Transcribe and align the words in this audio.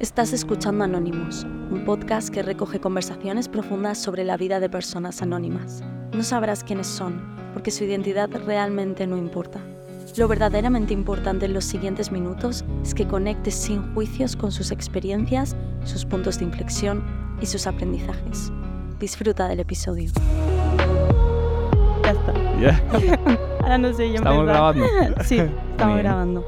Estás 0.00 0.32
escuchando 0.32 0.84
Anónimos, 0.84 1.44
un 1.70 1.84
podcast 1.84 2.30
que 2.30 2.42
recoge 2.42 2.80
conversaciones 2.80 3.48
profundas 3.48 3.98
sobre 3.98 4.24
la 4.24 4.36
vida 4.36 4.58
de 4.58 4.70
personas 4.70 5.20
anónimas. 5.20 5.82
No 6.14 6.22
sabrás 6.22 6.64
quiénes 6.64 6.86
son, 6.86 7.20
porque 7.52 7.70
su 7.70 7.84
identidad 7.84 8.30
realmente 8.46 9.06
no 9.06 9.16
importa. 9.18 9.60
Lo 10.16 10.26
verdaderamente 10.26 10.94
importante 10.94 11.46
en 11.46 11.52
los 11.52 11.64
siguientes 11.64 12.10
minutos 12.10 12.64
es 12.82 12.94
que 12.94 13.06
conectes 13.06 13.54
sin 13.54 13.92
juicios 13.94 14.36
con 14.36 14.50
sus 14.52 14.70
experiencias, 14.70 15.54
sus 15.84 16.04
puntos 16.06 16.38
de 16.38 16.46
inflexión 16.46 17.04
y 17.40 17.46
sus 17.46 17.66
aprendizajes. 17.66 18.50
Disfruta 18.98 19.48
del 19.48 19.60
episodio. 19.60 20.10
Ya 22.04 22.10
está. 22.10 22.32
Ya. 22.58 22.82
Ahora 23.62 23.78
no 23.78 23.92
sé 23.92 24.08
yo 24.08 24.14
Estamos 24.16 24.40
empezar. 24.40 24.74
grabando. 24.74 25.22
sí, 25.24 25.36
estamos 25.36 25.94
bien. 25.94 25.98
grabando. 26.06 26.44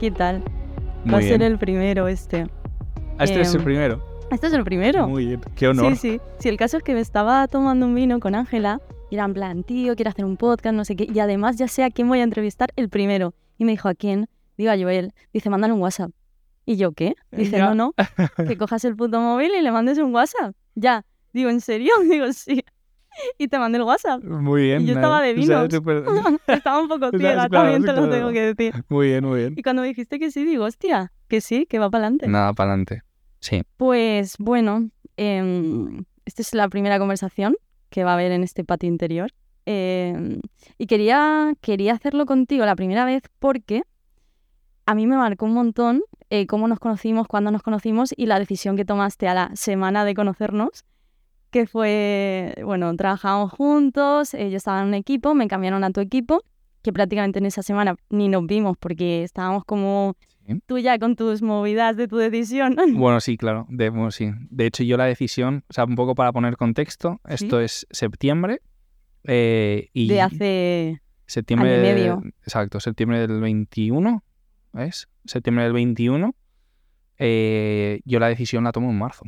¿Qué 0.00 0.10
tal? 0.10 0.42
Va 1.06 1.12
Muy 1.12 1.14
a 1.24 1.28
ser 1.28 1.38
bien. 1.38 1.52
el 1.52 1.58
primero 1.58 2.08
este. 2.08 2.46
Ah, 3.20 3.24
Este 3.24 3.40
es 3.42 3.50
el 3.54 3.60
em, 3.60 3.64
primero. 3.64 4.02
¿Este 4.30 4.46
es 4.46 4.52
el 4.52 4.64
primero? 4.64 5.08
Muy 5.08 5.26
bien. 5.26 5.40
Qué 5.56 5.68
honor. 5.68 5.92
Sí, 5.96 6.12
sí. 6.12 6.20
Sí, 6.38 6.48
el 6.48 6.56
caso 6.56 6.76
es 6.78 6.82
que 6.82 6.94
me 6.94 7.00
estaba 7.00 7.46
tomando 7.48 7.84
un 7.86 7.94
vino 7.94 8.18
con 8.20 8.34
Ángela 8.34 8.80
y 9.10 9.16
era 9.16 9.24
en 9.24 9.34
plan, 9.34 9.62
tío, 9.64 9.94
quiero 9.96 10.10
hacer 10.10 10.24
un 10.24 10.36
podcast, 10.36 10.74
no 10.74 10.84
sé 10.84 10.96
qué. 10.96 11.06
Y 11.12 11.18
además 11.18 11.56
ya 11.56 11.68
sé 11.68 11.84
a 11.84 11.90
quién 11.90 12.08
voy 12.08 12.20
a 12.20 12.22
entrevistar 12.22 12.70
el 12.76 12.88
primero. 12.88 13.34
Y 13.58 13.64
me 13.64 13.72
dijo, 13.72 13.88
¿a 13.88 13.94
quién? 13.94 14.28
Digo, 14.56 14.70
a 14.70 14.76
Joel. 14.78 15.12
Dice, 15.32 15.50
mándale 15.50 15.72
un 15.74 15.80
WhatsApp. 15.80 16.10
Y 16.64 16.76
yo, 16.76 16.92
¿qué? 16.92 17.14
Dice, 17.32 17.58
Ya. 17.58 17.66
no, 17.66 17.74
no, 17.74 17.94
que 18.46 18.56
cojas 18.56 18.84
el 18.84 18.94
puto 18.96 19.20
móvil 19.20 19.50
y 19.58 19.62
le 19.62 19.72
mandes 19.72 19.98
un 19.98 20.14
WhatsApp. 20.14 20.54
Ya. 20.74 21.04
Digo, 21.32 21.50
¿en 21.50 21.60
serio? 21.60 21.92
Digo, 22.08 22.32
sí. 22.32 22.64
Y 23.36 23.48
te 23.48 23.58
mandé 23.58 23.78
el 23.78 23.84
WhatsApp. 23.84 24.22
Muy 24.22 24.62
bien. 24.62 24.82
Y 24.82 24.86
yo 24.86 24.94
estaba 24.94 25.20
de 25.20 25.32
o 25.32 25.42
sea, 25.42 25.62
vinos. 25.64 25.74
súper- 25.74 26.04
Estaba 26.46 26.80
un 26.80 26.88
poco 26.88 27.10
ciega, 27.10 27.48
claro, 27.48 27.72
también 27.72 27.82
te 27.84 28.00
lo 28.00 28.08
tengo 28.08 28.30
que 28.30 28.54
decir. 28.54 28.84
Muy 28.88 29.08
bien, 29.08 29.24
muy 29.24 29.40
bien. 29.40 29.54
Y 29.56 29.62
cuando 29.62 29.82
me 29.82 29.88
dijiste 29.88 30.20
que 30.20 30.30
sí, 30.30 30.44
digo, 30.44 30.64
hostia, 30.64 31.12
que 31.26 31.40
sí, 31.40 31.66
que 31.66 31.80
va 31.80 31.90
para 31.90 32.04
adelante. 32.04 32.28
Nada, 32.28 32.52
para 32.52 32.70
adelante. 32.70 33.02
Sí. 33.40 33.62
Pues 33.76 34.36
bueno, 34.38 34.90
em, 35.16 36.04
esta 36.24 36.42
es 36.42 36.54
la 36.54 36.68
primera 36.68 36.98
conversación 36.98 37.56
que 37.88 38.04
va 38.04 38.12
a 38.12 38.14
haber 38.14 38.32
en 38.32 38.42
este 38.42 38.64
patio 38.64 38.88
interior. 38.88 39.32
Em, 39.66 40.40
y 40.78 40.86
quería, 40.86 41.52
quería 41.60 41.92
hacerlo 41.92 42.26
contigo 42.26 42.64
la 42.64 42.76
primera 42.76 43.04
vez 43.04 43.22
porque 43.38 43.82
a 44.86 44.94
mí 44.94 45.06
me 45.06 45.16
marcó 45.16 45.46
un 45.46 45.54
montón 45.54 46.02
eh, 46.30 46.46
cómo 46.46 46.68
nos 46.68 46.78
conocimos, 46.78 47.26
cuándo 47.26 47.50
nos 47.50 47.62
conocimos 47.62 48.14
y 48.16 48.26
la 48.26 48.38
decisión 48.38 48.76
que 48.76 48.84
tomaste 48.84 49.28
a 49.28 49.34
la 49.34 49.50
semana 49.54 50.04
de 50.04 50.14
conocernos, 50.14 50.84
que 51.50 51.66
fue, 51.66 52.54
bueno, 52.64 52.94
trabajábamos 52.96 53.52
juntos, 53.52 54.32
yo 54.32 54.56
estaba 54.56 54.80
en 54.80 54.88
un 54.88 54.94
equipo, 54.94 55.34
me 55.34 55.48
cambiaron 55.48 55.82
a 55.82 55.90
tu 55.90 56.00
equipo, 56.00 56.42
que 56.82 56.92
prácticamente 56.92 57.40
en 57.40 57.46
esa 57.46 57.62
semana 57.62 57.96
ni 58.08 58.28
nos 58.28 58.46
vimos 58.46 58.76
porque 58.78 59.24
estábamos 59.24 59.64
como 59.64 60.14
Tú 60.66 60.78
ya 60.78 60.98
con 60.98 61.16
tus 61.16 61.42
movidas 61.42 61.96
de 61.96 62.08
tu 62.08 62.16
decisión. 62.16 62.76
Bueno, 62.94 63.20
sí, 63.20 63.36
claro. 63.36 63.66
De, 63.68 63.90
bueno, 63.90 64.10
sí. 64.10 64.30
de 64.50 64.66
hecho, 64.66 64.82
yo 64.82 64.96
la 64.96 65.04
decisión, 65.06 65.64
o 65.68 65.72
sea, 65.72 65.84
un 65.84 65.94
poco 65.94 66.14
para 66.14 66.32
poner 66.32 66.56
contexto, 66.56 67.20
esto 67.28 67.60
es 67.60 67.86
septiembre. 67.90 68.60
eh, 69.24 69.88
y 69.92 70.08
de 70.08 70.20
hace 70.20 71.02
septiembre 71.26 71.70
año 71.74 71.80
y 71.80 71.82
medio. 71.94 72.22
Exacto, 72.42 72.80
septiembre 72.80 73.20
del 73.26 73.40
21, 73.40 74.22
¿ves? 74.72 75.08
Septiembre 75.24 75.64
del 75.64 75.72
21. 75.74 76.34
eh, 77.18 78.00
yo 78.04 78.18
la 78.18 78.28
decisión 78.28 78.64
la 78.64 78.72
tomo 78.72 78.90
en 78.90 78.98
marzo. 78.98 79.24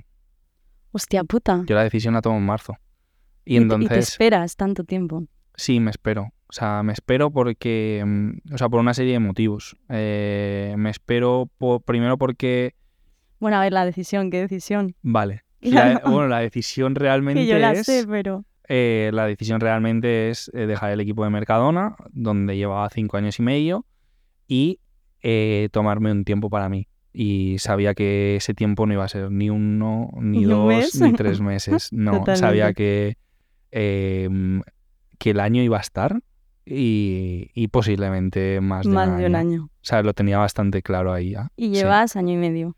hostia 0.92 1.25
puta. 1.25 1.62
Yo 1.67 1.75
la 1.75 1.84
decisión 1.84 2.14
la 2.14 2.23
tomo 2.23 2.39
en 2.39 2.45
marzo. 2.47 2.77
Y, 3.45 3.55
Y 3.55 3.57
te- 3.59 3.62
entonces... 3.62 3.86
y 3.91 3.95
te 3.95 3.98
esperas 3.98 4.57
tanto 4.57 4.84
tiempo. 4.84 5.25
Sí, 5.57 5.81
me 5.81 5.91
espero. 5.91 6.33
O 6.53 6.55
sea, 6.55 6.83
me 6.83 6.92
espero 6.92 7.31
porque, 7.31 8.03
mm, 8.06 8.55
o 8.55 8.58
sea, 8.58 8.69
por 8.69 8.78
una 8.81 8.92
serie 8.92 9.14
de 9.14 9.19
motivos. 9.20 9.75
Eh, 9.89 10.75
me 10.77 10.91
espero 10.91 11.48
primero 11.86 12.19
porque, 12.19 12.75
Bueno, 13.41 13.56
a 13.56 13.61
ver, 13.61 13.72
la 13.72 13.86
decisión, 13.86 14.31
¿qué 14.31 14.41
decisión? 14.42 14.95
vale, 15.00 15.45
la, 15.62 16.03
bueno, 16.05 16.28
la 16.28 16.41
decisión 16.41 16.95
realmente 16.95 17.41
Que 17.41 17.47
yo 17.47 17.58
la 17.58 17.73
es, 17.73 17.86
sé, 17.86 18.05
pero... 18.06 18.45
eh, 18.69 19.08
la 19.14 19.25
decisión 19.27 19.61
realmente 19.61 20.28
es 20.28 20.51
eh, 20.52 20.67
dejar 20.67 20.91
el 20.92 21.01
equipo 21.01 21.24
de 21.24 21.30
Mercadona, 21.30 21.96
donde 22.11 22.55
llevaba 22.55 22.91
cinco 22.91 23.17
años 23.17 23.39
y 23.39 23.42
medio, 23.42 23.86
y 24.46 24.79
eh, 25.23 25.70
tomarme 25.73 26.12
un 26.12 26.24
tiempo 26.27 26.51
para 26.51 26.68
mí. 26.68 26.86
Y 27.14 27.58
sabía 27.61 27.95
que 27.95 28.36
ese 28.36 28.52
tiempo 28.52 28.86
no 28.86 28.92
iba 28.92 29.05
a 29.05 29.08
ser 29.08 29.30
ni 29.30 29.48
uno, 29.48 30.11
ni 30.20 30.45
dos, 30.45 30.67
mes. 30.68 31.01
ni 31.01 31.14
tres 31.14 31.41
meses. 31.41 31.89
No, 31.92 32.11
Totalmente. 32.18 32.36
sabía 32.36 32.73
que, 32.74 33.17
eh, 33.70 34.29
que 35.18 35.30
el 35.30 35.41
año 35.41 35.62
iba 35.62 35.79
a 35.79 35.80
estar 35.80 36.20
y, 36.64 37.50
y 37.55 37.68
posiblemente 37.68 38.61
más 38.61 38.86
de, 38.86 38.92
Más 38.92 39.08
un, 39.08 39.17
de 39.18 39.27
un 39.27 39.34
año. 39.36 39.48
año. 39.50 39.64
O 39.64 39.70
sea, 39.84 40.02
lo 40.02 40.14
tenía 40.14 40.39
bastante 40.39 40.83
claro 40.83 41.12
ahí 41.12 41.30
ya. 41.33 41.50
Y 41.56 41.67
Sí. 41.67 41.73
llevas 41.74 42.17
año 42.17 42.33
y 42.34 42.36
medio. 42.36 42.77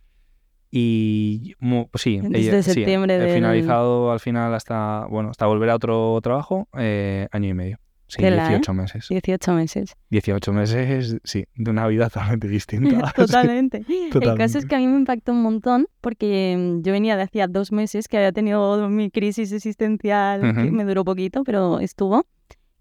Y 0.70 1.54
mu- 1.60 1.86
pues 1.88 2.02
sí, 2.02 2.18
Desde 2.20 2.58
he- 2.58 2.62
sí, 2.62 2.72
septiembre 2.72 3.14
he 3.14 3.18
del- 3.20 3.34
finalizado 3.34 4.10
al 4.10 4.18
final 4.20 4.54
hasta, 4.54 5.06
bueno, 5.08 5.30
hasta 5.30 5.46
volver 5.46 5.70
a 5.70 5.76
otro 5.76 6.18
trabajo, 6.22 6.68
eh, 6.76 7.28
año 7.30 7.50
y 7.50 7.54
medio. 7.54 7.78
Sí, 8.06 8.20
Tela, 8.22 8.44
¿eh? 8.46 8.48
18 8.48 8.74
meses. 8.74 9.06
18 9.08 9.52
meses. 9.54 9.94
18 10.10 10.52
meses, 10.52 11.16
sí, 11.24 11.44
de 11.54 11.70
una 11.70 11.86
vida 11.86 12.08
totalmente 12.38 12.48
distinta. 12.48 13.12
Totalmente. 13.16 13.84
El 13.88 14.34
caso 14.36 14.58
es 14.58 14.66
que 14.66 14.74
a 14.74 14.78
mí 14.78 14.86
me 14.88 14.96
impactó 14.98 15.32
un 15.32 15.42
montón 15.42 15.86
porque 16.00 16.56
mm, 16.58 16.82
yo 16.82 16.92
venía 16.92 17.16
de 17.16 17.22
hacía 17.22 17.46
dos 17.46 17.70
meses 17.72 18.08
que 18.08 18.16
había 18.18 18.32
tenido 18.32 18.88
mi 18.88 19.10
crisis 19.10 19.52
existencial, 19.52 20.40
que 20.40 20.62
Ujú. 20.64 20.72
me 20.72 20.84
duró 20.84 21.04
poquito, 21.04 21.44
pero 21.44 21.78
estuvo, 21.80 22.26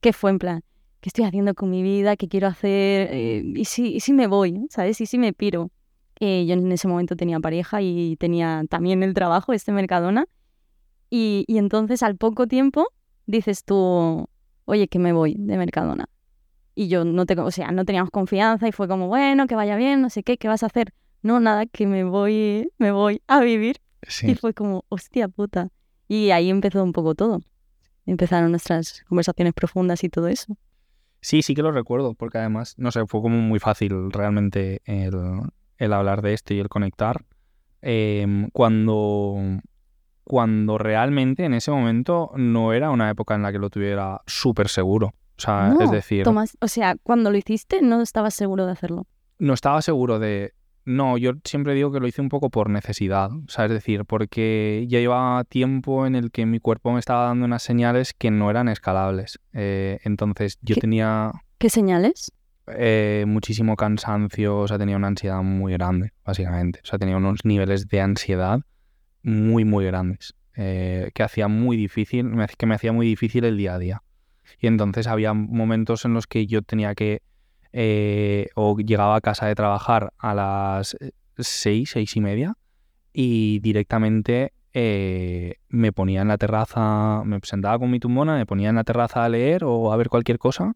que 0.01 0.13
fue 0.13 0.31
en 0.31 0.39
plan, 0.39 0.63
¿qué 1.03 1.09
estoy 1.09 1.25
haciendo 1.25 1.53
con 1.53 1.69
mi 1.69 1.83
vida? 1.83 2.15
¿Qué 2.15 2.29
quiero 2.29 2.47
hacer? 2.47 3.09
Eh, 3.11 3.43
¿y, 3.55 3.65
si, 3.65 3.93
¿Y 3.93 3.99
si 3.99 4.13
me 4.13 4.27
voy? 4.27 4.65
¿Sabes? 4.69 5.01
¿Y 5.01 5.05
si 5.05 5.17
me 5.17 5.33
piro? 5.33 5.69
Eh, 6.21 6.45
yo 6.45 6.53
en 6.53 6.71
ese 6.71 6.87
momento 6.87 7.17
tenía 7.17 7.41
pareja 7.41 7.81
y 7.81 8.15
tenía 8.15 8.63
también 8.69 9.03
el 9.03 9.13
trabajo, 9.13 9.51
este 9.51 9.73
Mercadona. 9.73 10.27
Y, 11.09 11.43
y 11.45 11.57
entonces 11.57 12.03
al 12.03 12.15
poco 12.15 12.47
tiempo 12.47 12.87
dices 13.25 13.65
tú, 13.65 14.29
oye, 14.63 14.87
que 14.87 14.97
me 14.97 15.11
voy 15.11 15.35
de 15.37 15.57
Mercadona. 15.57 16.07
Y 16.73 16.87
yo 16.87 17.03
no 17.03 17.25
te, 17.25 17.37
o 17.37 17.51
sea, 17.51 17.71
no 17.71 17.83
teníamos 17.83 18.09
confianza 18.09 18.69
y 18.69 18.71
fue 18.71 18.87
como, 18.87 19.09
bueno, 19.09 19.45
que 19.45 19.55
vaya 19.55 19.75
bien, 19.75 20.01
no 20.01 20.09
sé 20.09 20.23
qué, 20.23 20.37
¿qué 20.37 20.47
vas 20.47 20.63
a 20.63 20.67
hacer? 20.67 20.93
No, 21.21 21.41
nada, 21.41 21.65
que 21.65 21.85
me 21.85 22.05
voy, 22.05 22.71
me 22.77 22.93
voy 22.93 23.21
a 23.27 23.41
vivir. 23.41 23.81
Y 24.03 24.09
Sí, 24.09 24.35
fue 24.35 24.53
como, 24.53 24.85
hostia 24.87 25.27
puta. 25.27 25.67
Y 26.07 26.31
ahí 26.31 26.49
empezó 26.49 26.81
un 26.81 26.93
poco 26.93 27.13
todo. 27.13 27.41
Empezaron 28.05 28.51
nuestras 28.51 29.03
conversaciones 29.09 29.53
profundas 29.53 30.01
y 30.05 30.09
todo 30.09 30.29
eso. 30.29 30.57
Sí, 31.23 31.41
sí 31.41 31.55
que 31.55 31.63
lo 31.63 31.71
recuerdo, 31.71 32.13
porque 32.13 32.37
además, 32.37 32.75
no 32.77 32.91
sé, 32.91 33.05
fue 33.07 33.21
como 33.21 33.37
muy 33.37 33.59
fácil 33.59 34.11
realmente 34.11 34.81
el, 34.85 35.13
el 35.77 35.93
hablar 35.93 36.21
de 36.21 36.33
esto 36.33 36.53
y 36.53 36.59
el 36.59 36.69
conectar. 36.69 37.25
em, 37.81 38.49
cuando, 38.51 39.37
cuando 40.23 40.77
realmente 40.77 41.43
en 41.45 41.53
ese 41.53 41.71
momento 41.71 42.31
no 42.35 42.71
era 42.73 42.91
una 42.91 43.09
época 43.09 43.35
en 43.35 43.41
la 43.41 43.51
que 43.51 43.59
lo 43.59 43.69
tuviera 43.69 44.21
súper 44.27 44.69
seguro. 44.69 45.07
O 45.37 45.41
sea, 45.41 45.69
No, 45.69 45.81
es 45.81 45.89
decir, 45.91 46.23
Tomás, 46.23 46.55
o 46.61 46.67
sea, 46.67 46.95
cuando 47.01 47.31
lo 47.31 47.37
hiciste 47.37 47.81
no 47.81 48.01
estabas 48.01 48.35
seguro 48.35 48.65
de 48.67 48.71
hacerlo. 48.73 49.07
no 49.39 49.53
estaba 49.53 49.81
seguro 49.81 50.19
de... 50.19 50.53
No, 50.85 51.17
yo 51.17 51.33
siempre 51.45 51.73
digo 51.73 51.91
que 51.91 51.99
lo 51.99 52.07
hice 52.07 52.21
un 52.21 52.29
poco 52.29 52.49
por 52.49 52.69
necesidad, 52.69 53.31
o 53.31 53.47
sea, 53.47 53.65
es 53.65 53.71
decir, 53.71 54.03
porque 54.05 54.85
ya 54.89 54.99
llevaba 54.99 55.43
tiempo 55.45 56.05
en 56.05 56.15
el 56.15 56.29
que 56.31 56.45
mi 56.45 56.59
cuerpo 56.59 56.91
me 56.91 56.99
estaba 56.99 57.25
dando 57.27 57.45
unas 57.45 57.63
señales 57.63 58.13
que 58.13 58.31
no 58.31 58.49
eran 58.49 58.67
escalables. 58.67 59.39
Eh, 59.53 59.99
entonces 60.03 60.57
yo 60.61 60.75
¿Qué? 60.75 60.81
tenía 60.81 61.31
¿Qué 61.57 61.69
señales? 61.69 62.31
eh, 62.67 63.25
muchísimo 63.27 63.75
cansancio, 63.75 64.59
o 64.59 64.67
sea, 64.67 64.77
tenía 64.77 64.95
una 64.97 65.07
ansiedad 65.07 65.41
muy 65.41 65.73
grande, 65.73 66.11
básicamente. 66.25 66.79
O 66.83 66.85
sea, 66.85 66.99
tenía 66.99 67.17
unos 67.17 67.45
niveles 67.45 67.87
de 67.87 68.01
ansiedad 68.01 68.59
muy, 69.21 69.65
muy 69.65 69.85
grandes, 69.85 70.33
eh, 70.55 71.11
que 71.13 71.23
hacía 71.23 71.47
muy 71.47 71.77
difícil, 71.77 72.31
que 72.57 72.65
me 72.65 72.75
hacía 72.75 72.91
muy 72.91 73.07
difícil 73.07 73.45
el 73.45 73.57
día 73.57 73.75
a 73.75 73.79
día. 73.79 74.03
Y 74.59 74.67
entonces 74.67 75.07
había 75.07 75.33
momentos 75.33 76.05
en 76.05 76.13
los 76.13 76.27
que 76.27 76.45
yo 76.45 76.61
tenía 76.61 76.95
que, 76.95 77.21
eh, 77.73 78.47
o 78.55 78.77
llegaba 78.77 79.17
a 79.17 79.21
casa 79.21 79.47
de 79.47 79.55
trabajar 79.55 80.13
a 80.17 80.33
las 80.33 80.95
eh, 80.99 81.11
seis, 81.37 81.89
seis 81.91 82.15
y 82.15 82.21
media, 82.21 82.53
y 83.11 83.59
directamente 83.59 84.53
eh, 84.73 85.55
me 85.67 85.91
ponía 85.91 86.21
en 86.21 86.29
la 86.29 86.37
terraza, 86.37 87.23
me 87.25 87.39
sentaba 87.43 87.77
con 87.77 87.91
mi 87.91 87.99
tumbona, 87.99 88.37
me 88.37 88.45
ponía 88.45 88.69
en 88.69 88.75
la 88.75 88.83
terraza 88.83 89.25
a 89.25 89.29
leer 89.29 89.63
o 89.65 89.91
a 89.91 89.97
ver 89.97 90.09
cualquier 90.09 90.39
cosa, 90.39 90.73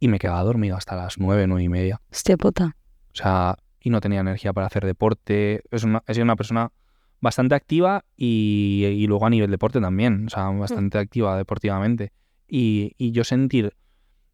y 0.00 0.08
me 0.08 0.18
quedaba 0.18 0.42
dormido 0.42 0.76
hasta 0.76 0.96
las 0.96 1.18
nueve, 1.18 1.46
nueve 1.46 1.62
y 1.62 1.68
media. 1.68 2.00
Hostia 2.10 2.36
puta. 2.36 2.76
O 3.12 3.14
sea, 3.14 3.56
y 3.80 3.90
no 3.90 4.00
tenía 4.00 4.20
energía 4.20 4.52
para 4.52 4.66
hacer 4.66 4.84
deporte. 4.84 5.62
Es 5.70 5.84
una, 5.84 6.02
he 6.06 6.14
sido 6.14 6.24
una 6.24 6.36
persona 6.36 6.72
bastante 7.20 7.54
activa 7.54 8.04
y, 8.16 8.84
y 8.84 9.06
luego 9.06 9.26
a 9.26 9.30
nivel 9.30 9.50
deporte 9.50 9.80
también. 9.80 10.26
O 10.26 10.28
sea, 10.28 10.48
bastante 10.50 10.98
activa 10.98 11.36
deportivamente. 11.36 12.12
Y, 12.48 12.94
y 12.98 13.12
yo 13.12 13.22
sentir, 13.22 13.74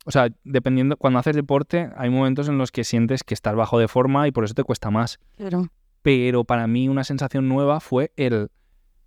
o 0.05 0.11
sea, 0.11 0.29
dependiendo, 0.45 0.97
cuando 0.97 1.19
haces 1.19 1.37
deporte, 1.37 1.91
hay 1.97 2.11
momentos 2.11 2.49
en 2.49 2.59
los 2.59 2.71
que 2.73 2.85
sientes 2.85 3.23
que 3.25 3.35
estás 3.35 3.55
bajo 3.55 3.79
de 3.79 3.89
forma 3.89 4.27
y 4.29 4.33
por 4.33 4.45
eso 4.45 4.55
te 4.55 4.65
cuesta 4.65 4.91
más. 4.91 5.19
Claro. 5.37 5.69
Pero 6.03 6.45
para 6.45 6.67
mí 6.67 6.89
una 6.89 7.05
sensación 7.05 7.49
nueva 7.49 7.81
fue 7.81 8.13
el, 8.17 8.49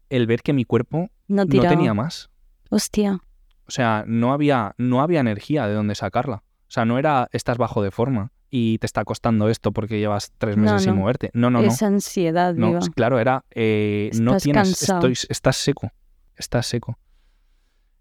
el 0.09 0.27
ver 0.27 0.41
que 0.41 0.53
mi 0.53 0.65
cuerpo 0.65 1.09
No 1.27 1.45
tenía 1.47 1.93
más. 1.93 2.29
Hostia. 2.69 3.19
O 3.67 3.71
sea, 3.71 4.03
no 4.07 4.33
había, 4.33 4.75
no 4.77 5.01
había 5.01 5.21
energía 5.21 5.65
de 5.67 5.73
dónde 5.73 5.95
sacarla. 5.95 6.43
O 6.67 6.71
sea, 6.73 6.85
no 6.85 6.99
era 6.99 7.27
estás 7.31 7.57
bajo 7.57 7.81
de 7.81 7.91
forma. 7.91 8.31
y 8.53 8.77
te 8.79 8.85
está 8.85 9.05
costando 9.05 9.47
esto 9.47 9.71
porque 9.71 9.97
llevas 9.97 10.33
tres 10.37 10.57
No, 10.57 10.63
meses 10.63 10.83
sin 10.83 10.93
no. 10.93 10.99
moverte. 10.99 11.31
No, 11.33 11.49
no, 11.49 11.61
no. 11.61 11.67
Esa 11.69 11.87
ansiedad 11.87 12.53
No, 12.53 12.67
viva. 12.67 12.79
claro, 12.93 13.17
era, 13.17 13.45
eh, 13.51 14.11
no 14.19 14.35
tienes, 14.37 14.67
cansado. 14.77 15.07
estoy- 15.07 15.27
estás 15.29 15.55
seco, 15.55 15.89
estás 16.35 16.65
seco. 16.67 16.99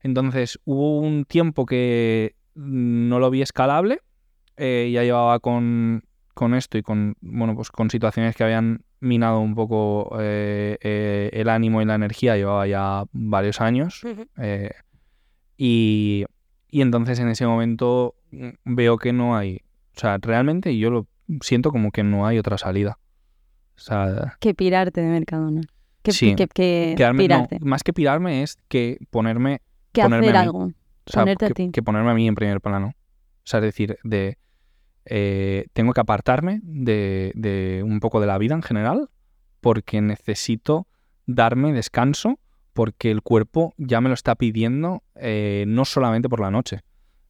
Entonces 0.03 0.59
hubo 0.65 0.99
un 0.99 1.25
tiempo 1.25 1.67
que 1.67 2.35
no 2.55 3.19
lo 3.19 3.31
vi 3.31 3.43
escalable, 3.43 4.01
eh, 4.57 4.91
ya 4.93 5.03
llevaba 5.03 5.39
con, 5.41 6.03
con 6.35 6.55
esto 6.55 6.79
y 6.79 6.83
con, 6.83 7.17
bueno, 7.21 7.55
pues 7.55 7.71
con 7.71 7.91
situaciones 7.91 8.37
que 8.37 8.45
habían 8.45 8.83
minado 9.01 9.41
un 9.41 9.55
poco 9.55 10.17
eh, 10.21 10.77
eh, 10.83 11.31
el 11.33 11.49
ánimo 11.49 11.81
y 11.81 11.85
la 11.87 11.95
energía, 11.95 12.37
llevaba 12.37 12.67
ya 12.67 13.05
varios 13.13 13.61
años. 13.61 14.03
eh, 14.39 14.71
y, 15.57 16.25
y 16.71 16.81
entonces 16.83 17.19
en 17.21 17.29
ese 17.29 17.47
momento 17.47 18.15
mm, 18.31 18.49
veo 18.65 18.97
que 18.99 19.13
no 19.13 19.37
hay, 19.37 19.61
o 19.97 20.01
sea, 20.01 20.19
realmente 20.21 20.77
yo 20.77 20.91
lo 20.91 21.07
siento 21.43 21.71
como 21.71 21.91
que 21.91 22.03
no 22.03 22.27
hay 22.27 22.39
otra 22.39 22.59
salida. 22.59 22.99
O 23.77 23.81
sea, 23.83 24.37
Que 24.41 24.53
pirarte 24.55 25.01
de 25.01 25.09
Mercadona. 25.09 25.63
Que, 26.03 26.13
Sí. 26.13 26.35
que, 26.35 26.47
que 26.49 26.95
quedarme, 26.97 27.23
no, 27.25 27.25
pirarte. 27.25 27.59
más 27.61 27.83
que 27.83 27.93
pirarme 27.93 28.43
es 28.43 28.57
que 28.69 28.99
ponerme, 29.11 29.61
que 29.93 30.03
ponerme 30.03 30.27
hacer 30.29 30.37
algo. 30.37 30.73
O 31.11 31.13
sea, 31.13 31.23
Ponerte 31.23 31.45
a 31.47 31.49
que, 31.49 31.55
ti. 31.55 31.71
que 31.73 31.83
ponerme 31.83 32.11
a 32.11 32.15
mí 32.15 32.27
en 32.29 32.35
primer 32.35 32.61
plano. 32.61 32.89
O 32.89 33.43
sea, 33.45 33.59
es 33.59 33.65
decir, 33.65 33.99
de 34.05 34.39
eh, 35.07 35.67
tengo 35.73 35.93
que 35.93 36.01
apartarme 36.01 36.61
de, 36.63 37.33
de 37.35 37.83
un 37.85 38.01
poco 38.01 38.21
de 38.21 38.27
la 38.27 38.39
vida 38.39 38.55
en 38.55 38.63
general 38.63 39.09
porque 39.61 40.01
necesito 40.01 40.87
darme 41.27 41.73
descanso 41.73 42.39
porque 42.73 43.11
el 43.11 43.23
cuerpo 43.23 43.75
ya 43.77 44.01
me 44.01 44.09
lo 44.09 44.15
está 44.15 44.35
pidiendo 44.37 45.03
eh, 45.17 45.65
no 45.67 45.85
solamente 45.85 46.29
por 46.29 46.41
la 46.41 46.51
noche. 46.51 46.81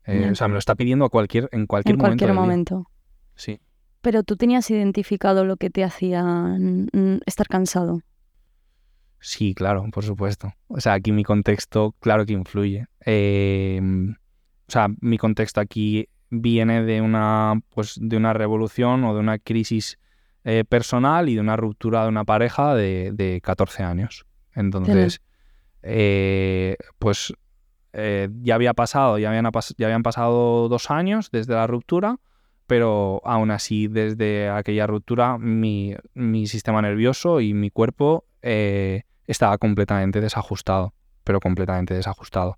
Eh. 0.04 0.28
O 0.30 0.34
sea, 0.34 0.48
me 0.48 0.52
lo 0.54 0.58
está 0.58 0.74
pidiendo 0.74 1.04
a 1.04 1.08
cualquier, 1.08 1.48
en 1.52 1.66
cualquier 1.66 1.94
En 1.94 1.98
momento. 1.98 2.24
cualquier 2.24 2.28
del 2.28 2.36
día. 2.36 2.40
momento. 2.40 2.90
Sí. 3.34 3.60
Pero 4.02 4.22
tú 4.22 4.36
tenías 4.36 4.70
identificado 4.70 5.44
lo 5.44 5.56
que 5.56 5.70
te 5.70 5.84
hacía 5.84 6.56
estar 7.26 7.46
cansado. 7.48 8.00
Sí, 9.20 9.54
claro, 9.54 9.84
por 9.92 10.04
supuesto. 10.04 10.52
O 10.68 10.80
sea, 10.80 10.94
aquí 10.94 11.12
mi 11.12 11.24
contexto, 11.24 11.94
claro 12.00 12.24
que 12.24 12.32
influye. 12.32 12.86
Eh, 13.04 13.80
o 13.82 14.72
sea, 14.72 14.88
mi 15.00 15.18
contexto 15.18 15.60
aquí 15.60 16.08
viene 16.30 16.84
de 16.84 17.00
una, 17.00 17.60
pues, 17.70 17.98
de 18.00 18.16
una 18.16 18.32
revolución 18.32 19.04
o 19.04 19.14
de 19.14 19.20
una 19.20 19.38
crisis 19.38 19.98
eh, 20.44 20.64
personal 20.66 21.28
y 21.28 21.34
de 21.34 21.40
una 21.40 21.56
ruptura 21.56 22.04
de 22.04 22.08
una 22.08 22.24
pareja 22.24 22.74
de, 22.74 23.10
de 23.12 23.40
14 23.42 23.82
años. 23.82 24.24
Entonces, 24.54 25.20
eh, 25.82 26.76
pues 26.98 27.34
eh, 27.92 28.28
ya 28.40 28.54
había 28.54 28.72
pasado, 28.72 29.18
ya 29.18 29.28
habían, 29.28 29.50
ya 29.76 29.86
habían 29.86 30.02
pasado 30.02 30.68
dos 30.68 30.90
años 30.90 31.30
desde 31.30 31.54
la 31.54 31.66
ruptura, 31.66 32.16
pero 32.66 33.20
aún 33.24 33.50
así 33.50 33.86
desde 33.86 34.48
aquella 34.48 34.86
ruptura 34.86 35.36
mi, 35.36 35.94
mi 36.14 36.46
sistema 36.46 36.80
nervioso 36.80 37.40
y 37.40 37.52
mi 37.52 37.70
cuerpo 37.70 38.24
estaba 38.40 39.58
completamente 39.58 40.20
desajustado, 40.20 40.94
pero 41.24 41.40
completamente 41.40 41.92
desajustado. 41.92 42.56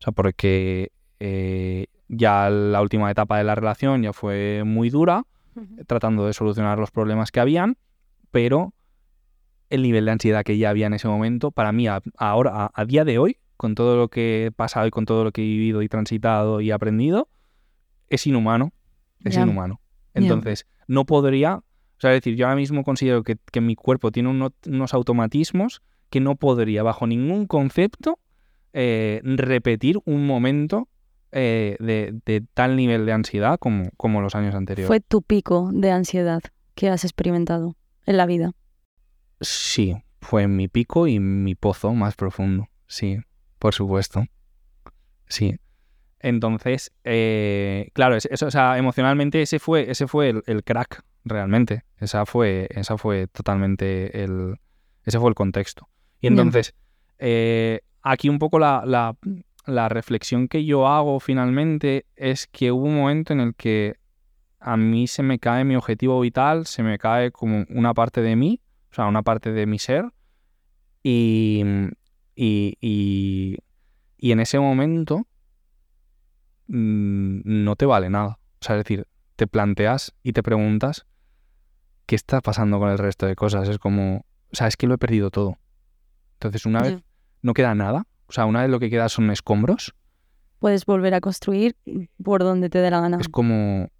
O 0.00 0.04
sea, 0.04 0.12
porque 0.12 0.92
eh, 1.20 1.86
ya 2.08 2.48
la 2.50 2.80
última 2.82 3.10
etapa 3.10 3.38
de 3.38 3.44
la 3.44 3.54
relación 3.54 4.02
ya 4.02 4.12
fue 4.12 4.62
muy 4.64 4.90
dura, 4.90 5.24
tratando 5.86 6.24
de 6.26 6.32
solucionar 6.32 6.78
los 6.78 6.90
problemas 6.92 7.32
que 7.32 7.40
habían, 7.40 7.76
pero 8.30 8.74
el 9.70 9.82
nivel 9.82 10.04
de 10.04 10.12
ansiedad 10.12 10.44
que 10.44 10.56
ya 10.56 10.70
había 10.70 10.86
en 10.86 10.94
ese 10.94 11.08
momento, 11.08 11.50
para 11.50 11.72
mí, 11.72 11.88
a- 11.88 12.00
ahora, 12.16 12.52
a, 12.54 12.70
a 12.74 12.84
día 12.84 13.04
de 13.04 13.18
hoy, 13.18 13.38
con 13.56 13.74
todo 13.74 13.96
lo 13.96 14.08
que 14.08 14.46
he 14.46 14.50
pasado 14.52 14.86
y 14.86 14.90
con 14.90 15.04
todo 15.04 15.24
lo 15.24 15.32
que 15.32 15.42
he 15.42 15.44
vivido 15.44 15.82
y 15.82 15.88
transitado 15.88 16.60
y 16.60 16.70
aprendido, 16.70 17.28
es 18.08 18.26
inhumano. 18.26 18.72
Es 19.24 19.34
inhumano. 19.42 19.80
Entonces, 20.14 20.66
no 20.86 21.04
podría, 21.04 21.56
o 21.56 21.64
sea, 21.98 22.14
es 22.14 22.18
decir, 22.22 22.36
yo 22.36 22.46
ahora 22.46 22.56
mismo 22.56 22.84
considero 22.84 23.24
que, 23.24 23.36
que 23.50 23.60
mi 23.60 23.74
cuerpo 23.74 24.12
tiene 24.12 24.28
uno- 24.28 24.52
unos 24.66 24.94
automatismos 24.94 25.82
que 26.08 26.20
no 26.20 26.36
podría, 26.36 26.82
bajo 26.84 27.06
ningún 27.08 27.46
concepto, 27.46 28.18
eh, 28.80 29.20
repetir 29.24 29.98
un 30.04 30.24
momento 30.24 30.88
eh, 31.32 31.76
de, 31.80 32.14
de 32.24 32.44
tal 32.54 32.76
nivel 32.76 33.04
de 33.06 33.12
ansiedad 33.12 33.58
como, 33.58 33.90
como 33.96 34.20
los 34.20 34.34
años 34.36 34.54
anteriores. 34.54 34.86
Fue 34.86 35.00
tu 35.00 35.22
pico 35.22 35.70
de 35.72 35.90
ansiedad 35.90 36.40
que 36.76 36.88
has 36.88 37.02
experimentado 37.04 37.74
en 38.06 38.16
la 38.16 38.26
vida. 38.26 38.52
Sí, 39.40 39.96
fue 40.20 40.46
mi 40.48 40.68
pico 40.68 41.06
y 41.06 41.18
mi 41.18 41.54
pozo 41.54 41.92
más 41.94 42.14
profundo. 42.14 42.68
Sí, 42.86 43.18
por 43.58 43.74
supuesto. 43.74 44.24
Sí. 45.28 45.56
Entonces, 46.20 46.92
eh, 47.04 47.90
claro, 47.94 48.16
es- 48.16 48.26
eso, 48.30 48.46
o 48.46 48.50
sea, 48.50 48.78
emocionalmente 48.78 49.42
ese 49.42 49.58
fue, 49.58 49.90
ese 49.90 50.06
fue 50.08 50.30
el, 50.30 50.42
el 50.46 50.64
crack, 50.64 51.02
realmente. 51.24 51.84
Esa 51.98 52.26
fue, 52.26 52.68
esa 52.70 52.96
fue 52.98 53.26
totalmente 53.28 54.22
el, 54.24 54.56
ese 55.04 55.18
fue 55.20 55.28
el 55.28 55.34
contexto. 55.34 55.88
Y 56.20 56.26
entonces, 56.26 56.74
eh, 57.18 57.80
aquí 58.02 58.28
un 58.28 58.38
poco 58.38 58.58
la, 58.58 59.14
la, 59.66 59.88
reflexión 59.88 60.48
que 60.48 60.64
yo 60.64 60.86
hago 60.86 61.20
finalmente 61.20 62.06
es 62.16 62.46
que 62.46 62.72
hubo 62.72 62.86
un 62.86 62.96
momento 62.96 63.32
en 63.32 63.40
el 63.40 63.54
que 63.54 63.96
a 64.60 64.76
mí 64.76 65.06
se 65.06 65.22
me 65.22 65.38
cae 65.38 65.64
mi 65.64 65.76
objetivo 65.76 66.20
vital, 66.20 66.66
se 66.66 66.82
me 66.82 66.98
cae 66.98 67.30
como 67.30 67.64
una 67.68 67.94
parte 67.94 68.20
de 68.22 68.36
mí, 68.36 68.60
o 68.90 68.94
sea, 68.94 69.06
una 69.06 69.22
parte 69.22 69.52
de 69.52 69.66
mi 69.66 69.78
ser, 69.78 70.06
y, 71.02 71.62
y, 72.34 72.76
y, 72.80 73.56
y 74.16 74.32
en 74.32 74.40
ese 74.40 74.58
momento 74.58 75.26
mm, 76.66 77.40
no 77.44 77.76
te 77.76 77.86
vale 77.86 78.10
nada. 78.10 78.38
O 78.60 78.64
sea, 78.64 78.76
es 78.76 78.84
decir, 78.84 79.06
te 79.36 79.46
planteas 79.46 80.14
y 80.22 80.32
te 80.32 80.42
preguntas 80.42 81.06
qué 82.06 82.16
está 82.16 82.40
pasando 82.40 82.78
con 82.78 82.90
el 82.90 82.98
resto 82.98 83.26
de 83.26 83.36
cosas. 83.36 83.68
Es 83.68 83.78
como, 83.78 84.24
o 84.52 84.56
sea, 84.56 84.66
es 84.66 84.76
que 84.76 84.86
lo 84.86 84.94
he 84.94 84.98
perdido 84.98 85.30
todo. 85.30 85.58
Entonces, 86.34 86.66
una 86.66 86.82
vez. 86.82 87.02
No 87.42 87.54
queda 87.54 87.74
nada, 87.74 88.06
o 88.26 88.32
sea, 88.32 88.44
una 88.46 88.62
vez 88.62 88.70
lo 88.70 88.78
que 88.80 88.90
queda 88.90 89.08
son 89.08 89.30
escombros, 89.30 89.94
Puedes 90.58 90.86
volver 90.86 91.14
a 91.14 91.20
construir 91.20 91.76
por 92.24 92.42
donde 92.42 92.68
te 92.68 92.78
dé 92.80 92.90
la 92.90 93.00
gana. 93.00 93.18
es 93.20 93.28
como, 93.28 93.90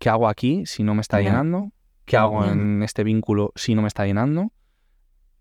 ¿qué 0.00 0.08
hago 0.08 0.28
aquí 0.28 0.66
si 0.66 0.82
no 0.82 0.92
me 0.94 1.00
está 1.00 1.20
Ya. 1.20 1.28
llenando? 1.30 1.70
¿Qué 2.04 2.16
hago 2.16 2.44
Ya. 2.44 2.50
en 2.52 2.82
este 2.82 3.04
vínculo 3.04 3.52
si 3.54 3.76
no 3.76 3.82
me 3.82 3.88
está 3.88 4.04
llenando? 4.04 4.50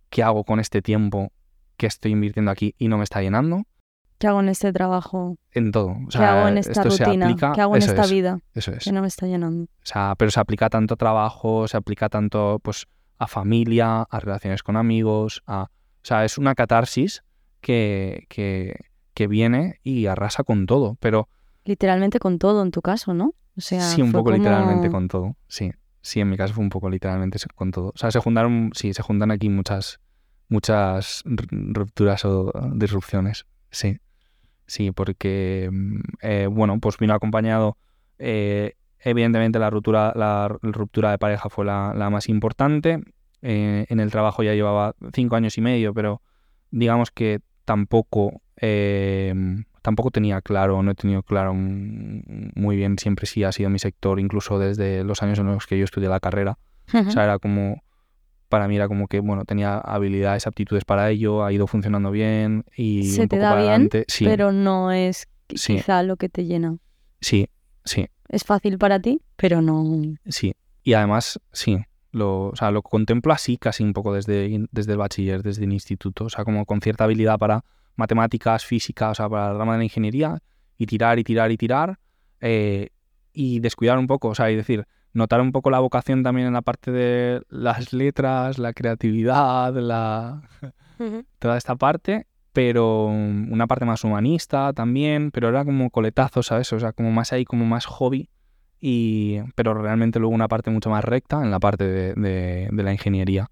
¿Qué 0.09 0.21
hago 0.23 0.43
con 0.43 0.59
este 0.59 0.81
tiempo 0.83 1.31
que 1.77 1.87
estoy 1.87 2.11
invirtiendo 2.11 2.51
aquí 2.51 2.75
y 2.77 2.87
no 2.87 2.97
me 2.99 3.03
está 3.03 3.21
llenando? 3.21 3.63
¿Qué 4.19 4.27
hago 4.27 4.39
en 4.41 4.49
este 4.49 4.71
trabajo? 4.71 5.37
En 5.51 5.71
todo. 5.71 5.87
O 5.89 6.05
¿Qué 6.11 6.17
sea, 6.19 6.39
hago 6.39 6.47
en 6.49 6.57
esta 6.59 6.83
esto 6.83 7.03
rutina? 7.03 7.25
aplica- 7.25 7.51
¿Qué 7.53 7.61
hago 7.61 7.75
en 7.75 7.81
esta 7.81 8.03
es, 8.03 8.11
vida 8.11 8.39
Eso 8.53 8.71
es. 8.73 8.83
que 8.83 8.91
no 8.91 9.01
me 9.01 9.07
está 9.07 9.25
llenando? 9.25 9.63
O 9.63 9.67
sea, 9.85 10.13
pero 10.17 10.29
se 10.31 10.39
aplica 10.39 10.69
tanto 10.69 10.93
a 10.93 10.97
trabajo, 10.97 11.67
se 11.67 11.77
aplica 11.77 12.09
tanto 12.09 12.59
pues 12.63 12.85
a 13.17 13.25
familia, 13.27 14.03
a 14.03 14.19
relaciones 14.19 14.61
con 14.63 14.77
amigos, 14.77 15.41
a... 15.47 15.63
O 15.63 16.05
sea, 16.05 16.23
es 16.25 16.37
una 16.37 16.53
catarsis 16.53 17.23
que, 17.63 18.25
que, 18.29 18.75
que 19.15 19.25
viene 19.27 19.79
y 19.83 20.05
arrasa 20.05 20.43
con 20.43 20.67
todo, 20.67 20.95
pero 20.99 21.27
Literalmente 21.65 22.19
con 22.19 22.37
todo 22.37 22.61
en 22.61 22.71
tu 22.71 22.81
caso, 22.81 23.13
¿no? 23.13 23.33
O 23.57 23.61
sea, 23.61 23.81
sí, 23.81 24.01
un 24.01 24.11
poco 24.11 24.25
como- 24.25 24.35
literalmente 24.37 24.89
con 24.91 25.07
todo, 25.07 25.35
sí. 25.47 25.71
Sí, 26.01 26.19
en 26.19 26.29
mi 26.29 26.35
caso 26.35 26.53
fue 26.53 26.63
un 26.63 26.69
poco 26.69 26.89
literalmente 26.89 27.39
con 27.55 27.71
todo. 27.71 27.87
O 27.95 27.97
sea, 27.97 28.11
se 28.11 28.19
juntaron, 28.19 28.71
sí, 28.75 28.93
se 28.93 29.01
juntan 29.01 29.31
aquí 29.31 29.47
muchas, 29.47 30.01
muchas 30.49 31.23
rupturas 31.25 32.25
o 32.25 32.51
disrupciones, 32.75 33.45
sí. 33.71 33.97
Sí, 34.67 34.91
porque, 34.91 35.69
mm, 35.71 35.99
eh, 36.21 36.47
bueno, 36.51 36.79
pues 36.79 36.97
vino 36.97 37.13
acompañado, 37.13 37.77
eh, 38.19 38.73
evidentemente 38.99 39.59
la 39.59 39.69
ruptura, 39.69 40.11
la 40.15 40.49
ruptura 40.61 41.11
de 41.11 41.17
pareja 41.17 41.49
fue 41.49 41.63
la, 41.63 41.93
la 41.95 42.09
más 42.09 42.27
importante. 42.27 42.99
Eh, 43.41 43.85
en 43.87 43.99
el 44.01 44.11
trabajo 44.11 44.43
ya 44.43 44.53
llevaba 44.53 44.95
cinco 45.13 45.35
años 45.37 45.57
y 45.57 45.61
medio, 45.61 45.93
pero 45.93 46.21
digamos 46.71 47.11
que 47.11 47.39
tampoco, 47.65 48.41
eh, 48.57 49.33
tampoco 49.81 50.11
tenía 50.11 50.41
claro, 50.41 50.81
no 50.83 50.91
he 50.91 50.95
tenido 50.95 51.23
claro 51.23 51.53
muy 51.55 52.75
bien, 52.75 52.97
siempre 52.97 53.25
sí 53.25 53.43
ha 53.43 53.51
sido 53.51 53.69
mi 53.69 53.79
sector, 53.79 54.19
incluso 54.19 54.59
desde 54.59 55.03
los 55.03 55.21
años 55.23 55.39
en 55.39 55.47
los 55.47 55.65
que 55.67 55.77
yo 55.77 55.83
estudié 55.85 56.09
la 56.09 56.19
carrera. 56.19 56.57
O 56.93 57.11
sea, 57.11 57.23
era 57.23 57.39
como, 57.39 57.81
para 58.49 58.67
mí 58.67 58.75
era 58.75 58.87
como 58.87 59.07
que, 59.07 59.19
bueno, 59.19 59.45
tenía 59.45 59.77
habilidades, 59.77 60.45
aptitudes 60.47 60.85
para 60.85 61.09
ello, 61.09 61.43
ha 61.43 61.51
ido 61.51 61.65
funcionando 61.67 62.11
bien 62.11 62.65
y 62.75 63.03
Se 63.03 63.21
un 63.23 63.27
te 63.29 63.35
poco 63.37 63.43
da 63.43 63.49
para 63.51 63.61
bien, 63.61 63.71
adelante. 63.73 64.05
Sí, 64.07 64.25
Pero 64.25 64.51
no 64.51 64.91
es 64.91 65.27
Sí. 65.55 65.75
quizá 65.75 66.03
lo 66.03 66.17
que 66.17 66.29
te 66.29 66.45
llena. 66.45 66.77
sí, 67.21 67.47
sí, 67.85 68.07
Es 68.29 68.43
fácil 68.43 68.77
para 68.77 68.99
ti, 68.99 69.21
pero 69.35 69.61
no. 69.61 69.83
sí. 70.27 70.53
Y 70.83 70.93
además, 70.93 71.39
sí, 71.51 71.77
lo, 72.13 72.49
o 72.49 72.55
sea, 72.55 72.71
lo 72.71 72.81
contemplo 72.81 73.33
así 73.33 73.57
casi 73.57 73.83
un 73.83 73.91
poco 73.91 74.13
desde, 74.13 74.65
desde 74.71 74.91
el 74.93 74.97
bachiller, 74.97 75.43
desde 75.43 75.65
el 75.65 75.73
instituto, 75.73 76.25
o 76.25 76.29
sea, 76.29 76.45
como 76.45 76.65
con 76.65 76.79
cierta 76.79 77.03
habilidad 77.03 77.37
para 77.37 77.65
matemáticas, 77.95 78.63
física, 78.63 79.09
o 79.09 79.15
sea, 79.15 79.27
para 79.27 79.51
la 79.51 79.59
rama 79.59 79.73
de 79.73 79.79
la 79.79 79.83
ingeniería, 79.83 80.39
y 80.77 80.85
tirar 80.85 81.19
y 81.19 81.23
tirar 81.23 81.51
y 81.51 81.57
tirar, 81.57 81.99
eh, 82.39 82.89
y 83.33 83.59
descuidar 83.59 83.97
un 83.97 84.07
poco, 84.07 84.29
o 84.29 84.35
sea, 84.35 84.51
y 84.51 84.55
decir, 84.55 84.85
notar 85.11 85.41
un 85.41 85.51
poco 85.51 85.71
la 85.71 85.79
vocación 85.79 86.23
también 86.23 86.47
en 86.47 86.53
la 86.53 86.61
parte 86.61 86.91
de 86.91 87.41
las 87.49 87.93
letras, 87.93 88.59
la 88.59 88.73
creatividad, 88.73 89.73
la, 89.73 90.41
toda 91.39 91.57
esta 91.57 91.75
parte, 91.75 92.27
pero 92.53 93.07
una 93.07 93.65
parte 93.65 93.85
más 93.85 94.03
humanista 94.03 94.71
también, 94.73 95.31
pero 95.31 95.49
era 95.49 95.65
como 95.65 95.89
coletazo, 95.89 96.43
¿sabes? 96.43 96.71
O 96.73 96.79
sea, 96.79 96.93
como 96.93 97.11
más 97.11 97.33
ahí, 97.33 97.43
como 97.43 97.65
más 97.65 97.85
hobby 97.87 98.29
y, 98.85 99.39
pero 99.55 99.73
realmente 99.73 100.19
luego 100.19 100.35
una 100.35 100.49
parte 100.49 100.69
mucho 100.69 100.89
más 100.89 101.05
recta 101.05 101.41
en 101.41 101.51
la 101.51 101.59
parte 101.61 101.85
de, 101.87 102.13
de- 102.15 102.67
de 102.69 102.83
la 102.83 102.91
ingeniería, 102.91 103.49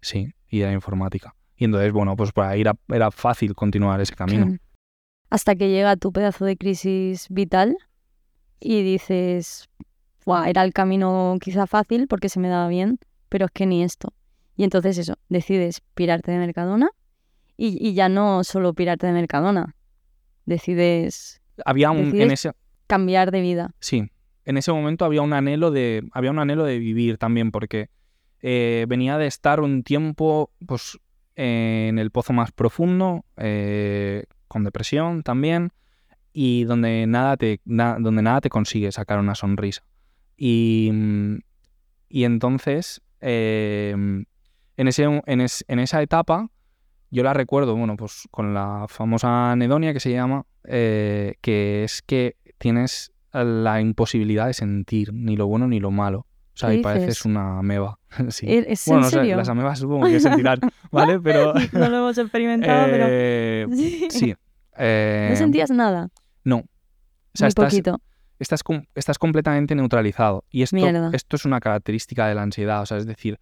sí, 0.00 0.32
y 0.48 0.60
de 0.60 0.66
la 0.66 0.72
informática. 0.72 1.34
Y 1.56 1.64
entonces, 1.64 1.90
bueno, 1.92 2.14
pues 2.14 2.30
para 2.30 2.56
ir 2.56 2.68
a- 2.68 2.76
era 2.88 3.10
fácil 3.10 3.56
continuar 3.56 4.00
ese 4.00 4.14
camino. 4.14 4.56
Hasta 5.30 5.56
que 5.56 5.68
llega 5.68 5.96
tu 5.96 6.12
pedazo 6.12 6.44
de 6.44 6.56
crisis 6.56 7.26
vital 7.28 7.76
y 8.60 8.84
dices, 8.84 9.68
"Buah, 10.24 10.48
era 10.48 10.62
el 10.62 10.72
camino 10.72 11.36
quizá 11.40 11.66
fácil 11.66 12.06
porque 12.06 12.28
se 12.28 12.38
me 12.38 12.46
daba 12.48 12.68
bien, 12.68 13.00
pero 13.28 13.46
es 13.46 13.50
que 13.50 13.66
ni 13.66 13.82
esto. 13.82 14.12
Y 14.56 14.62
entonces 14.62 14.96
eso, 14.96 15.16
decides 15.28 15.82
pirarte 15.96 16.30
de 16.30 16.38
Mercadona 16.38 16.88
y, 17.56 17.84
y 17.84 17.94
ya 17.94 18.08
no 18.08 18.44
solo 18.44 18.74
pirarte 18.74 19.08
de 19.08 19.12
Mercadona, 19.12 19.74
decides 20.46 21.40
Había 21.64 21.90
un, 21.90 21.98
en 21.98 22.12
Decides- 22.12 22.32
ese, 22.32 22.52
cambiar 22.86 23.32
de 23.32 23.40
vida. 23.40 23.74
Sí, 23.80 24.08
en 24.48 24.56
ese 24.56 24.72
momento 24.72 25.04
había 25.04 25.20
un 25.20 25.34
anhelo 25.34 25.70
de, 25.70 26.08
había 26.12 26.30
un 26.30 26.38
anhelo 26.38 26.64
de 26.64 26.78
vivir 26.78 27.18
también, 27.18 27.50
porque 27.50 27.90
eh, 28.40 28.86
venía 28.88 29.18
de 29.18 29.26
estar 29.26 29.60
un 29.60 29.82
tiempo 29.82 30.50
pues, 30.66 30.98
en 31.36 31.98
el 31.98 32.10
pozo 32.10 32.32
más 32.32 32.50
profundo, 32.50 33.26
eh, 33.36 34.24
con 34.48 34.64
depresión 34.64 35.22
también, 35.22 35.70
y 36.32 36.64
donde 36.64 37.06
nada 37.06 37.36
te, 37.36 37.60
donde 37.66 38.22
nada 38.22 38.40
te 38.40 38.48
consigue 38.48 38.90
sacar 38.90 39.18
una 39.18 39.34
sonrisa. 39.34 39.82
Y, 40.34 40.90
y 42.08 42.24
entonces, 42.24 43.02
eh, 43.20 43.92
en, 44.78 44.88
ese, 44.88 45.02
en, 45.26 45.40
es- 45.42 45.64
en 45.68 45.78
esa 45.78 46.00
etapa, 46.00 46.48
yo 47.10 47.22
la 47.22 47.34
recuerdo, 47.34 47.76
bueno, 47.76 47.96
pues 47.96 48.26
con 48.30 48.54
la 48.54 48.86
famosa 48.88 49.52
anedonia 49.52 49.92
que 49.92 50.00
se 50.00 50.12
llama, 50.12 50.46
eh, 50.64 51.34
que 51.42 51.84
es 51.84 52.00
que 52.00 52.36
tienes 52.56 53.12
la 53.44 53.80
imposibilidad 53.80 54.46
de 54.46 54.54
sentir 54.54 55.12
ni 55.12 55.36
lo 55.36 55.46
bueno 55.46 55.66
ni 55.66 55.80
lo 55.80 55.90
malo. 55.90 56.20
O 56.20 56.60
sea, 56.60 56.70
¿Qué 56.70 56.76
y 56.76 56.82
pareces 56.82 57.24
una 57.24 57.58
ameba. 57.60 57.98
sí. 58.30 58.46
¿Es 58.48 58.84
Bueno, 58.86 59.06
en 59.08 59.14
no 59.14 59.22
sé, 59.22 59.36
las 59.36 59.48
amebas 59.48 59.78
supongo 59.78 60.06
que 60.06 60.18
sentirán, 60.18 60.58
¿vale? 60.90 61.20
Pero... 61.20 61.54
no 61.72 61.88
lo 61.88 61.96
hemos 61.98 62.18
experimentado, 62.18 62.88
eh, 62.88 63.66
pero... 63.68 63.76
Sí. 64.10 64.34
eh, 64.76 65.28
¿No 65.30 65.36
sentías 65.36 65.70
nada? 65.70 66.08
no. 66.44 66.56
O 66.58 67.38
sea, 67.38 67.44
Muy 67.44 67.48
estás, 67.50 67.72
poquito. 67.72 68.00
estás, 68.40 68.62
estás 68.96 69.18
completamente 69.18 69.76
neutralizado. 69.76 70.44
Y 70.50 70.62
esto, 70.62 70.74
Mierda. 70.74 71.10
esto 71.12 71.36
es 71.36 71.44
una 71.44 71.60
característica 71.60 72.26
de 72.26 72.34
la 72.34 72.42
ansiedad. 72.42 72.82
O 72.82 72.86
sea, 72.86 72.96
es 72.96 73.06
decir, 73.06 73.38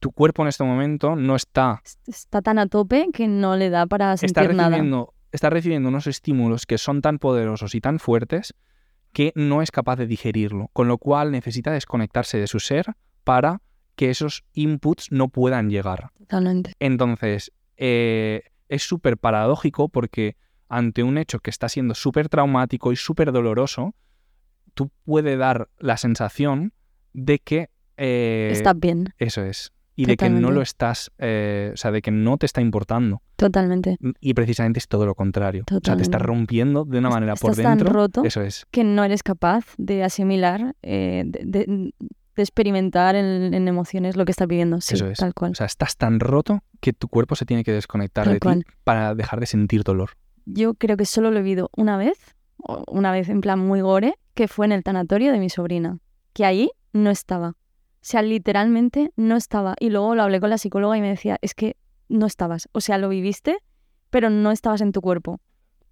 tu 0.00 0.12
cuerpo 0.12 0.42
en 0.42 0.48
este 0.48 0.64
momento 0.64 1.16
no 1.16 1.36
está, 1.36 1.80
Está 2.06 2.42
tan 2.42 2.58
a 2.58 2.66
tope 2.66 3.08
que 3.12 3.28
no 3.28 3.56
le 3.56 3.70
da 3.70 3.86
para 3.86 4.12
está 4.12 4.26
sentir 4.42 4.54
nada. 4.54 4.68
recibiendo, 4.70 5.14
está 5.32 5.48
recibiendo 5.48 5.88
unos 5.88 6.06
estímulos 6.06 6.66
que 6.66 6.76
son 6.76 7.00
tan 7.00 7.18
poderosos 7.18 7.74
y 7.74 7.80
tan 7.80 7.98
fuertes 7.98 8.54
que 9.18 9.32
no 9.34 9.62
es 9.62 9.72
capaz 9.72 9.96
de 9.96 10.06
digerirlo. 10.06 10.70
Con 10.72 10.86
lo 10.86 10.96
cual 10.96 11.32
necesita 11.32 11.72
desconectarse 11.72 12.38
de 12.38 12.46
su 12.46 12.60
ser 12.60 12.94
para 13.24 13.62
que 13.96 14.10
esos 14.10 14.44
inputs 14.52 15.10
no 15.10 15.26
puedan 15.28 15.70
llegar. 15.70 16.12
Totalmente. 16.16 16.74
Entonces, 16.78 17.50
eh, 17.76 18.44
es 18.68 18.84
súper 18.84 19.18
paradójico 19.18 19.88
porque 19.88 20.36
ante 20.68 21.02
un 21.02 21.18
hecho 21.18 21.40
que 21.40 21.50
está 21.50 21.68
siendo 21.68 21.96
súper 21.96 22.28
traumático 22.28 22.92
y 22.92 22.96
súper 22.96 23.32
doloroso, 23.32 23.96
tú 24.74 24.92
puede 25.04 25.36
dar 25.36 25.68
la 25.80 25.96
sensación 25.96 26.72
de 27.12 27.40
que... 27.40 27.70
eh, 27.96 28.50
Estás 28.52 28.78
bien, 28.78 29.14
Eso 29.18 29.42
es. 29.42 29.72
Y 30.00 30.06
de 30.06 30.16
que 30.16 30.30
no 30.30 30.50
lo 30.52 30.62
estás, 30.62 31.10
eh, 31.18 31.70
o 31.74 31.76
sea, 31.76 31.90
de 31.90 32.00
que 32.02 32.10
no 32.10 32.36
te 32.38 32.46
está 32.46 32.60
importando. 32.60 33.20
totalmente. 33.36 33.96
Y 34.20 34.34
precisamente 34.34 34.78
es 34.78 34.88
todo 34.88 35.06
lo 35.06 35.14
contrario. 35.14 35.64
O 35.70 35.80
sea, 35.84 35.96
te 35.96 36.02
estás 36.02 36.22
rompiendo 36.22 36.84
de 36.84 36.98
una 36.98 37.10
manera 37.10 37.34
por 37.34 37.50
Estás 37.50 37.62
tan 37.64 37.78
dentro. 37.78 37.92
roto 37.92 38.24
Eso 38.24 38.40
es. 38.42 38.64
que 38.70 38.84
no 38.84 39.02
eres 39.04 39.22
capaz 39.22 39.64
de 39.76 40.04
asimilar, 40.04 40.74
eh, 40.82 41.24
de, 41.26 41.40
de- 41.44 41.92
de 42.36 42.42
experimentar 42.42 43.16
en, 43.16 43.52
en 43.52 43.66
emociones 43.66 44.16
lo 44.16 44.24
que 44.24 44.30
estás 44.30 44.46
viviendo. 44.46 44.80
Sí, 44.80 44.94
Eso 44.94 45.08
es. 45.08 45.18
tal 45.18 45.34
cual. 45.34 45.50
O 45.50 45.54
sea, 45.56 45.66
estás 45.66 45.96
tan 45.96 46.20
roto 46.20 46.62
que 46.80 46.92
tu 46.92 47.08
cuerpo 47.08 47.34
se 47.34 47.44
tiene 47.44 47.64
que 47.64 47.72
desconectar 47.72 48.24
Tal 48.26 48.34
de 48.34 48.38
cual. 48.40 48.64
ti 48.64 48.70
para 48.84 49.16
dejar 49.16 49.40
de 49.40 49.46
sentir 49.46 49.82
dolor. 49.82 50.10
Yo 50.46 50.74
creo 50.74 50.96
que 50.96 51.04
solo 51.04 51.32
lo 51.32 51.40
he 51.40 51.42
vivido 51.42 51.68
una 51.76 51.96
vez, 51.96 52.36
una 52.86 53.10
vez 53.10 53.28
en 53.28 53.40
plan 53.40 53.58
muy 53.58 53.80
gore, 53.80 54.14
que 54.34 54.46
fue 54.46 54.66
en 54.66 54.72
el 54.72 54.84
tanatorio 54.84 55.32
de 55.32 55.40
mi 55.40 55.50
sobrina, 55.50 55.98
que 56.32 56.44
ahí 56.44 56.70
no 56.92 57.10
estaba. 57.10 57.54
O 58.08 58.10
sea, 58.10 58.22
literalmente 58.22 59.12
no 59.16 59.36
estaba. 59.36 59.74
Y 59.78 59.90
luego 59.90 60.14
lo 60.14 60.22
hablé 60.22 60.40
con 60.40 60.48
la 60.48 60.56
psicóloga 60.56 60.96
y 60.96 61.02
me 61.02 61.10
decía, 61.10 61.36
es 61.42 61.52
que 61.54 61.76
no 62.08 62.24
estabas. 62.24 62.66
O 62.72 62.80
sea, 62.80 62.96
lo 62.96 63.10
viviste, 63.10 63.58
pero 64.08 64.30
no 64.30 64.50
estabas 64.50 64.80
en 64.80 64.92
tu 64.92 65.02
cuerpo. 65.02 65.40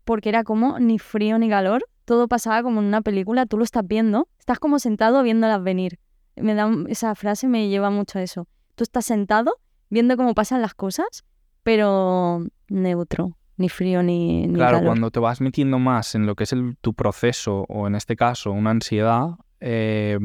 Porque 0.04 0.30
era 0.30 0.42
como 0.42 0.78
ni 0.78 0.98
frío 0.98 1.38
ni 1.38 1.50
calor. 1.50 1.84
Todo 2.06 2.26
pasaba 2.26 2.62
como 2.62 2.80
en 2.80 2.86
una 2.86 3.02
película, 3.02 3.44
tú 3.44 3.58
lo 3.58 3.64
estás 3.64 3.86
viendo, 3.86 4.28
estás 4.38 4.58
como 4.58 4.78
sentado 4.78 5.22
viéndolas 5.22 5.62
venir. 5.62 5.98
Me 6.36 6.54
da, 6.54 6.70
esa 6.88 7.14
frase 7.14 7.48
me 7.48 7.68
lleva 7.68 7.90
mucho 7.90 8.18
a 8.18 8.22
eso. 8.22 8.48
Tú 8.76 8.84
estás 8.84 9.04
sentado 9.04 9.56
viendo 9.90 10.16
cómo 10.16 10.32
pasan 10.32 10.62
las 10.62 10.72
cosas, 10.72 11.22
pero 11.62 12.46
neutro, 12.68 13.36
ni 13.58 13.68
frío 13.68 14.02
ni, 14.02 14.46
ni 14.46 14.54
Claro, 14.54 14.78
calor. 14.78 14.86
cuando 14.86 15.10
te 15.10 15.20
vas 15.20 15.42
metiendo 15.42 15.78
más 15.78 16.14
en 16.14 16.24
lo 16.24 16.34
que 16.34 16.44
es 16.44 16.52
el- 16.54 16.78
tu 16.80 16.94
proceso, 16.94 17.66
o 17.68 17.86
en 17.86 17.94
este 17.94 18.16
caso, 18.16 18.52
una 18.52 18.70
ansiedad, 18.70 19.32
eh, 19.60 20.18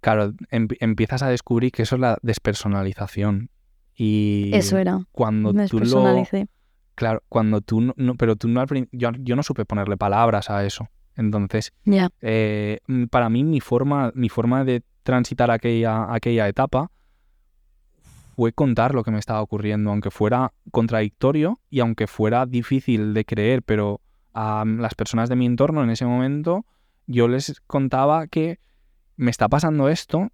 claro, 0.00 0.32
em- 0.50 0.68
empiezas 0.80 1.22
a 1.22 1.28
descubrir 1.28 1.72
que 1.72 1.82
eso 1.82 1.96
es 1.96 2.00
la 2.00 2.18
despersonalización. 2.22 3.50
Y 3.94 4.50
Eso 4.54 4.78
era. 4.78 5.00
cuando 5.12 5.52
Me 5.52 5.66
tú 5.66 5.80
lo. 5.80 6.04
Claro, 6.94 7.22
cuando 7.28 7.60
tú 7.60 7.80
no, 7.80 7.94
no- 7.96 8.14
pero 8.16 8.36
tú 8.36 8.48
no 8.48 8.64
yo, 8.92 9.10
yo 9.18 9.36
no 9.36 9.42
supe 9.42 9.64
ponerle 9.64 9.96
palabras 9.96 10.50
a 10.50 10.64
eso. 10.64 10.88
Entonces, 11.16 11.72
Ya. 11.84 12.10
eh, 12.20 12.78
mm, 12.86 13.04
para 13.06 13.28
mí 13.28 13.42
mi 13.44 13.60
forma, 13.60 14.12
mi 14.14 14.28
forma 14.28 14.64
de 14.64 14.82
transitar 15.02 15.50
aquella, 15.50 16.12
aquella 16.12 16.48
etapa 16.48 16.90
fue 18.36 18.52
contar 18.52 18.94
lo 18.94 19.02
que 19.02 19.10
me 19.10 19.18
estaba 19.18 19.42
ocurriendo, 19.42 19.90
aunque 19.90 20.10
fuera 20.12 20.52
contradictorio 20.70 21.58
y 21.70 21.80
aunque 21.80 22.06
fuera 22.06 22.46
difícil 22.46 23.14
de 23.14 23.24
creer, 23.24 23.62
pero 23.62 24.00
a 24.32 24.64
las 24.64 24.94
personas 24.94 25.28
de 25.28 25.34
mi 25.36 25.46
entorno 25.46 25.82
en 25.82 25.90
ese 25.90 26.04
momento 26.06 26.64
yo 27.06 27.26
les 27.26 27.60
contaba 27.66 28.28
que 28.28 28.60
me 29.18 29.32
está 29.32 29.48
pasando 29.48 29.88
esto, 29.88 30.30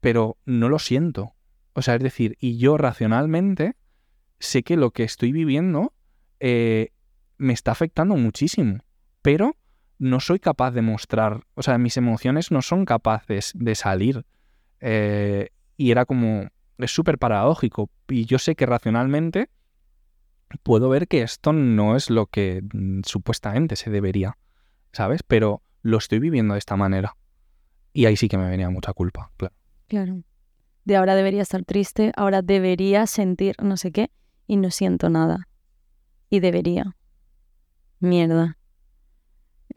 pero 0.00 0.36
no 0.44 0.68
lo 0.68 0.78
siento. 0.78 1.32
O 1.72 1.80
sea, 1.80 1.94
es 1.94 2.02
decir, 2.02 2.36
y 2.40 2.58
yo 2.58 2.76
racionalmente 2.76 3.76
sé 4.40 4.64
que 4.64 4.76
lo 4.76 4.90
que 4.90 5.04
estoy 5.04 5.32
viviendo 5.32 5.94
eh, 6.40 6.90
me 7.38 7.52
está 7.52 7.70
afectando 7.70 8.16
muchísimo, 8.16 8.80
pero 9.22 9.56
no 9.98 10.18
soy 10.20 10.40
capaz 10.40 10.72
de 10.72 10.82
mostrar, 10.82 11.44
o 11.54 11.62
sea, 11.62 11.78
mis 11.78 11.96
emociones 11.96 12.50
no 12.50 12.62
son 12.62 12.84
capaces 12.84 13.52
de 13.54 13.74
salir. 13.76 14.26
Eh, 14.80 15.50
y 15.76 15.92
era 15.92 16.04
como, 16.04 16.48
es 16.78 16.90
súper 16.90 17.18
paradójico. 17.18 17.90
Y 18.08 18.26
yo 18.26 18.40
sé 18.40 18.56
que 18.56 18.66
racionalmente 18.66 19.50
puedo 20.64 20.88
ver 20.88 21.06
que 21.06 21.22
esto 21.22 21.52
no 21.52 21.94
es 21.94 22.10
lo 22.10 22.26
que 22.26 22.62
mm, 22.72 23.02
supuestamente 23.04 23.76
se 23.76 23.90
debería, 23.90 24.36
¿sabes? 24.92 25.22
Pero 25.22 25.62
lo 25.82 25.98
estoy 25.98 26.18
viviendo 26.18 26.54
de 26.54 26.58
esta 26.58 26.76
manera. 26.76 27.16
Y 27.94 28.06
ahí 28.06 28.16
sí 28.16 28.28
que 28.28 28.36
me 28.36 28.50
venía 28.50 28.68
mucha 28.68 28.92
culpa, 28.92 29.30
claro. 29.36 29.54
Claro. 29.86 30.22
De 30.84 30.96
ahora 30.96 31.14
debería 31.14 31.42
estar 31.42 31.64
triste, 31.64 32.12
ahora 32.16 32.42
debería 32.42 33.06
sentir 33.06 33.54
no 33.62 33.76
sé 33.76 33.92
qué 33.92 34.10
y 34.46 34.56
no 34.56 34.70
siento 34.70 35.08
nada. 35.08 35.48
Y 36.28 36.40
debería. 36.40 36.96
Mierda. 38.00 38.58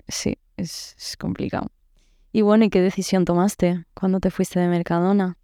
Sí, 0.08 0.40
es, 0.58 0.96
es 0.98 1.16
complicado. 1.16 1.68
Y 2.32 2.42
bueno, 2.42 2.66
¿y 2.66 2.70
qué 2.70 2.82
decisión 2.82 3.24
tomaste 3.24 3.86
cuando 3.94 4.20
te 4.20 4.32
fuiste 4.32 4.60
de 4.60 4.68
Mercadona? 4.68 5.38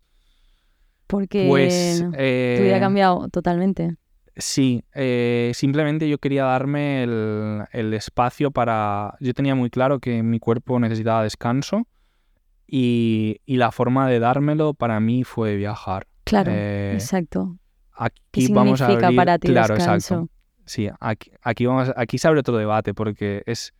Porque 1.06 1.46
Pues... 1.48 2.00
tu 2.00 2.10
vida 2.12 2.74
ha 2.74 2.78
eh, 2.78 2.80
cambiado 2.80 3.30
totalmente. 3.30 3.96
Sí, 4.36 4.84
eh, 4.96 5.52
simplemente 5.54 6.10
yo 6.10 6.18
quería 6.18 6.46
darme 6.46 7.04
el, 7.04 7.66
el 7.72 7.94
espacio 7.94 8.50
para... 8.50 9.16
Yo 9.20 9.34
tenía 9.36 9.54
muy 9.54 9.70
claro 9.70 10.00
que 10.00 10.24
mi 10.24 10.40
cuerpo 10.40 10.80
necesitaba 10.80 11.22
descanso 11.24 11.88
y, 12.76 13.40
y 13.46 13.58
la 13.58 13.72
forma 13.72 14.10
de 14.10 14.18
dármelo 14.18 14.74
para 14.74 15.00
mí 15.00 15.24
fue 15.24 15.56
viajar. 15.58 16.08
Claro, 16.24 16.50
Eh, 16.52 16.94
exacto. 16.96 17.60
aquí 17.92 18.48
¿Qué 18.48 18.54
vamos 18.54 18.82
a 18.82 18.88
abrir... 18.88 19.16
para 19.16 19.38
ti 19.38 19.50
claro, 19.50 19.76
descanso? 19.76 20.16
exacto. 20.16 20.30
Sí, 20.66 20.90
aquí, 21.00 21.30
aquí, 21.44 21.66
vamos, 21.68 21.92
aquí 21.96 22.18
se 22.18 22.28
abre 22.28 22.40
otro 22.40 22.58
debate 22.58 22.96
porque 22.96 23.44
es, 23.46 23.74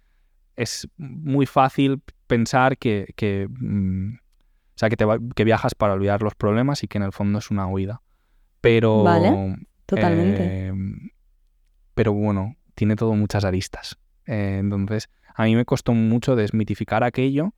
es 0.56 0.88
muy 0.98 1.48
fácil 1.48 2.02
pensar 2.28 2.78
que, 2.78 3.14
que, 3.16 3.48
mm, 3.50 4.14
o 4.16 4.78
sea, 4.78 4.90
que, 4.90 4.96
te 4.98 5.06
va- 5.06 5.18
que 5.36 5.44
viajas 5.44 5.74
para 5.74 5.94
olvidar 5.94 6.22
los 6.22 6.36
problemas 6.36 6.84
y 6.84 6.88
que 6.88 7.00
en 7.00 7.04
el 7.06 7.14
fondo 7.14 7.40
es 7.40 7.50
una 7.50 7.66
huida. 7.66 8.02
Pero... 8.62 9.02
Vale, 9.04 9.58
Totalmente. 9.88 10.68
eh, 10.70 10.74
pero 11.94 12.14
bueno, 12.14 12.56
tiene 12.76 12.96
todo 12.96 13.14
muchas 13.16 13.44
aristas. 13.46 13.98
Eh, 14.26 14.58
entonces, 14.60 15.10
a 15.36 15.46
mí 15.46 15.56
me 15.56 15.66
costó 15.66 15.94
mucho 15.94 16.36
desmitificar 16.36 17.04
aquello 17.04 17.54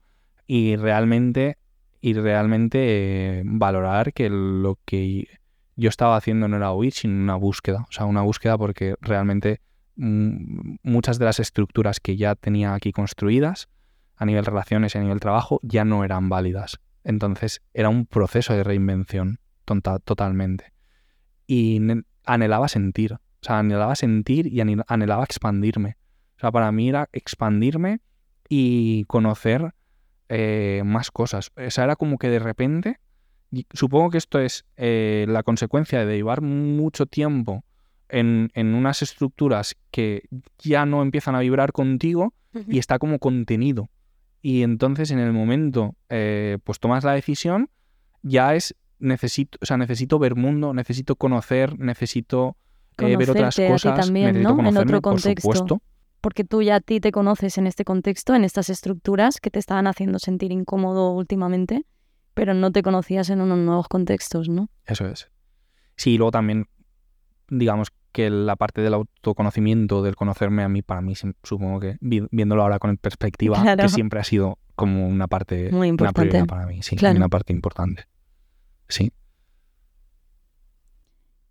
y 0.46 0.76
realmente, 0.76 1.58
y 2.00 2.14
realmente 2.14 3.38
eh, 3.40 3.42
valorar 3.44 4.12
que 4.12 4.30
lo 4.30 4.78
que 4.84 5.28
yo 5.76 5.88
estaba 5.88 6.16
haciendo 6.16 6.48
no 6.48 6.56
era 6.56 6.72
huir, 6.72 6.92
sino 6.92 7.14
una 7.14 7.36
búsqueda. 7.36 7.86
O 7.88 7.92
sea, 7.92 8.06
una 8.06 8.22
búsqueda 8.22 8.56
porque 8.56 8.96
realmente 9.00 9.60
mm, 9.96 10.76
muchas 10.82 11.18
de 11.18 11.26
las 11.26 11.40
estructuras 11.40 12.00
que 12.00 12.16
ya 12.16 12.34
tenía 12.34 12.74
aquí 12.74 12.92
construidas 12.92 13.68
a 14.16 14.24
nivel 14.24 14.46
relaciones 14.46 14.94
y 14.94 14.98
a 14.98 15.02
nivel 15.02 15.20
trabajo, 15.20 15.60
ya 15.62 15.84
no 15.84 16.04
eran 16.04 16.28
válidas. 16.28 16.80
Entonces 17.04 17.62
era 17.74 17.88
un 17.90 18.06
proceso 18.06 18.54
de 18.54 18.64
reinvención 18.64 19.38
tonta, 19.64 19.98
totalmente. 19.98 20.72
Y 21.46 21.80
anhelaba 22.24 22.68
sentir, 22.68 23.12
o 23.12 23.18
sea, 23.42 23.58
anhelaba 23.58 23.94
sentir 23.94 24.46
y 24.46 24.60
anhelaba 24.60 25.24
expandirme. 25.24 25.96
O 26.36 26.40
sea, 26.40 26.50
para 26.50 26.72
mí 26.72 26.88
era 26.88 27.08
expandirme 27.12 28.00
y 28.48 29.04
conocer 29.04 29.74
eh, 30.28 30.82
más 30.84 31.10
cosas. 31.10 31.50
O 31.56 31.70
sea, 31.70 31.84
era 31.84 31.96
como 31.96 32.18
que 32.18 32.28
de 32.28 32.38
repente, 32.38 32.98
supongo 33.72 34.10
que 34.10 34.18
esto 34.18 34.40
es 34.40 34.64
eh, 34.76 35.24
la 35.28 35.42
consecuencia 35.42 36.04
de 36.04 36.16
llevar 36.16 36.42
mucho 36.42 37.06
tiempo 37.06 37.64
en, 38.08 38.50
unas 38.54 39.02
estructuras 39.02 39.76
que 39.90 40.24
ya 40.58 40.86
no 40.86 41.02
empiezan 41.02 41.34
a 41.34 41.40
vibrar 41.40 41.72
contigo 41.72 42.34
y 42.68 42.78
está 42.78 42.98
como 42.98 43.18
contenido. 43.18 43.88
Y 44.42 44.62
entonces 44.62 45.10
en 45.10 45.18
el 45.18 45.32
momento, 45.32 45.94
eh, 46.08 46.58
pues 46.64 46.80
tomas 46.80 47.04
la 47.04 47.12
decisión, 47.12 47.68
ya 48.22 48.54
es, 48.54 48.74
necesito, 48.98 49.58
o 49.60 49.66
sea, 49.66 49.76
necesito 49.76 50.18
ver 50.18 50.34
mundo, 50.36 50.72
necesito 50.72 51.16
conocer, 51.16 51.78
necesito 51.78 52.56
ver 52.96 53.30
otras 53.30 53.56
cosas, 53.56 54.06
también, 54.06 54.42
¿no? 54.42 54.58
en 54.58 54.76
otro 54.76 55.02
contexto 55.02 55.82
porque 56.26 56.42
tú 56.42 56.60
ya 56.60 56.74
a 56.74 56.80
ti 56.80 56.98
te 56.98 57.12
conoces 57.12 57.56
en 57.56 57.68
este 57.68 57.84
contexto, 57.84 58.34
en 58.34 58.42
estas 58.42 58.68
estructuras 58.68 59.38
que 59.38 59.48
te 59.48 59.60
estaban 59.60 59.86
haciendo 59.86 60.18
sentir 60.18 60.50
incómodo 60.50 61.12
últimamente, 61.12 61.86
pero 62.34 62.52
no 62.52 62.72
te 62.72 62.82
conocías 62.82 63.30
en 63.30 63.40
unos 63.40 63.58
nuevos 63.58 63.86
contextos, 63.86 64.48
¿no? 64.48 64.68
Eso 64.86 65.06
es. 65.06 65.30
Sí, 65.94 66.14
y 66.14 66.18
luego 66.18 66.32
también, 66.32 66.66
digamos 67.48 67.92
que 68.10 68.28
la 68.28 68.56
parte 68.56 68.80
del 68.80 68.94
autoconocimiento, 68.94 70.02
del 70.02 70.16
conocerme 70.16 70.64
a 70.64 70.68
mí, 70.68 70.82
para 70.82 71.00
mí, 71.00 71.14
supongo 71.44 71.78
que 71.78 71.96
viéndolo 72.00 72.62
ahora 72.62 72.80
con 72.80 72.96
perspectiva, 72.96 73.76
que 73.76 73.88
siempre 73.88 74.18
ha 74.18 74.24
sido 74.24 74.58
como 74.74 75.06
una 75.06 75.28
parte 75.28 75.70
muy 75.70 75.86
importante 75.86 76.44
para 76.44 76.66
mí, 76.66 76.82
sí, 76.82 76.96
una 77.00 77.28
parte 77.28 77.52
importante. 77.52 78.08
Sí. 78.88 79.12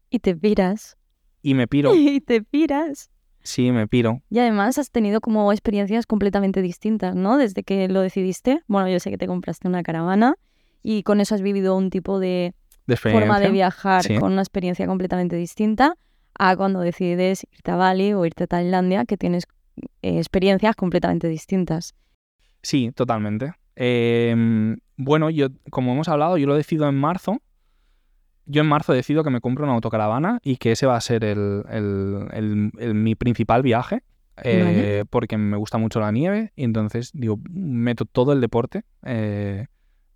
Y 0.09 0.19
te 0.19 0.35
piras. 0.35 0.97
Y 1.41 1.53
me 1.53 1.65
piro. 1.65 1.95
y 1.95 2.19
te 2.19 2.43
piras. 2.43 3.09
Sí, 3.45 3.71
me 3.71 3.87
piro. 3.87 4.23
Y 4.31 4.39
además 4.39 4.79
has 4.79 4.89
tenido 4.89 5.21
como 5.21 5.51
experiencias 5.51 6.07
completamente 6.07 6.63
distintas, 6.63 7.15
¿no? 7.15 7.37
Desde 7.37 7.61
que 7.61 7.87
lo 7.87 8.01
decidiste. 8.01 8.63
Bueno, 8.67 8.89
yo 8.89 8.99
sé 8.99 9.11
que 9.11 9.19
te 9.19 9.27
compraste 9.27 9.67
una 9.67 9.83
caravana 9.83 10.35
y 10.81 11.03
con 11.03 11.21
eso 11.21 11.35
has 11.35 11.43
vivido 11.43 11.77
un 11.77 11.91
tipo 11.91 12.19
de, 12.19 12.55
forma 12.97 13.39
de 13.39 13.51
viajar 13.51 14.03
con 14.19 14.31
una 14.31 14.41
experiencia 14.41 14.87
completamente 14.87 15.35
distinta 15.35 15.95
a 16.33 16.57
cuando 16.57 16.79
decides 16.79 17.45
irte 17.51 17.69
a 17.69 17.75
Bali 17.75 18.13
o 18.13 18.25
irte 18.25 18.45
a 18.45 18.47
Tailandia, 18.47 19.05
que 19.05 19.15
tienes 19.15 19.43
eh, 20.01 20.17
experiencias 20.17 20.75
completamente 20.75 21.27
distintas. 21.27 21.93
Sí, 22.63 22.91
totalmente. 22.95 23.53
Em, 23.75 24.77
bueno, 24.97 25.29
yo, 25.29 25.49
como 25.69 25.93
hemos 25.93 26.07
hablado, 26.07 26.39
yo 26.39 26.47
lo 26.47 26.55
decido 26.55 26.89
en 26.89 26.95
marzo 26.95 27.41
yo 28.45 28.61
en 28.61 28.67
marzo 28.67 28.93
decido 28.93 29.23
que 29.23 29.29
me 29.29 29.41
compro 29.41 29.65
una 29.65 29.73
autocaravana 29.73 30.39
y 30.43 30.57
que 30.57 30.71
ese 30.71 30.85
va 30.85 30.95
a 30.95 31.01
ser 31.01 31.23
el, 31.23 32.71
mi 32.93 33.15
principal 33.15 33.61
viaje. 33.61 34.03
Eh, 34.43 35.05
porque 35.09 35.37
me 35.37 35.55
gusta 35.55 35.77
mucho 35.77 36.01
la 36.01 36.11
nieve 36.11 36.51
y 36.57 36.65
entonces 36.65 37.11
digo, 37.13 37.39
meto 37.49 38.03
todo 38.03 38.33
el 38.33 38.41
deporte 38.41 38.83
eh, 39.03 39.67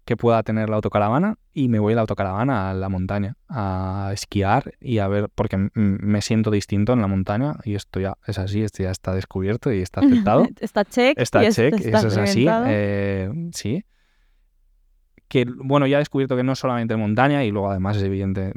que 0.03 0.17
pueda 0.17 0.43
tener 0.43 0.69
la 0.69 0.75
autocaravana 0.75 1.37
y 1.53 1.69
me 1.69 1.79
voy 1.79 1.93
a 1.93 1.95
la 1.95 2.01
autocaravana 2.01 2.69
a 2.69 2.73
la 2.73 2.89
montaña 2.89 3.37
a 3.47 4.09
esquiar 4.11 4.73
y 4.81 4.97
a 4.97 5.07
ver, 5.07 5.29
porque 5.33 5.69
me 5.73 6.21
siento 6.21 6.51
distinto 6.51 6.91
en 6.91 6.99
la 6.99 7.07
montaña 7.07 7.55
y 7.63 7.75
esto 7.75 8.01
ya 8.01 8.17
es 8.27 8.39
así, 8.39 8.61
esto 8.61 8.83
ya 8.83 8.91
está 8.91 9.13
descubierto 9.13 9.71
y 9.71 9.79
está 9.79 10.01
aceptado. 10.01 10.45
está 10.59 10.83
check. 10.83 11.17
Está 11.17 11.49
check, 11.49 11.79
eso 11.79 12.07
es 12.07 12.17
así. 12.17 12.45
Eh, 12.49 13.31
sí 13.53 13.85
que, 15.29 15.45
bueno, 15.45 15.85
ya 15.85 15.97
he 15.97 15.99
descubierto 15.99 16.35
que 16.35 16.43
no 16.43 16.53
es 16.53 16.59
solamente 16.59 16.95
montaña 16.95 17.45
y 17.45 17.51
luego 17.51 17.69
además 17.69 17.97
es 17.97 18.03
evidente, 18.03 18.51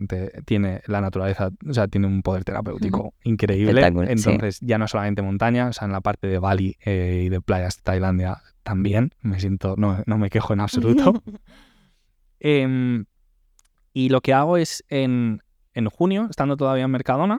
tiene 0.47 0.81
la 0.87 1.03
naturaleza, 1.03 1.51
o 1.69 1.75
sea, 1.75 1.87
tiene 1.87 2.07
un 2.07 2.23
poder 2.23 2.45
terapéutico 2.45 3.13
increíble. 3.25 3.87
Entonces 4.09 4.59
ya 4.63 4.79
no 4.79 4.87
es 4.87 4.91
solamente 4.91 5.21
montaña, 5.21 5.69
o 5.69 5.73
sea, 5.75 5.85
en 5.85 5.93
la 5.93 6.01
parte 6.01 6.29
de 6.29 6.39
Bali 6.39 6.79
eh, 6.83 7.25
y 7.27 7.29
de 7.29 7.43
playas 7.43 7.77
de 7.77 7.83
Tailandia 7.83 8.39
también, 8.63 9.11
me 9.21 9.39
siento, 9.39 9.75
no, 9.77 10.03
no 10.07 10.17
me 10.17 10.31
quejo 10.31 10.55
en 10.55 10.61
absoluto. 10.61 11.23
Em, 12.45 13.05
y 13.93 14.09
lo 14.09 14.21
que 14.21 14.33
hago 14.33 14.57
es 14.57 14.83
en, 14.89 15.45
en 15.75 15.89
junio, 15.89 16.27
estando 16.29 16.57
todavía 16.57 16.87
en 16.87 16.91
Mercadona, 16.91 17.39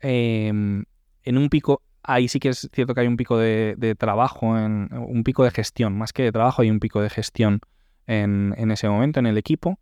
em, 0.00 0.84
en 1.22 1.36
un 1.36 1.50
pico, 1.50 1.82
ahí 2.02 2.28
sí 2.28 2.40
que 2.40 2.48
es 2.48 2.66
cierto 2.72 2.94
que 2.94 3.02
hay 3.02 3.08
un 3.08 3.18
pico 3.18 3.36
de, 3.36 3.74
de 3.76 3.94
trabajo, 3.94 4.56
en, 4.56 4.88
un 4.90 5.22
pico 5.22 5.44
de 5.44 5.50
gestión, 5.50 5.98
más 5.98 6.14
que 6.14 6.22
de 6.22 6.32
trabajo 6.32 6.62
hay 6.62 6.70
un 6.70 6.80
pico 6.80 7.02
de 7.02 7.10
gestión 7.10 7.60
en, 8.08 8.70
ese 8.70 8.88
momento 8.88 9.20
en 9.20 9.26
el 9.26 9.38
equipo 9.38 9.78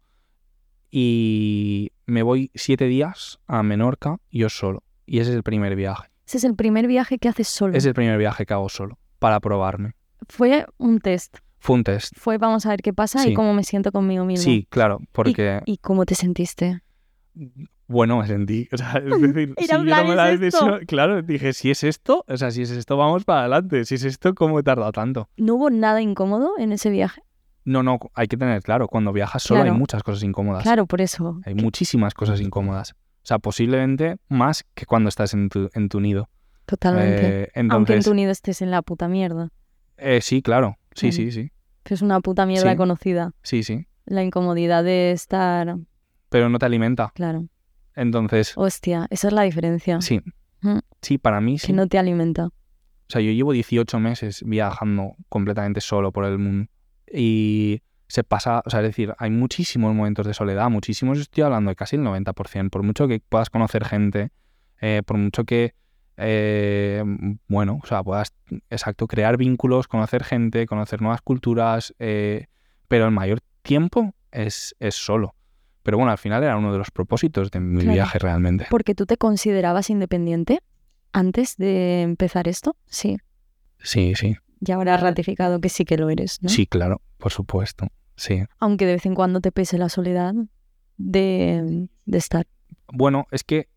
y 0.90 1.92
me 2.06 2.22
voy 2.22 2.50
siete 2.54 2.86
días 2.86 3.38
a 3.46 3.62
Menorca 3.62 4.18
yo 4.30 4.48
solo. 4.48 4.82
Y 5.06 5.20
ese 5.20 5.30
es 5.30 5.36
el 5.36 5.42
primer 5.42 5.76
viaje. 5.76 6.08
Ese 6.26 6.38
es 6.38 6.44
el 6.44 6.56
primer 6.56 6.88
viaje 6.88 7.18
que 7.18 7.28
haces 7.28 7.48
solo. 7.48 7.76
Es 7.76 7.86
el 7.86 7.94
primer 7.94 8.18
viaje 8.18 8.44
que 8.44 8.52
hago 8.52 8.68
solo, 8.68 8.98
para 9.20 9.38
probarme. 9.40 9.94
Fue 10.28 10.66
un 10.76 10.98
test. 10.98 11.38
Fue 11.58 11.76
un 11.76 11.84
test. 11.84 12.12
Fue 12.16 12.38
vamos 12.38 12.66
a 12.66 12.70
ver 12.70 12.82
qué 12.82 12.92
pasa 12.92 13.26
y 13.26 13.34
cómo 13.34 13.54
me 13.54 13.62
siento 13.62 13.92
conmigo 13.92 14.24
mismo. 14.24 14.44
Sí, 14.44 14.66
claro, 14.68 15.00
porque... 15.12 15.60
¿Y, 15.64 15.78
cómo 15.78 16.04
te 16.04 16.16
sentiste? 16.16 16.82
Bueno, 17.86 18.18
me 18.18 18.26
sentí, 18.26 18.68
o 18.72 18.76
sea, 18.76 18.94
es 18.94 19.20
decir, 19.20 19.54
si 19.56 19.68
yo 19.68 19.78
no 19.78 19.84
me 19.84 20.16
la 20.16 20.80
claro, 20.86 21.22
dije, 21.22 21.52
si 21.52 21.70
es 21.70 21.84
esto, 21.84 22.24
o 22.26 22.36
sea, 22.36 22.50
si 22.50 22.62
es 22.62 22.70
esto, 22.72 22.96
vamos 22.96 23.24
para 23.24 23.40
adelante, 23.40 23.84
si 23.84 23.94
es 23.94 24.04
esto, 24.04 24.34
¿cómo 24.34 24.58
he 24.58 24.64
tardado 24.64 24.90
tanto? 24.90 25.28
¿No 25.36 25.54
hubo 25.54 25.70
nada 25.70 26.02
incómodo 26.02 26.52
en 26.58 26.72
ese 26.72 26.90
viaje? 26.90 27.22
No, 27.66 27.82
no, 27.82 27.98
hay 28.14 28.28
que 28.28 28.36
tener 28.36 28.62
claro, 28.62 28.86
cuando 28.86 29.12
viajas 29.12 29.42
solo 29.42 29.62
hay 29.62 29.72
muchas 29.72 30.04
cosas 30.04 30.22
incómodas. 30.22 30.62
Claro, 30.62 30.86
por 30.86 31.00
eso. 31.00 31.40
Hay 31.44 31.56
muchísimas 31.56 32.14
cosas 32.14 32.40
incómodas. 32.40 32.92
O 32.92 33.26
sea, 33.26 33.40
posiblemente 33.40 34.18
más 34.28 34.64
que 34.74 34.86
cuando 34.86 35.08
estás 35.08 35.34
en 35.34 35.48
tu, 35.48 35.68
en 35.74 35.88
tu 35.88 36.00
nido. 36.00 36.28
Totalmente. 36.64 37.50
Eh, 37.58 37.66
Aunque 37.70 37.94
en 37.94 38.04
tu 38.04 38.14
nido 38.14 38.30
estés 38.30 38.62
en 38.62 38.70
la 38.70 38.82
puta 38.82 39.08
mierda. 39.08 39.50
Eh, 39.96 40.20
sí, 40.22 40.42
claro. 40.42 40.78
Sí, 40.94 41.10
sí, 41.10 41.32
sí. 41.32 41.50
Es 41.84 42.02
una 42.02 42.20
puta 42.20 42.46
mierda 42.46 42.76
conocida. 42.76 43.32
Sí, 43.42 43.64
sí. 43.64 43.88
La 44.04 44.22
incomodidad 44.22 44.84
de 44.84 45.10
estar... 45.10 45.76
Pero 46.28 46.48
no 46.48 46.60
te 46.60 46.66
alimenta. 46.66 47.10
Claro. 47.16 47.48
Entonces... 47.96 48.52
Hostia, 48.56 49.08
esa 49.10 49.26
es 49.26 49.32
la 49.32 49.42
diferencia. 49.42 50.00
Sí. 50.00 50.22
Sí, 51.02 51.18
para 51.18 51.40
mí 51.40 51.58
sí. 51.58 51.66
Que 51.66 51.72
no 51.72 51.88
te 51.88 51.98
alimenta. 51.98 52.46
O 52.46 52.52
sea, 53.08 53.20
yo 53.20 53.32
llevo 53.32 53.50
18 53.50 53.98
meses 53.98 54.44
viajando 54.46 55.16
completamente 55.28 55.80
solo 55.80 56.12
por 56.12 56.24
el 56.24 56.38
mundo 56.38 56.70
y 57.12 57.82
se 58.08 58.24
pasa, 58.24 58.62
o 58.64 58.70
sea, 58.70 58.80
es 58.80 58.86
decir, 58.86 59.14
hay 59.18 59.30
muchísimos 59.30 59.94
momentos 59.94 60.26
de 60.26 60.34
soledad, 60.34 60.70
muchísimos, 60.70 61.18
estoy 61.18 61.42
hablando 61.44 61.70
de 61.70 61.76
casi 61.76 61.96
el 61.96 62.02
90%, 62.02 62.70
por 62.70 62.82
mucho 62.82 63.08
que 63.08 63.20
puedas 63.20 63.50
conocer 63.50 63.84
gente, 63.84 64.30
eh, 64.80 65.02
por 65.04 65.16
mucho 65.16 65.44
que, 65.44 65.74
eh, 66.16 67.02
bueno, 67.48 67.80
o 67.82 67.86
sea, 67.86 68.02
puedas, 68.02 68.32
exacto, 68.70 69.06
crear 69.06 69.36
vínculos, 69.36 69.88
conocer 69.88 70.22
gente, 70.22 70.66
conocer 70.66 71.02
nuevas 71.02 71.20
culturas, 71.20 71.94
eh, 71.98 72.46
pero 72.88 73.06
el 73.06 73.10
mayor 73.10 73.40
tiempo 73.62 74.14
es, 74.30 74.76
es 74.78 74.94
solo. 74.94 75.34
Pero 75.82 75.98
bueno, 75.98 76.10
al 76.10 76.18
final 76.18 76.42
era 76.42 76.56
uno 76.56 76.72
de 76.72 76.78
los 76.78 76.90
propósitos 76.90 77.50
de 77.50 77.60
mi 77.60 77.84
viaje 77.84 78.18
realmente. 78.18 78.66
¿Porque 78.70 78.94
tú 78.94 79.06
te 79.06 79.16
considerabas 79.16 79.88
independiente 79.88 80.60
antes 81.12 81.56
de 81.56 82.02
empezar 82.02 82.48
esto? 82.48 82.76
Sí. 82.86 83.18
Sí, 83.78 84.14
sí. 84.16 84.36
Y 84.60 84.72
ahora 84.72 84.94
has 84.94 85.02
ratificado 85.02 85.60
que 85.60 85.68
sí 85.68 85.84
que 85.84 85.96
lo 85.96 86.10
eres, 86.10 86.42
¿no? 86.42 86.48
Sí, 86.48 86.66
claro, 86.66 87.00
por 87.18 87.32
supuesto, 87.32 87.88
sí. 88.16 88.44
Aunque 88.58 88.86
de 88.86 88.94
vez 88.94 89.06
en 89.06 89.14
cuando 89.14 89.40
te 89.40 89.52
pese 89.52 89.78
la 89.78 89.88
soledad 89.88 90.34
de, 90.96 91.88
estar. 92.06 92.46
Bueno, 92.88 93.26
es 93.30 93.44
que, 93.44 93.68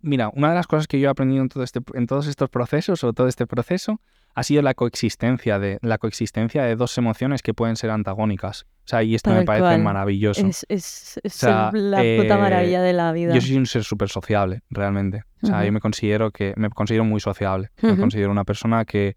mira, 0.00 0.30
una 0.34 0.50
de 0.50 0.54
las 0.54 0.66
cosas 0.66 0.86
que 0.86 1.00
yo 1.00 1.08
he 1.08 1.10
aprendido 1.10 1.42
en, 1.42 1.48
todo 1.48 1.64
este, 1.64 1.80
en 1.94 2.06
todos 2.06 2.26
estos 2.26 2.48
procesos 2.48 3.02
o 3.04 3.12
todo 3.12 3.28
este 3.28 3.46
proceso 3.46 4.00
ha 4.34 4.42
sido 4.44 4.62
la 4.62 4.74
coexistencia 4.74 5.58
de 5.58 5.78
la 5.82 5.98
coexistencia 5.98 6.62
de 6.62 6.76
dos 6.76 6.96
emociones 6.98 7.42
que 7.42 7.52
pueden 7.52 7.74
ser 7.76 7.90
antagónicas. 7.90 8.66
O 8.84 8.88
sea, 8.90 9.02
y 9.02 9.14
esto 9.14 9.30
me 9.30 9.44
parece 9.44 9.78
maravilloso. 9.78 10.46
Es, 10.68 11.20
la 11.32 11.70
puta 11.70 12.02
eh, 12.02 12.38
maravilla 12.38 12.82
de 12.82 12.92
la 12.92 13.12
vida. 13.12 13.34
Yo 13.34 13.40
soy 13.40 13.56
un 13.56 13.66
ser 13.66 13.84
súper 13.84 14.08
sociable, 14.08 14.62
realmente. 14.70 15.24
O 15.42 15.46
sea, 15.46 15.64
yo 15.64 15.72
me 15.72 15.80
considero 15.80 16.30
que 16.30 16.54
me 16.56 16.70
considero 16.70 17.04
muy 17.04 17.20
sociable. 17.20 17.70
Me 17.82 17.96
considero 17.96 18.30
una 18.30 18.44
persona 18.44 18.84
que 18.84 19.16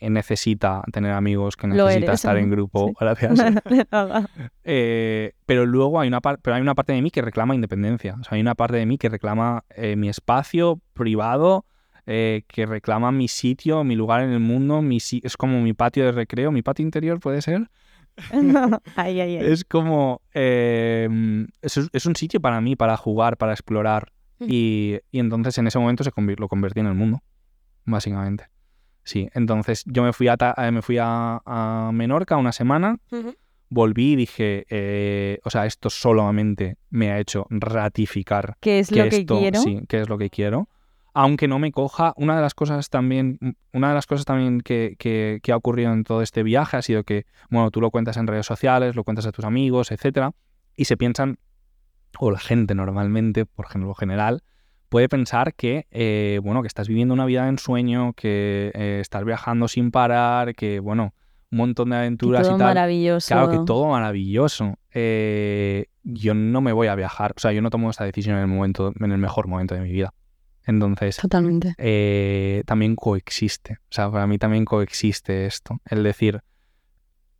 necesita 0.00 0.82
tener 0.92 1.12
amigos, 1.12 1.56
que 1.56 1.66
necesita 1.66 2.12
estar 2.12 2.36
en 2.36 2.50
grupo, 2.50 2.92
gracias. 2.98 3.40
Eh, 4.64 5.32
pero 5.46 5.66
luego 5.66 5.98
hay 6.00 6.08
una, 6.08 6.20
pero 6.20 6.54
hay 6.54 6.62
una 6.62 6.74
parte 6.74 6.92
de 6.92 7.02
mí 7.02 7.10
que 7.10 7.22
reclama 7.22 7.54
independencia. 7.54 8.16
O 8.20 8.24
sea, 8.24 8.36
hay 8.36 8.40
una 8.40 8.54
parte 8.54 8.76
de 8.76 8.86
mí 8.86 8.98
que 8.98 9.08
reclama 9.08 9.64
eh, 9.70 9.96
mi 9.96 10.08
espacio 10.08 10.80
privado, 10.92 11.64
que 12.04 12.66
reclama 12.66 13.12
mi 13.12 13.28
sitio, 13.28 13.84
mi 13.84 13.94
lugar 13.94 14.22
en 14.22 14.30
el 14.30 14.40
mundo, 14.40 14.82
mi, 14.82 14.98
es 14.98 15.36
como 15.36 15.60
mi 15.60 15.72
patio 15.74 16.04
de 16.04 16.12
recreo, 16.12 16.50
mi 16.50 16.62
patio 16.62 16.84
interior 16.84 17.20
puede 17.20 17.40
ser. 17.42 17.68
Es 19.40 19.64
como... 19.64 20.20
Em, 20.32 21.46
es, 21.62 22.06
un 22.06 22.16
sitio 22.16 22.40
para 22.40 22.60
mí, 22.60 22.76
para 22.76 22.96
jugar, 22.96 23.36
para 23.36 23.52
explorar. 23.52 24.12
Mm. 24.38 24.46
Y, 24.48 24.98
y 25.10 25.18
entonces 25.18 25.56
en 25.58 25.66
ese 25.66 25.78
momento 25.78 26.04
se 26.04 26.10
lo 26.14 26.48
convertí 26.48 26.80
en 26.80 26.86
el 26.86 26.94
mundo, 26.94 27.22
básicamente. 27.84 28.44
Sí, 29.04 29.28
entonces 29.34 29.82
yo 29.86 30.02
me 30.02 30.12
fui 30.12 30.28
a, 30.28 30.36
eh, 30.56 30.70
me 30.70 30.82
fui 30.82 30.98
a, 31.00 31.40
a 31.44 31.90
Menorca 31.92 32.36
una 32.36 32.52
semana, 32.52 32.98
volví 33.68 34.12
y 34.12 34.16
dije, 34.16 34.66
eh, 34.68 35.38
o 35.44 35.50
sea, 35.50 35.66
esto 35.66 35.90
solamente 35.90 36.76
me 36.90 37.10
ha 37.10 37.18
hecho 37.18 37.46
ratificar 37.50 38.56
¿Qué 38.60 38.78
es 38.80 38.88
que 38.88 38.96
lo 39.04 39.08
que 39.08 39.26
quiero? 39.26 39.60
sí, 39.60 39.80
que 39.88 40.00
es 40.00 40.08
lo 40.08 40.18
que 40.18 40.30
quiero. 40.30 40.68
Aunque 41.12 41.48
no 41.48 41.58
me 41.58 41.72
coja, 41.72 42.12
una 42.16 42.36
de 42.36 42.42
las 42.42 42.54
cosas 42.54 42.88
también, 42.88 43.38
una 43.72 43.88
de 43.88 43.94
las 43.94 44.06
cosas 44.06 44.24
también 44.24 44.60
que, 44.60 44.94
que- 44.98 45.40
que 45.42 45.50
ha 45.52 45.56
ocurrido 45.56 45.92
en 45.92 46.04
todo 46.04 46.22
este 46.22 46.42
viaje 46.44 46.76
ha 46.76 46.82
sido 46.82 47.02
que, 47.02 47.26
bueno, 47.48 47.70
tú 47.72 47.80
lo 47.80 47.90
cuentas 47.90 48.16
en 48.16 48.28
redes 48.28 48.46
sociales, 48.46 48.94
lo 48.94 49.02
cuentas 49.02 49.26
a 49.26 49.32
tus 49.32 49.44
amigos, 49.44 49.90
etcétera, 49.90 50.32
y 50.76 50.84
se 50.84 50.96
piensan, 50.96 51.38
o 52.18 52.30
la 52.30 52.38
gente 52.38 52.74
normalmente, 52.76 53.44
por 53.44 53.74
lo 53.76 53.94
general, 53.94 54.42
puede 54.90 55.08
pensar 55.08 55.54
que, 55.54 55.86
eh, 55.90 56.38
bueno, 56.42 56.60
que 56.60 56.68
estás 56.68 56.88
viviendo 56.88 57.14
una 57.14 57.24
vida 57.24 57.44
de 57.44 57.48
ensueño, 57.50 58.12
que 58.12 58.70
eh, 58.74 58.98
estás 59.00 59.24
viajando 59.24 59.68
sin 59.68 59.90
parar, 59.90 60.54
que, 60.54 60.80
bueno, 60.80 61.14
un 61.52 61.58
montón 61.58 61.90
de 61.90 61.94
Que 61.94 61.98
aventuras 62.00 62.42
todo 62.42 62.56
y 62.56 62.58
tal. 62.58 62.66
maravilloso. 62.68 63.28
Claro 63.28 63.50
que 63.50 63.58
todo 63.64 63.86
maravilloso. 63.88 64.78
Eh, 64.92 65.86
yo 66.02 66.34
no 66.34 66.60
me 66.60 66.72
voy 66.72 66.88
a 66.88 66.94
viajar. 66.94 67.32
O 67.36 67.40
sea, 67.40 67.52
yo 67.52 67.62
no 67.62 67.70
tomo 67.70 67.88
esta 67.88 68.04
decisión 68.04 68.36
en 68.36 68.42
el 68.42 68.48
momento, 68.48 68.92
en 69.00 69.12
el 69.12 69.18
mejor 69.18 69.46
momento 69.48 69.74
de 69.74 69.80
mi 69.80 69.90
vida. 69.92 70.12
Entonces, 70.66 71.16
Totalmente. 71.16 71.74
eh, 71.78 72.62
también 72.66 72.94
coexiste. 72.94 73.74
O 73.84 73.92
sea, 73.92 74.10
para 74.10 74.26
mí 74.26 74.38
también 74.38 74.64
coexiste 74.64 75.46
esto. 75.46 75.80
El 75.86 76.02
decir, 76.02 76.42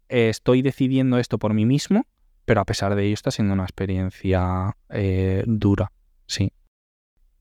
eh, 0.09 0.29
estoy 0.29 0.63
decidiendo 0.63 1.19
esto 1.19 1.39
por 1.39 1.53
mí 1.55 1.67
mismo, 1.67 2.07
pero 2.45 2.61
a 2.61 2.65
pesar 2.65 2.95
de 2.95 3.05
ello 3.05 3.15
está 3.15 3.31
siendo 3.31 3.55
una 3.55 3.65
experiencia 3.65 4.77
eh, 4.89 5.45
dura. 5.47 5.93
Sí. 6.27 6.53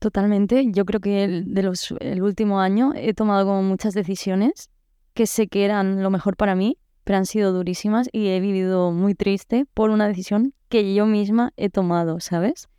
Totalmente. 0.00 0.64
Yo 0.72 0.86
creo 0.86 0.98
que 0.98 1.24
el, 1.24 1.54
de 1.54 1.62
los, 1.62 1.94
el 2.00 2.22
último 2.22 2.58
año 2.60 2.92
he 2.96 3.12
tomado 3.12 3.44
como 3.46 3.62
muchas 3.62 3.92
decisiones 3.92 4.70
que 5.12 5.26
sé 5.26 5.46
que 5.46 5.66
eran 5.66 6.02
lo 6.02 6.08
mejor 6.08 6.38
para 6.38 6.54
mí, 6.54 6.78
pero 7.04 7.18
han 7.18 7.26
sido 7.26 7.52
durísimas 7.52 8.08
y 8.10 8.28
he 8.28 8.40
vivido 8.40 8.92
muy 8.92 9.14
triste 9.14 9.66
por 9.74 9.90
una 9.90 10.08
decisión 10.08 10.54
que 10.70 10.94
yo 10.94 11.04
misma 11.04 11.52
he 11.58 11.68
tomado, 11.68 12.18
¿sabes? 12.18 12.70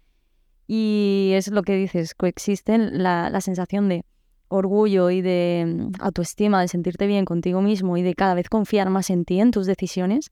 Y 0.65 1.31
es 1.35 1.51
lo 1.51 1.61
que 1.61 1.75
dices, 1.75 2.15
coexiste 2.15 2.79
la, 2.79 3.29
la 3.29 3.41
sensación 3.41 3.87
de 3.87 4.03
orgullo 4.47 5.11
y 5.11 5.21
de 5.21 5.65
mm, 5.67 6.01
autoestima, 6.01 6.59
de 6.61 6.69
sentirte 6.69 7.05
bien 7.05 7.25
contigo 7.25 7.61
mismo 7.61 7.97
y 7.97 8.01
de 8.01 8.15
cada 8.15 8.33
vez 8.33 8.49
confiar 8.49 8.89
más 8.89 9.11
en 9.11 9.25
ti, 9.25 9.39
en 9.39 9.51
tus 9.51 9.67
decisiones, 9.67 10.31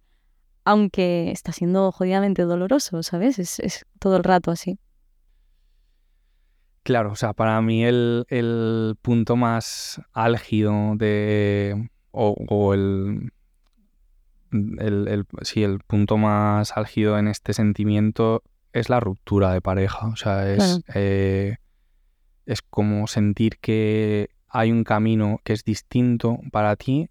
aunque 0.66 1.30
está 1.30 1.52
siendo 1.52 1.92
jodidamente 1.92 2.44
doloroso, 2.44 3.04
¿sabes? 3.04 3.38
Es, 3.38 3.60
es 3.60 3.86
todo 4.00 4.18
el 4.18 4.24
rato 4.24 4.50
así. 4.50 4.80
Claro, 6.90 7.12
o 7.12 7.16
sea, 7.16 7.34
para 7.34 7.62
mí 7.62 7.86
el, 7.86 8.26
el 8.30 8.96
punto 9.00 9.36
más 9.36 10.02
álgido 10.12 10.96
de. 10.96 11.88
o, 12.10 12.36
o 12.50 12.74
el, 12.74 13.32
el, 14.52 15.08
el- 15.08 15.26
Sí, 15.44 15.62
el 15.64 15.82
punto 15.82 16.18
más 16.18 16.76
álgido 16.76 17.20
en 17.20 17.28
este 17.28 17.54
sentimiento 17.54 18.42
es 18.74 18.90
la 18.90 19.00
ruptura 19.00 19.54
de 19.54 19.62
pareja. 19.62 20.08
O 20.08 20.16
sea, 20.16 20.52
es. 20.52 20.58
Claro. 20.58 20.82
eh, 20.96 21.58
es 22.48 22.64
como 22.64 23.06
sentir 23.06 23.60
que 23.60 24.30
hay 24.48 24.72
un 24.72 24.84
camino 24.84 25.40
que 25.44 25.54
es 25.54 25.64
distinto 25.64 26.40
para 26.52 26.76
ti, 26.76 27.08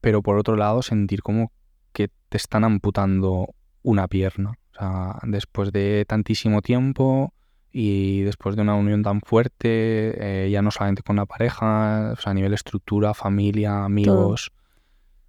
pero 0.00 0.20
por 0.22 0.36
otro 0.36 0.56
lado 0.56 0.82
sentir 0.82 1.22
como 1.22 1.52
que 1.92 2.08
te 2.28 2.38
están 2.38 2.64
amputando 2.64 3.54
una 3.82 4.08
pierna. 4.08 4.58
O 4.72 4.74
sea, 4.80 5.18
después 5.22 5.70
de 5.70 6.04
tantísimo 6.08 6.60
tiempo 6.60 7.32
y 7.72 8.20
después 8.22 8.54
de 8.56 8.62
una 8.62 8.74
unión 8.74 9.02
tan 9.02 9.20
fuerte, 9.20 10.44
eh, 10.44 10.50
ya 10.50 10.62
no 10.62 10.70
solamente 10.70 11.02
con 11.02 11.16
la 11.16 11.26
pareja, 11.26 12.12
o 12.12 12.16
sea, 12.16 12.32
a 12.32 12.34
nivel 12.34 12.52
estructura, 12.52 13.14
familia, 13.14 13.84
amigos, 13.84 14.52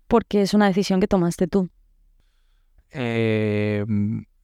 Porque 0.07 0.41
es 0.41 0.53
una 0.53 0.67
decisión 0.67 0.99
que 0.99 1.07
tomaste 1.07 1.47
tú. 1.47 1.69
eh, 2.91 3.85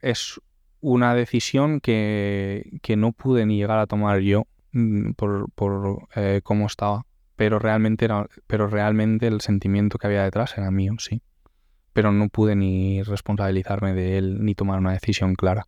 es 0.01 0.39
una 0.81 1.13
decisión 1.13 1.81
que, 1.81 2.79
que 2.81 2.95
no 2.95 3.11
pude 3.11 3.45
ni 3.45 3.57
llegar 3.57 3.79
a 3.79 3.85
tomar 3.87 4.19
yo 4.19 4.47
mm, 4.71 5.11
por, 5.11 5.51
por 5.51 6.07
eh, 6.15 6.41
cómo 6.43 6.67
estaba. 6.67 7.05
Pero 7.35 7.59
realmente, 7.59 8.05
era, 8.05 8.27
pero 8.47 8.67
realmente 8.67 9.27
el 9.27 9.41
sentimiento 9.41 9.97
que 9.97 10.07
había 10.07 10.23
detrás 10.23 10.57
era 10.57 10.71
mío, 10.71 10.95
sí. 10.99 11.21
Pero 11.93 12.11
no 12.11 12.29
pude 12.29 12.55
ni 12.55 13.01
responsabilizarme 13.03 13.93
de 13.93 14.17
él 14.17 14.43
ni 14.43 14.55
tomar 14.55 14.79
una 14.79 14.93
decisión 14.93 15.35
clara. 15.35 15.67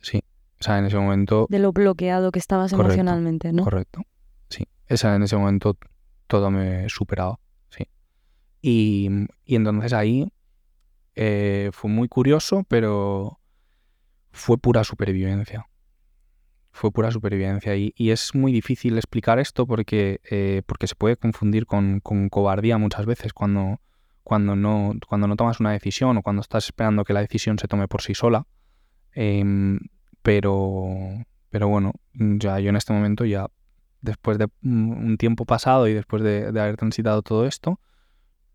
Sí. 0.00 0.22
O 0.60 0.64
sea, 0.64 0.78
en 0.78 0.86
ese 0.86 0.96
momento 0.96 1.46
de 1.50 1.58
lo 1.58 1.72
bloqueado 1.72 2.32
que 2.32 2.38
estabas 2.38 2.70
Correcto, 2.70 2.94
emocionalmente, 2.94 3.52
¿no? 3.52 3.64
Correcto. 3.64 4.02
Sí. 4.48 4.64
Esa 4.86 5.14
en 5.14 5.22
ese 5.22 5.36
momento 5.36 5.76
todo 6.26 6.50
me 6.50 6.88
superaba. 6.88 7.38
Sí. 7.70 7.84
Y, 8.62 9.10
y 9.44 9.56
entonces 9.56 9.92
ahí 9.92 10.32
eh, 11.14 11.70
fue 11.72 11.90
muy 11.90 12.08
curioso, 12.08 12.64
pero 12.68 13.40
fue 14.30 14.58
pura 14.58 14.84
supervivencia. 14.84 15.66
Fue 16.70 16.90
pura 16.90 17.10
supervivencia. 17.10 17.74
Y, 17.74 17.94
y 17.96 18.10
es 18.10 18.34
muy 18.34 18.52
difícil 18.52 18.96
explicar 18.96 19.38
esto 19.38 19.66
porque, 19.66 20.20
eh, 20.30 20.62
porque 20.66 20.86
se 20.86 20.94
puede 20.94 21.16
confundir 21.16 21.66
con, 21.66 22.00
con 22.00 22.28
cobardía 22.28 22.76
muchas 22.76 23.06
veces 23.06 23.32
cuando, 23.32 23.80
cuando, 24.22 24.56
no, 24.56 24.92
cuando 25.08 25.26
no 25.26 25.36
tomas 25.36 25.58
una 25.58 25.72
decisión 25.72 26.18
o 26.18 26.22
cuando 26.22 26.42
estás 26.42 26.66
esperando 26.66 27.04
que 27.04 27.14
la 27.14 27.20
decisión 27.20 27.58
se 27.58 27.66
tome 27.66 27.88
por 27.88 28.02
sí 28.02 28.14
sola. 28.14 28.46
Em, 29.12 29.78
pero, 30.26 30.88
pero 31.50 31.68
bueno, 31.68 31.92
ya 32.12 32.58
yo 32.58 32.70
en 32.70 32.74
este 32.74 32.92
momento 32.92 33.24
ya, 33.24 33.46
después 34.00 34.38
de 34.38 34.48
mm, 34.62 35.06
un 35.06 35.16
tiempo 35.18 35.44
pasado 35.44 35.86
y 35.86 35.94
después 35.94 36.20
de, 36.20 36.48
haber 36.48 36.76
transitado 36.76 37.22
todo 37.22 37.46
esto, 37.46 37.78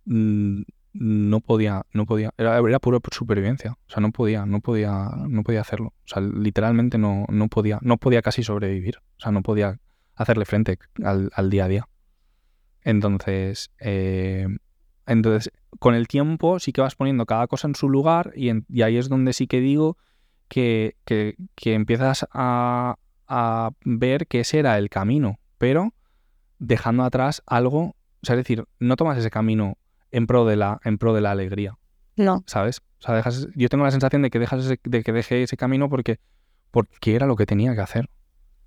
mm, 0.04 0.64
no 0.92 1.40
podía, 1.40 1.86
no 1.94 2.06
podía, 2.06 2.34
era, 2.38 2.58
era 2.58 2.80
pura 2.80 3.00
supervivencia. 3.10 3.78
O 3.88 3.90
sea, 3.90 4.02
no 4.02 4.12
podía, 4.12 4.46
no 4.46 4.60
podía, 4.60 5.12
no 5.30 5.44
podía 5.44 5.62
hacerlo. 5.62 5.94
O 6.04 6.08
sea, 6.08 6.22
literalmente 6.22 6.98
no, 6.98 7.26
no 7.30 7.48
podía, 7.48 7.80
no 7.82 7.96
podía 7.96 8.22
casi 8.22 8.44
sobrevivir. 8.44 8.98
O 8.98 9.22
sea, 9.22 9.32
no 9.32 9.42
podía 9.42 9.80
hacerle 10.16 10.44
frente 10.44 10.78
al, 11.02 11.32
al 11.34 11.50
día 11.50 11.64
a 11.64 11.68
día. 11.70 11.88
Entonces, 12.82 13.72
eh, 13.80 14.46
entonces, 15.06 15.54
con 15.80 15.96
el 15.96 16.10
tiempo 16.10 16.60
sí 16.60 16.74
que 16.74 16.82
vas 16.82 16.96
poniendo 16.96 17.26
cada 17.26 17.48
cosa 17.48 17.70
en 17.70 17.76
su 17.76 17.88
lugar 17.88 18.34
y, 18.36 18.52
y 18.68 18.82
ahí 18.82 18.98
es 18.98 19.08
donde 19.08 19.32
sí 19.32 19.48
que 19.48 19.62
digo 19.62 19.98
que, 20.52 20.98
que- 21.06 21.36
que 21.56 21.74
empiezas 21.74 22.28
a, 22.34 22.96
a 23.26 23.72
ver 23.86 24.28
que 24.28 24.42
ese 24.42 24.60
era 24.60 24.78
el 24.78 24.90
camino, 24.90 25.40
pero 25.58 25.94
dejando 26.60 27.04
atrás 27.06 27.42
algo, 27.46 27.82
o 27.84 27.96
sea, 28.22 28.36
es 28.36 28.40
decir, 28.40 28.66
no 28.78 28.98
tomas 28.98 29.18
ese 29.18 29.30
camino 29.32 29.78
en 30.12 30.28
pro 30.28 30.44
de 30.46 30.58
la, 30.58 30.82
en 30.84 30.98
pro 30.98 31.14
de 31.14 31.22
la 31.22 31.32
alegría, 31.32 31.78
No, 32.18 32.44
¿sabes? 32.48 32.82
O 33.00 33.04
sea, 33.04 33.16
dejas, 33.16 33.48
yo 33.56 33.70
tengo 33.70 33.86
la 33.86 33.92
sensación 33.92 34.22
de 34.24 34.30
que 34.30 34.40
dejas 34.40 34.66
ese- 34.66 34.80
de 34.84 35.04
que 35.04 35.14
dejé 35.14 35.42
ese 35.44 35.56
camino 35.56 35.88
porque, 35.90 36.20
porque 36.70 37.16
era 37.16 37.26
lo 37.28 37.38
que 37.38 37.46
tenía 37.46 37.74
que 37.74 37.82
hacer. 37.82 38.10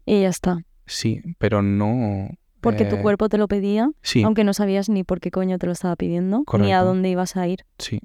y 0.06 0.22
ya 0.22 0.28
está. 0.30 0.58
Sí, 0.86 1.20
pero 1.38 1.60
no. 1.62 2.28
Porque 2.62 2.86
tu 2.86 2.96
eh, 2.96 3.02
cuerpo 3.02 3.28
te 3.28 3.36
lo 3.36 3.46
pedía, 3.46 3.90
Sí, 4.00 4.22
aunque 4.22 4.42
no 4.44 4.54
sabías 4.54 4.88
ni 4.88 5.04
por 5.04 5.20
qué 5.20 5.30
coño 5.30 5.58
te 5.58 5.66
lo 5.66 5.72
estaba 5.72 5.96
pidiendo, 5.96 6.44
ni 6.58 6.72
a 6.72 6.82
dónde 6.82 7.10
ibas 7.10 7.36
a 7.36 7.46
ir. 7.46 7.64
sí. 7.78 8.00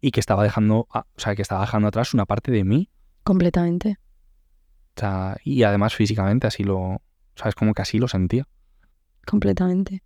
Y 0.00 0.10
que 0.10 0.18
estaba 0.18 0.42
dejando, 0.42 0.88
o 0.92 1.04
sea, 1.16 1.36
que 1.36 1.42
estaba 1.42 1.60
dejando 1.60 1.86
atrás 1.86 2.12
una 2.14 2.26
parte 2.26 2.50
de 2.50 2.64
mí. 2.64 2.88
Completamente. 3.24 3.96
O 4.96 5.00
sea, 5.00 5.36
y 5.44 5.62
además 5.62 5.94
físicamente 5.94 6.46
así 6.46 6.64
lo, 6.64 7.00
¿sabes? 7.34 7.54
Como 7.54 7.72
que 7.74 7.82
así 7.82 7.98
lo 7.98 8.08
sentía. 8.08 8.46
Completamente. 9.26 10.02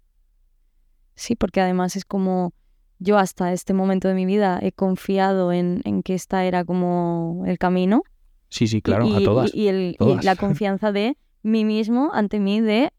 Sí, 1.15 1.35
porque 1.35 1.61
además 1.61 1.97
es 1.97 2.05
como 2.05 2.53
yo 2.99 3.19
hasta 3.19 3.53
este 3.53 3.73
momento 3.75 4.09
de 4.09 4.15
mi 4.15 4.27
vida 4.27 4.59
he 4.63 4.73
confiado 4.73 5.53
en, 5.53 5.81
en 5.85 6.03
que 6.03 6.15
esta 6.15 6.45
era 6.45 6.65
como 6.65 7.45
el 7.47 7.59
camino. 7.59 8.03
Sí, 8.49 8.67
sí, 8.67 8.79
y- 8.79 8.83
claro, 8.83 9.07
y, 9.07 9.17
a 9.17 9.25
todas. 9.25 9.55
Y, 9.55 9.63
y 9.63 9.69
el- 9.69 9.91
y 9.93 9.97
todas. 9.97 10.25
la 10.25 10.37
confianza 10.37 10.93
de 10.93 11.17
mí 11.43 11.65
mismo 11.65 12.11
ante 12.13 12.39
mí 12.39 12.61
de 12.61 12.93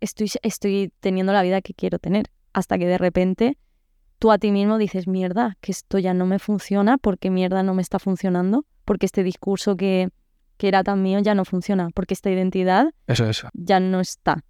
estoy, 0.00 0.30
estoy 0.42 0.92
teniendo 1.00 1.32
la 1.32 1.42
vida 1.42 1.60
que 1.62 1.74
quiero 1.74 1.98
tener. 1.98 2.26
Hasta 2.52 2.78
que 2.78 2.86
de 2.86 2.98
repente 2.98 3.58
tú 4.18 4.32
a 4.32 4.38
ti 4.38 4.50
mismo 4.50 4.76
dices, 4.76 5.06
mierda, 5.06 5.56
que 5.60 5.72
esto 5.72 5.98
ya 5.98 6.14
no 6.14 6.26
me 6.26 6.38
funciona, 6.38 6.98
porque 6.98 7.30
mierda 7.30 7.62
no 7.62 7.74
me 7.74 7.82
está 7.82 7.98
funcionando, 7.98 8.66
porque 8.90 9.06
este 9.06 9.22
discurso 9.22 9.76
que, 9.76 10.08
que 10.56 10.66
era 10.66 10.82
tan 10.82 11.00
mío 11.00 11.20
ya 11.20 11.36
no 11.36 11.44
funciona, 11.44 11.90
porque 11.94 12.12
esta 12.12 12.28
identidad 12.28 12.90
Eso 13.06 13.24
es. 13.30 13.46
ya 13.52 13.78
no 13.78 14.00
está. 14.00 14.42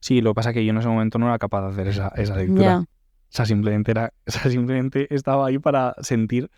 Sí, 0.00 0.20
lo 0.20 0.30
que 0.30 0.34
pasa 0.34 0.50
es 0.50 0.54
que 0.54 0.64
yo 0.64 0.70
en 0.72 0.78
ese 0.78 0.88
momento 0.88 1.20
no 1.20 1.28
era 1.28 1.38
capaz 1.38 1.62
de 1.62 1.68
hacer 1.68 1.86
esa, 1.86 2.08
esa 2.16 2.34
lectura. 2.34 2.80
O 2.80 2.86
sea, 3.28 3.46
simplemente 3.46 3.92
era, 3.92 4.12
o 4.26 4.30
sea, 4.32 4.50
simplemente 4.50 5.06
estaba 5.14 5.46
ahí 5.46 5.60
para 5.60 5.94
sentir 6.00 6.50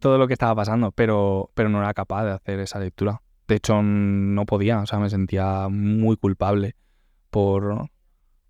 todo 0.00 0.18
lo 0.18 0.26
que 0.26 0.32
estaba 0.32 0.56
pasando, 0.56 0.90
pero, 0.90 1.52
pero 1.54 1.68
no 1.68 1.78
era 1.78 1.94
capaz 1.94 2.24
de 2.24 2.32
hacer 2.32 2.58
esa 2.58 2.80
lectura. 2.80 3.22
De 3.46 3.54
hecho, 3.54 3.80
no 3.80 4.44
podía, 4.44 4.80
o 4.80 4.86
sea, 4.86 4.98
me 4.98 5.08
sentía 5.08 5.68
muy 5.70 6.16
culpable 6.16 6.74
por, 7.30 7.90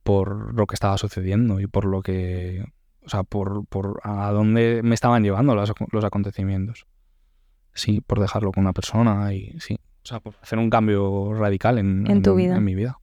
por 0.02 0.54
lo 0.54 0.66
que 0.66 0.74
estaba 0.74 0.96
sucediendo 0.96 1.60
y 1.60 1.66
por 1.66 1.84
lo 1.84 2.00
que, 2.00 2.64
o 3.04 3.10
sea, 3.10 3.24
por, 3.24 3.66
por 3.66 4.00
a 4.04 4.30
dónde 4.32 4.80
me 4.82 4.94
estaban 4.94 5.22
llevando 5.22 5.54
los, 5.54 5.70
los 5.92 6.02
acontecimientos. 6.02 6.86
Sí, 7.76 8.00
por 8.00 8.18
dejarlo 8.20 8.50
con 8.52 8.64
una 8.64 8.72
persona 8.72 9.32
y 9.34 9.54
sí, 9.60 9.78
o 10.02 10.06
sea, 10.06 10.18
por 10.18 10.34
hacer 10.42 10.58
un 10.58 10.70
cambio 10.70 11.34
radical 11.34 11.78
en, 11.78 12.10
En 12.10 12.22
tu 12.22 12.34
vida. 12.34 12.56
en 12.56 12.64
mi 12.64 12.74
vida. 12.74 12.98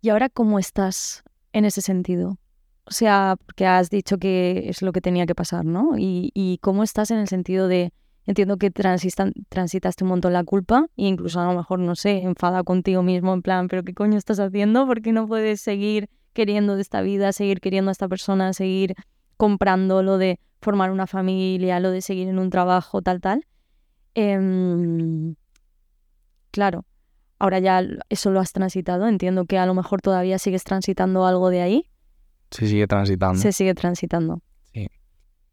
¿Y 0.00 0.08
ahora 0.10 0.28
cómo 0.28 0.58
estás 0.58 1.24
en 1.52 1.64
ese 1.64 1.80
sentido? 1.80 2.38
O 2.84 2.92
sea, 2.92 3.36
porque 3.44 3.66
has 3.66 3.90
dicho 3.90 4.18
que 4.18 4.68
es 4.68 4.82
lo 4.82 4.92
que 4.92 5.00
tenía 5.00 5.26
que 5.26 5.34
pasar, 5.34 5.64
¿no? 5.64 5.98
Y, 5.98 6.30
y 6.32 6.58
cómo 6.58 6.84
estás 6.84 7.10
en 7.10 7.18
el 7.18 7.26
sentido 7.26 7.66
de, 7.66 7.92
entiendo 8.24 8.56
que 8.56 8.70
transistan, 8.70 9.32
transitaste 9.48 10.04
un 10.04 10.10
montón 10.10 10.32
la 10.32 10.44
culpa 10.44 10.86
e 10.96 11.06
incluso 11.06 11.40
a 11.40 11.46
lo 11.46 11.56
mejor, 11.56 11.80
no 11.80 11.96
sé, 11.96 12.18
enfada 12.18 12.62
contigo 12.62 13.02
mismo 13.02 13.34
en 13.34 13.42
plan, 13.42 13.66
pero 13.66 13.82
¿qué 13.82 13.94
coño 13.94 14.16
estás 14.16 14.38
haciendo? 14.38 14.86
¿Por 14.86 15.02
qué 15.02 15.10
no 15.12 15.26
puedes 15.26 15.60
seguir 15.60 16.08
queriendo 16.32 16.76
de 16.76 16.82
esta 16.82 17.00
vida, 17.00 17.32
seguir 17.32 17.60
queriendo 17.60 17.88
a 17.88 17.92
esta 17.92 18.06
persona, 18.06 18.52
seguir 18.52 18.94
comprando 19.36 20.02
lo 20.02 20.18
de 20.18 20.38
formar 20.60 20.90
una 20.90 21.06
familia, 21.06 21.80
lo 21.80 21.90
de 21.90 22.00
seguir 22.00 22.28
en 22.28 22.38
un 22.38 22.50
trabajo, 22.50 23.02
tal, 23.02 23.20
tal? 23.20 23.46
Em, 24.14 25.34
claro, 26.50 26.84
ahora 27.38 27.58
ya 27.58 27.82
eso 28.08 28.30
lo 28.30 28.40
has 28.40 28.52
transitado, 28.52 29.06
entiendo 29.08 29.44
que 29.46 29.58
a 29.58 29.66
lo 29.66 29.74
mejor 29.74 30.00
todavía 30.00 30.38
sigues 30.38 30.64
transitando 30.64 31.26
algo 31.26 31.50
de 31.50 31.62
ahí. 31.62 31.90
Se 32.50 32.66
sigue 32.68 32.86
transitando. 32.86 33.40
Se 33.40 33.52
sigue 33.52 33.74
transitando. 33.74 34.40
Sí. 34.72 34.88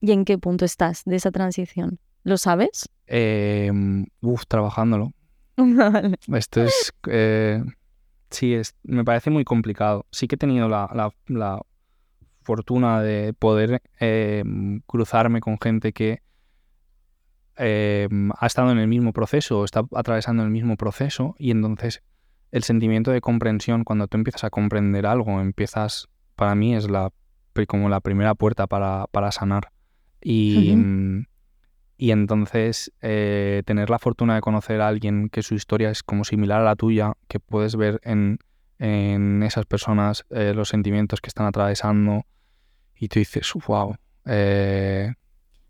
¿Y 0.02 0.12
en 0.12 0.26
qué 0.26 0.38
punto 0.38 0.66
estás 0.66 1.04
de 1.06 1.16
esa 1.16 1.32
transición? 1.32 2.00
¿Lo 2.24 2.38
sabes? 2.38 2.90
Eh, 3.08 3.72
uf, 4.22 4.44
trabajándolo. 4.48 5.12
Vale. 5.58 6.16
Esto 6.34 6.64
es... 6.64 6.94
eh, 7.10 7.62
sí, 8.30 8.54
es, 8.54 8.76
me 8.84 9.04
parece 9.04 9.30
muy 9.30 9.44
complicado. 9.44 10.06
Sí 10.12 10.28
que 10.28 10.36
he 10.36 10.38
tenido 10.38 10.70
la, 10.70 10.90
la- 10.94 11.14
la 11.28 11.62
fortuna 12.44 13.02
de 13.02 13.34
poder 13.34 13.82
eh, 14.00 14.44
cruzarme 14.86 15.40
con 15.42 15.58
gente 15.60 15.94
que 15.94 16.22
eh, 17.58 18.08
ha 18.38 18.46
estado 18.46 18.72
en 18.72 18.78
el 18.78 18.88
mismo 18.88 19.14
proceso 19.14 19.60
o 19.60 19.66
está 19.66 19.84
atravesando 19.96 20.44
el 20.44 20.50
mismo 20.50 20.76
proceso 20.76 21.36
y 21.38 21.52
entonces 21.52 22.04
el 22.52 22.64
sentimiento 22.64 23.12
de 23.12 23.22
comprensión, 23.22 23.84
cuando 23.84 24.08
tú 24.08 24.18
empiezas 24.18 24.44
a 24.44 24.50
comprender 24.52 25.08
algo, 25.08 25.42
empiezas, 25.42 26.08
para 26.36 26.54
mí 26.54 26.76
es 26.76 26.88
la, 26.90 27.12
como 27.68 27.90
la 27.90 28.00
primera 28.00 28.36
puerta 28.36 28.68
para, 28.68 29.08
para 29.12 29.32
sanar. 29.32 29.72
Y, 30.22 30.76
mm, 30.76 31.26
y 31.98 32.12
entonces 32.12 32.92
eh, 33.02 33.64
tener 33.66 33.90
la 33.90 33.98
fortuna 33.98 34.36
de 34.36 34.42
conocer 34.42 34.82
a 34.82 34.88
alguien 34.88 35.30
que 35.30 35.42
su 35.42 35.56
historia 35.56 35.90
es 35.90 36.04
como 36.04 36.24
similar 36.26 36.62
a 36.62 36.66
la 36.66 36.76
tuya, 36.76 37.14
que 37.28 37.40
puedes 37.40 37.76
ver 37.76 38.00
en, 38.04 38.40
en 38.80 39.44
esas 39.44 39.66
personas 39.66 40.26
eh, 40.30 40.54
los 40.56 40.70
sentimientos 40.70 41.22
que 41.22 41.28
están 41.30 41.46
atravesando 41.46 42.26
y 42.96 43.08
tú 43.08 43.20
dices, 43.20 43.52
wow, 43.68 43.96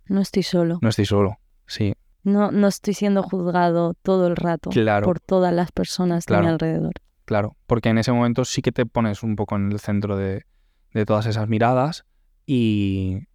No 0.07 0.21
estoy 0.21 0.43
solo. 0.43 0.79
no 0.81 0.89
estoy 0.89 1.05
solo. 1.05 1.39
Sí, 1.65 1.93
No, 2.23 2.51
no 2.51 2.67
estoy 2.67 2.93
siendo 2.93 3.23
juzgado 3.23 3.93
todo 4.01 4.27
el 4.27 4.35
rato 4.35 4.69
claro, 4.69 5.05
por 5.05 5.19
todas 5.19 5.53
las 5.53 5.71
personas 5.71 6.25
Claro. 6.25 6.47
alrededor. 6.47 6.93
claro. 7.25 7.55
Porque 7.67 7.89
en 7.89 7.97
ese 7.97 8.11
momento 8.11 8.45
sí 8.45 8.61
que 8.61 8.71
te 8.71 8.85
pones 8.85 9.23
un 9.23 9.35
poco 9.35 9.55
en 9.55 9.71
el 9.71 9.79
centro 9.79 10.17
de, 10.17 10.45
de 10.93 11.05
todas 11.05 11.25
esas 11.25 11.47
miradas 11.47 12.05
y, 12.45 13.27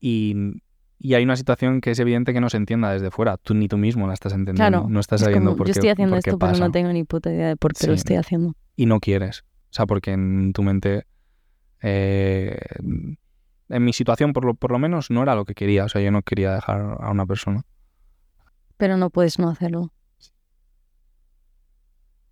y, 0.00 0.34
y 0.98 1.14
hay 1.14 1.24
una 1.24 1.36
situación 1.36 1.80
que 1.80 1.90
es 1.90 1.98
evidente 1.98 2.32
que 2.32 2.40
no 2.40 2.48
se 2.48 2.56
entienda 2.56 2.90
desde 2.92 3.10
fuera. 3.10 3.36
Tú 3.36 3.54
ni 3.54 3.68
tú 3.68 3.76
mismo 3.76 4.06
la 4.06 4.14
estás 4.14 4.32
entendiendo. 4.32 4.78
Claro, 4.78 4.88
no 4.88 5.00
estás 5.00 5.20
Es 5.20 5.24
sabiendo 5.26 5.50
como, 5.50 5.58
por 5.58 5.66
yo 5.66 5.72
qué, 5.72 5.78
estoy 5.78 5.90
haciendo 5.90 6.16
esto, 6.16 6.38
pero 6.38 6.56
no 6.56 6.70
tengo 6.70 6.92
ni 6.92 7.04
puta 7.04 7.30
idea 7.32 7.48
de 7.48 7.56
por 7.56 7.74
qué 7.74 7.86
lo 7.88 7.94
estoy 7.94 8.16
haciendo. 8.16 8.54
Y 8.76 8.86
no 8.86 9.00
quieres. 9.00 9.44
O 9.70 9.74
sea, 9.74 9.86
porque 9.86 10.12
en 10.12 10.52
tu 10.52 10.62
mente, 10.62 11.06
eh, 11.82 12.58
en 13.68 13.84
mi 13.84 13.92
situación 13.92 14.32
por 14.32 14.44
lo, 14.44 14.54
por 14.54 14.70
lo 14.70 14.78
menos, 14.78 15.10
no 15.10 15.22
era 15.22 15.34
lo 15.34 15.44
que 15.44 15.54
quería. 15.54 15.84
O 15.84 15.88
sea, 15.88 16.00
yo 16.00 16.10
no 16.10 16.22
quería 16.22 16.54
dejar 16.54 16.96
a 17.00 17.10
una 17.10 17.26
persona. 17.26 17.62
Pero 18.76 18.96
no 18.96 19.10
puedes 19.10 19.38
no 19.38 19.48
hacerlo. 19.50 19.92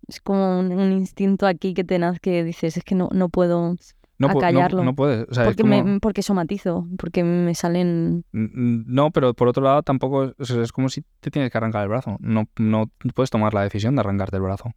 Es 0.07 0.19
como 0.21 0.59
un, 0.59 0.71
un 0.71 0.91
instinto 0.91 1.47
aquí 1.47 1.73
que 1.73 1.83
tenaz 1.83 2.19
que 2.19 2.43
dices, 2.43 2.75
es 2.77 2.83
que 2.83 2.93
no, 2.95 3.09
no 3.13 3.29
puedo, 3.29 3.75
No, 4.19 4.27
A 4.27 4.31
pu- 4.33 4.41
no- 4.83 4.95
puedes. 4.95 5.27
O 5.29 5.33
sea, 5.33 5.43
es 5.43 5.49
porque, 5.49 5.63
como- 5.63 5.83
me, 5.83 5.99
porque 5.99 6.21
somatizo, 6.21 6.87
porque 6.97 7.23
me 7.23 7.55
salen... 7.55 8.25
No, 8.31 9.11
pero 9.11 9.33
por 9.33 9.47
otro 9.47 9.63
lado 9.63 9.81
tampoco 9.81 10.33
o 10.37 10.45
sea, 10.45 10.61
es 10.61 10.71
como 10.71 10.89
si 10.89 11.03
te 11.21 11.31
tienes 11.31 11.51
que 11.51 11.57
arrancar 11.57 11.83
el 11.83 11.89
brazo. 11.89 12.17
No, 12.19 12.49
no 12.57 12.91
puedes 13.15 13.29
tomar 13.29 13.53
la 13.53 13.61
decisión 13.63 13.95
de 13.95 14.01
arrancarte 14.01 14.35
el 14.35 14.41
brazo. 14.43 14.71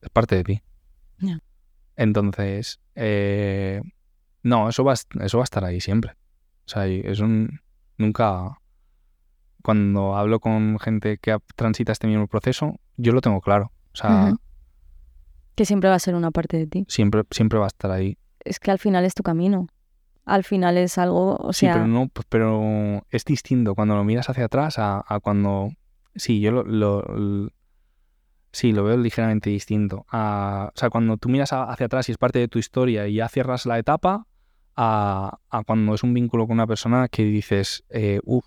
Es 0.00 0.08
parte 0.10 0.36
de 0.36 0.44
ti. 0.44 0.62
Entonces, 1.96 2.80
eh, 2.94 3.80
no, 4.42 4.68
eso 4.68 4.82
va, 4.84 4.94
eso 4.94 5.38
va 5.38 5.42
a 5.42 5.44
estar 5.44 5.64
ahí 5.64 5.80
siempre. 5.80 6.12
O 6.66 6.68
sea, 6.68 6.86
es 6.86 7.20
un... 7.20 7.60
Nunca... 7.98 8.58
Cuando 9.62 10.16
hablo 10.16 10.40
con 10.40 10.78
gente 10.80 11.18
que 11.18 11.38
transita 11.54 11.92
este 11.92 12.08
mismo 12.08 12.26
proceso, 12.26 12.80
yo 12.96 13.12
lo 13.12 13.20
tengo 13.20 13.40
claro. 13.40 13.70
O 13.92 13.96
sea. 13.96 14.34
Que 15.54 15.64
siempre 15.64 15.88
va 15.88 15.94
a 15.94 16.00
ser 16.00 16.16
una 16.16 16.32
parte 16.32 16.56
de 16.56 16.66
ti. 16.66 16.84
siempre, 16.88 17.22
siempre 17.30 17.58
va 17.60 17.66
a 17.66 17.68
estar 17.68 17.90
ahí. 17.92 18.18
Es 18.40 18.58
que 18.58 18.72
al 18.72 18.80
final 18.80 19.04
es 19.04 19.14
tu 19.14 19.22
camino. 19.22 19.68
Al 20.24 20.42
final 20.42 20.78
es 20.78 20.98
algo, 20.98 21.36
o 21.36 21.52
Sí, 21.52 21.66
sea, 21.66 21.74
pero 21.74 21.86
no, 21.86 22.08
pero 22.28 23.04
es 23.10 23.24
distinto 23.24 23.74
cuando 23.76 23.94
lo 23.94 24.02
miras 24.02 24.28
hacia 24.28 24.46
atrás 24.46 24.78
a, 24.80 25.04
a 25.06 25.20
cuando. 25.20 25.70
Sí, 26.16 26.40
yo 26.40 26.50
lo, 26.50 26.64
lo- 26.64 27.48
sí 28.52 28.72
lo 28.72 28.84
veo 28.84 28.96
ligeramente 28.96 29.50
distinto. 29.50 30.04
A- 30.10 30.70
o 30.74 30.78
sea, 30.78 30.90
cuando 30.90 31.16
tú 31.16 31.28
miras 31.28 31.52
a- 31.52 31.64
hacia 31.70 31.86
atrás 31.86 32.08
y 32.08 32.12
es 32.12 32.18
parte 32.18 32.38
de 32.38 32.48
tu 32.48 32.58
historia 32.58 33.08
y 33.08 33.14
ya 33.14 33.28
cierras 33.28 33.66
la 33.66 33.78
etapa, 33.78 34.26
a, 34.76 35.38
a 35.50 35.64
cuando 35.64 35.94
es 35.94 36.02
un 36.02 36.14
vínculo 36.14 36.46
con 36.46 36.54
una 36.54 36.66
persona 36.66 37.08
que 37.08 37.24
dices, 37.24 37.84
eh, 37.90 38.20
uff, 38.24 38.44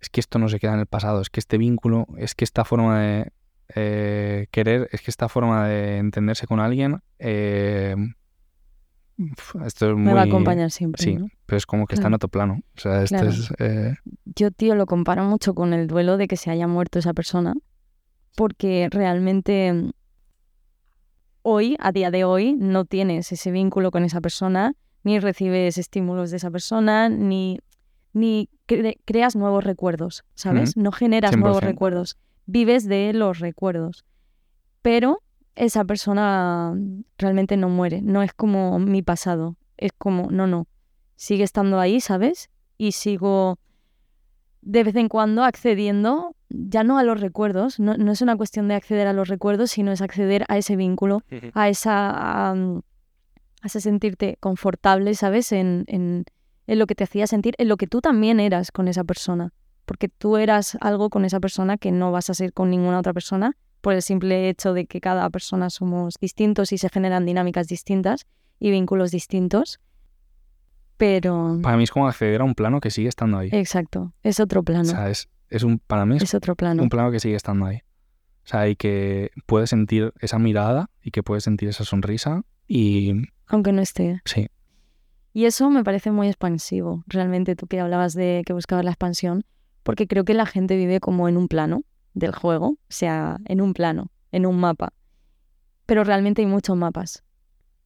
es 0.00 0.08
que 0.10 0.20
esto 0.20 0.38
no 0.38 0.48
se 0.48 0.58
queda 0.58 0.74
en 0.74 0.80
el 0.80 0.86
pasado, 0.86 1.20
es 1.20 1.30
que 1.30 1.40
este 1.40 1.56
vínculo, 1.58 2.06
es 2.18 2.34
que 2.34 2.44
esta 2.44 2.64
forma 2.64 3.00
de 3.00 3.32
eh, 3.74 4.46
querer, 4.50 4.88
es 4.92 5.00
que 5.00 5.10
esta 5.10 5.28
forma 5.30 5.66
de 5.68 5.96
entenderse 5.98 6.46
con 6.46 6.60
alguien, 6.60 7.00
eh, 7.18 7.96
esto 9.64 9.86
es 9.90 9.94
muy... 9.94 10.02
me 10.06 10.14
va 10.14 10.22
a 10.22 10.24
acompañar 10.24 10.70
siempre. 10.70 11.02
sí. 11.02 11.14
¿no? 11.14 11.28
Pero 11.46 11.56
es 11.56 11.66
como 11.66 11.86
que 11.86 11.94
está 11.94 12.08
en 12.08 12.10
Claro. 12.10 12.16
otro 12.16 12.28
plano. 12.28 12.60
O 12.76 12.80
sea, 12.80 13.02
esto 13.02 13.16
Claro. 13.16 13.30
es. 13.30 13.52
eh, 13.58 13.94
Yo, 14.24 14.50
tío, 14.50 14.74
lo 14.74 14.86
comparo 14.86 15.24
mucho 15.24 15.54
con 15.54 15.72
el 15.72 15.86
duelo 15.86 16.16
de 16.16 16.26
que 16.26 16.36
se 16.36 16.50
haya 16.50 16.66
muerto 16.66 16.98
esa 16.98 17.14
persona, 17.14 17.54
porque 18.36 18.88
realmente 18.90 19.92
hoy, 21.42 21.76
a 21.78 21.92
día 21.92 22.10
de 22.10 22.24
hoy, 22.24 22.54
no 22.54 22.84
tienes 22.84 23.30
ese 23.32 23.50
vínculo 23.50 23.90
con 23.90 24.04
esa 24.04 24.20
persona, 24.20 24.74
ni 25.02 25.18
recibes 25.18 25.76
estímulos 25.78 26.30
de 26.30 26.38
esa 26.38 26.50
persona, 26.50 27.08
ni, 27.08 27.58
ni 28.12 28.48
cre- 28.66 28.98
creas 29.04 29.36
nuevos 29.36 29.62
recuerdos, 29.64 30.24
¿sabes? 30.34 30.76
No 30.76 30.92
generas 30.92 31.36
nuevos 31.36 31.58
100%. 31.62 31.66
recuerdos, 31.66 32.16
vives 32.46 32.88
de 32.88 33.12
los 33.12 33.38
recuerdos. 33.40 34.04
Pero 34.82 35.18
esa 35.54 35.84
persona 35.84 36.74
realmente 37.18 37.56
no 37.56 37.68
muere, 37.68 38.00
no 38.02 38.22
es 38.22 38.32
como 38.32 38.78
mi 38.78 39.02
pasado, 39.02 39.56
es 39.76 39.92
como, 39.92 40.30
no, 40.30 40.46
no, 40.46 40.66
sigue 41.16 41.44
estando 41.44 41.78
ahí, 41.78 42.00
¿sabes? 42.00 42.50
Y 42.78 42.92
sigo 42.92 43.58
de 44.62 44.82
vez 44.82 44.96
en 44.96 45.08
cuando 45.08 45.44
accediendo, 45.44 46.34
ya 46.54 46.84
no 46.84 46.98
a 46.98 47.02
los 47.02 47.20
recuerdos, 47.20 47.80
no, 47.80 47.96
no 47.96 48.12
es 48.12 48.22
una 48.22 48.36
cuestión 48.36 48.68
de 48.68 48.74
acceder 48.74 49.06
a 49.06 49.12
los 49.12 49.28
recuerdos, 49.28 49.70
sino 49.72 49.92
es 49.92 50.00
acceder 50.00 50.44
a 50.48 50.58
ese 50.58 50.76
vínculo, 50.76 51.22
a 51.52 51.68
esa 51.68 52.50
a, 52.52 53.68
sentirte 53.68 54.36
confortable, 54.40 55.14
¿sabes? 55.14 55.52
En, 55.52 55.84
en, 55.88 56.24
en 56.66 56.78
lo 56.78 56.86
que 56.86 56.94
te 56.94 57.04
hacía 57.04 57.26
sentir, 57.26 57.54
en 57.58 57.68
lo 57.68 57.76
que 57.76 57.86
tú 57.86 58.00
también 58.00 58.40
eras 58.40 58.70
con 58.70 58.88
esa 58.88 59.04
persona. 59.04 59.52
Porque 59.84 60.08
tú 60.08 60.36
eras 60.36 60.78
algo 60.80 61.10
con 61.10 61.24
esa 61.24 61.40
persona 61.40 61.76
que 61.76 61.92
no 61.92 62.12
vas 62.12 62.30
a 62.30 62.34
ser 62.34 62.52
con 62.52 62.70
ninguna 62.70 62.98
otra 62.98 63.12
persona, 63.12 63.56
por 63.80 63.94
el 63.94 64.02
simple 64.02 64.48
hecho 64.48 64.72
de 64.72 64.86
que 64.86 65.00
cada 65.00 65.28
persona 65.30 65.68
somos 65.68 66.14
distintos 66.20 66.72
y 66.72 66.78
se 66.78 66.88
generan 66.88 67.26
dinámicas 67.26 67.68
distintas 67.68 68.26
y 68.58 68.70
vínculos 68.70 69.10
distintos. 69.10 69.80
Pero... 70.96 71.58
Para 71.62 71.76
mí 71.76 71.84
es 71.84 71.90
como 71.90 72.06
acceder 72.06 72.40
a 72.40 72.44
un 72.44 72.54
plano 72.54 72.80
que 72.80 72.90
sigue 72.90 73.08
estando 73.08 73.36
ahí. 73.38 73.50
Exacto, 73.52 74.12
es 74.22 74.40
otro 74.40 74.60
O 74.60 74.62
plano. 74.62 74.84
sea, 74.84 75.10
es, 75.10 75.28
es 75.54 75.62
un, 75.62 75.78
para 75.78 76.06
mí 76.06 76.16
es, 76.16 76.22
es 76.22 76.34
otro 76.34 76.54
plano. 76.56 76.82
un 76.82 76.88
plano 76.88 77.10
que 77.10 77.20
sigue 77.20 77.36
estando 77.36 77.66
ahí. 77.66 77.78
O 78.44 78.46
sea, 78.46 78.68
y 78.68 78.76
que 78.76 79.30
puedes 79.46 79.70
sentir 79.70 80.12
esa 80.20 80.38
mirada 80.38 80.90
y 81.02 81.10
que 81.10 81.22
puedes 81.22 81.44
sentir 81.44 81.68
esa 81.70 81.84
sonrisa 81.84 82.42
y 82.68 83.14
Aunque 83.46 83.72
no 83.72 83.80
esté. 83.80 84.20
sí, 84.26 84.48
Y 85.32 85.46
eso 85.46 85.70
me 85.70 85.82
parece 85.82 86.10
muy 86.10 86.26
expansivo, 86.28 87.02
realmente 87.06 87.56
tú 87.56 87.66
que 87.66 87.80
hablabas 87.80 88.12
de 88.12 88.42
que 88.44 88.52
buscabas 88.52 88.84
la 88.84 88.90
expansión, 88.90 89.44
porque 89.82 90.06
creo 90.06 90.24
que 90.24 90.34
la 90.34 90.44
gente 90.46 90.76
vive 90.76 91.00
como 91.00 91.28
en 91.28 91.38
un 91.38 91.48
plano 91.48 91.84
del 92.12 92.34
juego, 92.34 92.66
o 92.68 92.78
sea, 92.90 93.38
en 93.46 93.62
un 93.62 93.72
plano, 93.72 94.10
en 94.30 94.44
un 94.44 94.58
mapa. 94.58 94.92
Pero 95.86 96.04
realmente 96.04 96.42
hay 96.42 96.46
muchos 96.46 96.76
mapas. 96.76 97.23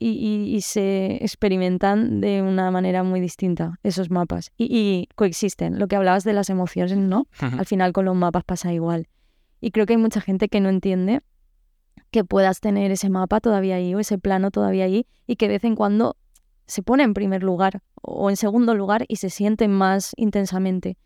Y, 0.01 0.11
y- 0.11 0.55
y 0.55 0.61
se 0.61 1.17
experimentan 1.25 2.21
de 2.21 2.41
una 2.43 2.71
manera 2.71 3.03
muy 3.03 3.21
distinta 3.21 3.79
esos 3.83 4.11
mapas. 4.11 4.53
Y, 4.57 4.67
y 4.67 5.09
coexisten. 5.17 5.79
Lo 5.79 5.89
que 5.89 5.97
hablabas 5.97 6.23
de 6.25 6.33
las 6.33 6.51
emociones, 6.51 6.97
¿no? 6.99 7.27
Al 7.59 7.67
final 7.67 7.93
con 7.93 8.05
los 8.05 8.15
mapas 8.15 8.45
pasa 8.45 8.73
igual. 8.73 9.09
Y 9.61 9.73
creo 9.73 9.87
que 9.87 9.95
hay 9.95 9.99
mucha 9.99 10.21
gente 10.21 10.49
que 10.49 10.61
no 10.61 10.69
entiende 10.69 11.21
que 12.13 12.25
puedas 12.25 12.61
tener 12.61 12.91
ese 12.93 13.11
mapa 13.11 13.41
todavía 13.41 13.75
ahí 13.77 13.95
o 13.95 13.99
ese 13.99 14.19
plano 14.19 14.51
todavía 14.51 14.85
ahí 14.85 15.07
y 15.27 15.37
que 15.37 15.47
de 15.49 15.55
vez 15.55 15.65
en 15.65 15.75
cuando 15.75 16.17
se 16.67 16.83
pone 16.83 17.03
en 17.03 17.13
primer 17.13 17.43
lugar 17.43 17.83
o 18.01 18.31
en 18.31 18.37
segundo 18.37 18.75
lugar 18.75 19.05
y 19.09 19.17
se 19.17 19.31
siente 19.31 19.67
más 19.69 20.13
intensamente. 20.17 20.97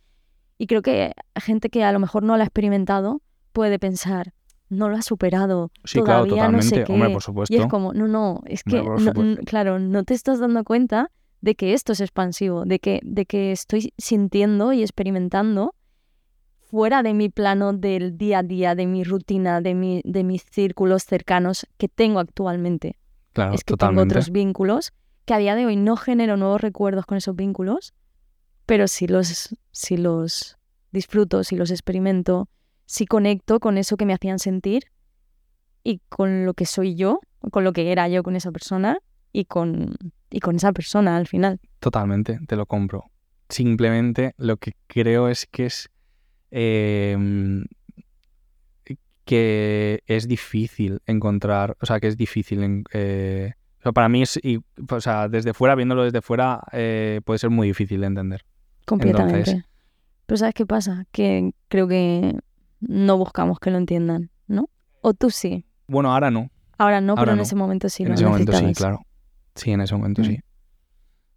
Y 0.58 0.66
creo 0.66 0.82
que 0.82 1.12
gente 1.36 1.70
que 1.70 1.82
a 1.82 1.92
lo 1.92 1.98
mejor 1.98 2.22
no 2.24 2.36
lo 2.36 2.42
ha 2.42 2.46
experimentado 2.46 3.22
puede 3.52 3.78
pensar, 3.78 4.34
no 4.72 4.88
lo 4.88 4.96
has 4.96 5.04
superado, 5.06 5.70
Sí, 5.84 6.02
claro, 6.02 6.24
todavía 6.26 6.48
no 6.50 6.62
sé 6.62 6.68
totalmente. 6.70 6.84
qué. 6.84 6.92
Hombre, 6.92 7.10
por 7.10 7.22
Y 7.22 7.24
supuesto. 7.24 7.56
es 7.56 7.66
como, 7.66 7.92
no, 7.92 8.08
no, 8.08 8.40
es 8.46 8.62
que, 8.64 8.78
Hombre, 8.80 9.12
no- 9.14 9.36
claro, 9.44 9.78
no 9.78 10.02
te 10.04 10.14
estás 10.14 10.40
dando 10.40 10.64
cuenta 10.64 11.10
de 11.40 11.54
que 11.54 11.74
esto 11.74 11.92
es 11.92 12.00
expansivo, 12.00 12.64
de 12.64 12.78
que, 12.78 13.00
de 13.02 13.26
que 13.26 13.52
estoy 13.52 13.92
sintiendo 13.98 14.72
y 14.72 14.82
experimentando 14.82 15.74
fuera 16.70 17.02
de 17.02 17.12
mi 17.14 17.28
plano 17.28 17.72
del 17.72 18.16
día 18.16 18.38
a 18.38 18.42
día, 18.42 18.74
de 18.74 18.86
mi 18.86 19.04
rutina, 19.04 19.60
de, 19.60 19.74
mi, 19.74 20.00
de 20.04 20.24
mis 20.24 20.42
círculos 20.50 21.04
cercanos 21.04 21.66
que 21.76 21.88
tengo 21.88 22.18
actualmente. 22.18 22.96
Claro, 23.32 23.54
es 23.54 23.64
que 23.64 23.72
totalmente. 23.74 24.02
tengo 24.08 24.10
otros 24.20 24.30
vínculos 24.30 24.92
que 25.24 25.34
a 25.34 25.38
día 25.38 25.54
de 25.54 25.66
hoy 25.66 25.76
no 25.76 25.96
genero 25.96 26.36
nuevos 26.36 26.60
recuerdos 26.60 27.04
con 27.06 27.18
esos 27.18 27.36
vínculos, 27.36 27.92
pero 28.66 28.88
sí 28.88 29.06
los, 29.06 29.54
sí 29.70 29.96
los 29.96 30.56
disfruto, 30.92 31.44
sí 31.44 31.56
los 31.56 31.70
experimento, 31.70 32.48
sí 32.86 33.06
conecto 33.06 33.60
con 33.60 33.78
eso 33.78 33.96
que 33.96 34.06
me 34.06 34.14
hacían 34.14 34.38
sentir 34.38 34.84
y 35.84 36.00
con 36.08 36.44
lo 36.46 36.54
que 36.54 36.66
soy 36.66 36.94
yo, 36.94 37.20
con 37.50 37.64
lo 37.64 37.72
que 37.72 37.90
era 37.92 38.08
yo 38.08 38.22
con 38.22 38.36
esa 38.36 38.52
persona 38.52 38.98
y 39.32 39.46
con, 39.46 39.96
y 40.30 40.40
con 40.40 40.56
esa 40.56 40.72
persona 40.72 41.16
al 41.16 41.26
final. 41.26 41.60
Totalmente, 41.80 42.38
te 42.46 42.56
lo 42.56 42.66
compro. 42.66 43.04
Simplemente 43.48 44.34
lo 44.38 44.56
que 44.58 44.72
creo 44.86 45.28
es 45.28 45.46
que 45.46 45.66
es 45.66 45.88
em, 46.50 47.64
que 49.24 50.02
es 50.06 50.26
difícil 50.28 51.00
encontrar, 51.06 51.76
o 51.80 51.86
sea, 51.86 52.00
que 52.00 52.08
es 52.08 52.16
difícil. 52.16 52.62
en- 52.62 52.84
eh, 52.92 53.52
o 53.78 53.82
sea, 53.82 53.92
para 53.92 54.08
mí 54.08 54.22
es, 54.22 54.38
y, 54.42 54.58
o 54.90 55.00
sea, 55.00 55.28
desde 55.28 55.54
fuera, 55.54 55.74
viéndolo 55.74 56.04
desde 56.04 56.22
fuera, 56.22 56.60
eh, 56.72 57.20
puede 57.24 57.38
ser 57.38 57.50
muy 57.50 57.68
difícil 57.68 58.00
de 58.00 58.06
entender. 58.06 58.44
Completamente. 58.86 59.38
Entonces- 59.50 59.64
Pero 60.26 60.38
¿sabes 60.38 60.54
qué 60.54 60.66
pasa? 60.66 61.04
Que 61.12 61.52
creo 61.68 61.88
que 61.88 62.38
no 62.82 63.16
buscamos 63.16 63.58
que 63.58 63.70
lo 63.70 63.78
entiendan, 63.78 64.30
¿no? 64.46 64.68
O 65.00 65.14
tú 65.14 65.30
sí. 65.30 65.64
Bueno, 65.86 66.12
ahora 66.12 66.30
no. 66.30 66.50
Ahora 66.78 67.00
no, 67.00 67.12
Ahora 67.12 67.22
pero 67.22 67.32
en 67.34 67.40
ese 67.40 67.54
momento 67.54 67.88
sí 67.88 68.02
en 68.02 68.10
lo 68.10 68.14
ese 68.14 68.26
momento 68.26 68.52
sí, 68.52 68.72
claro. 68.74 69.00
Sí, 69.54 69.70
en 69.70 69.80
ese 69.80 69.94
momento 69.94 70.22
Mm. 70.22 70.24
sí. 70.24 70.40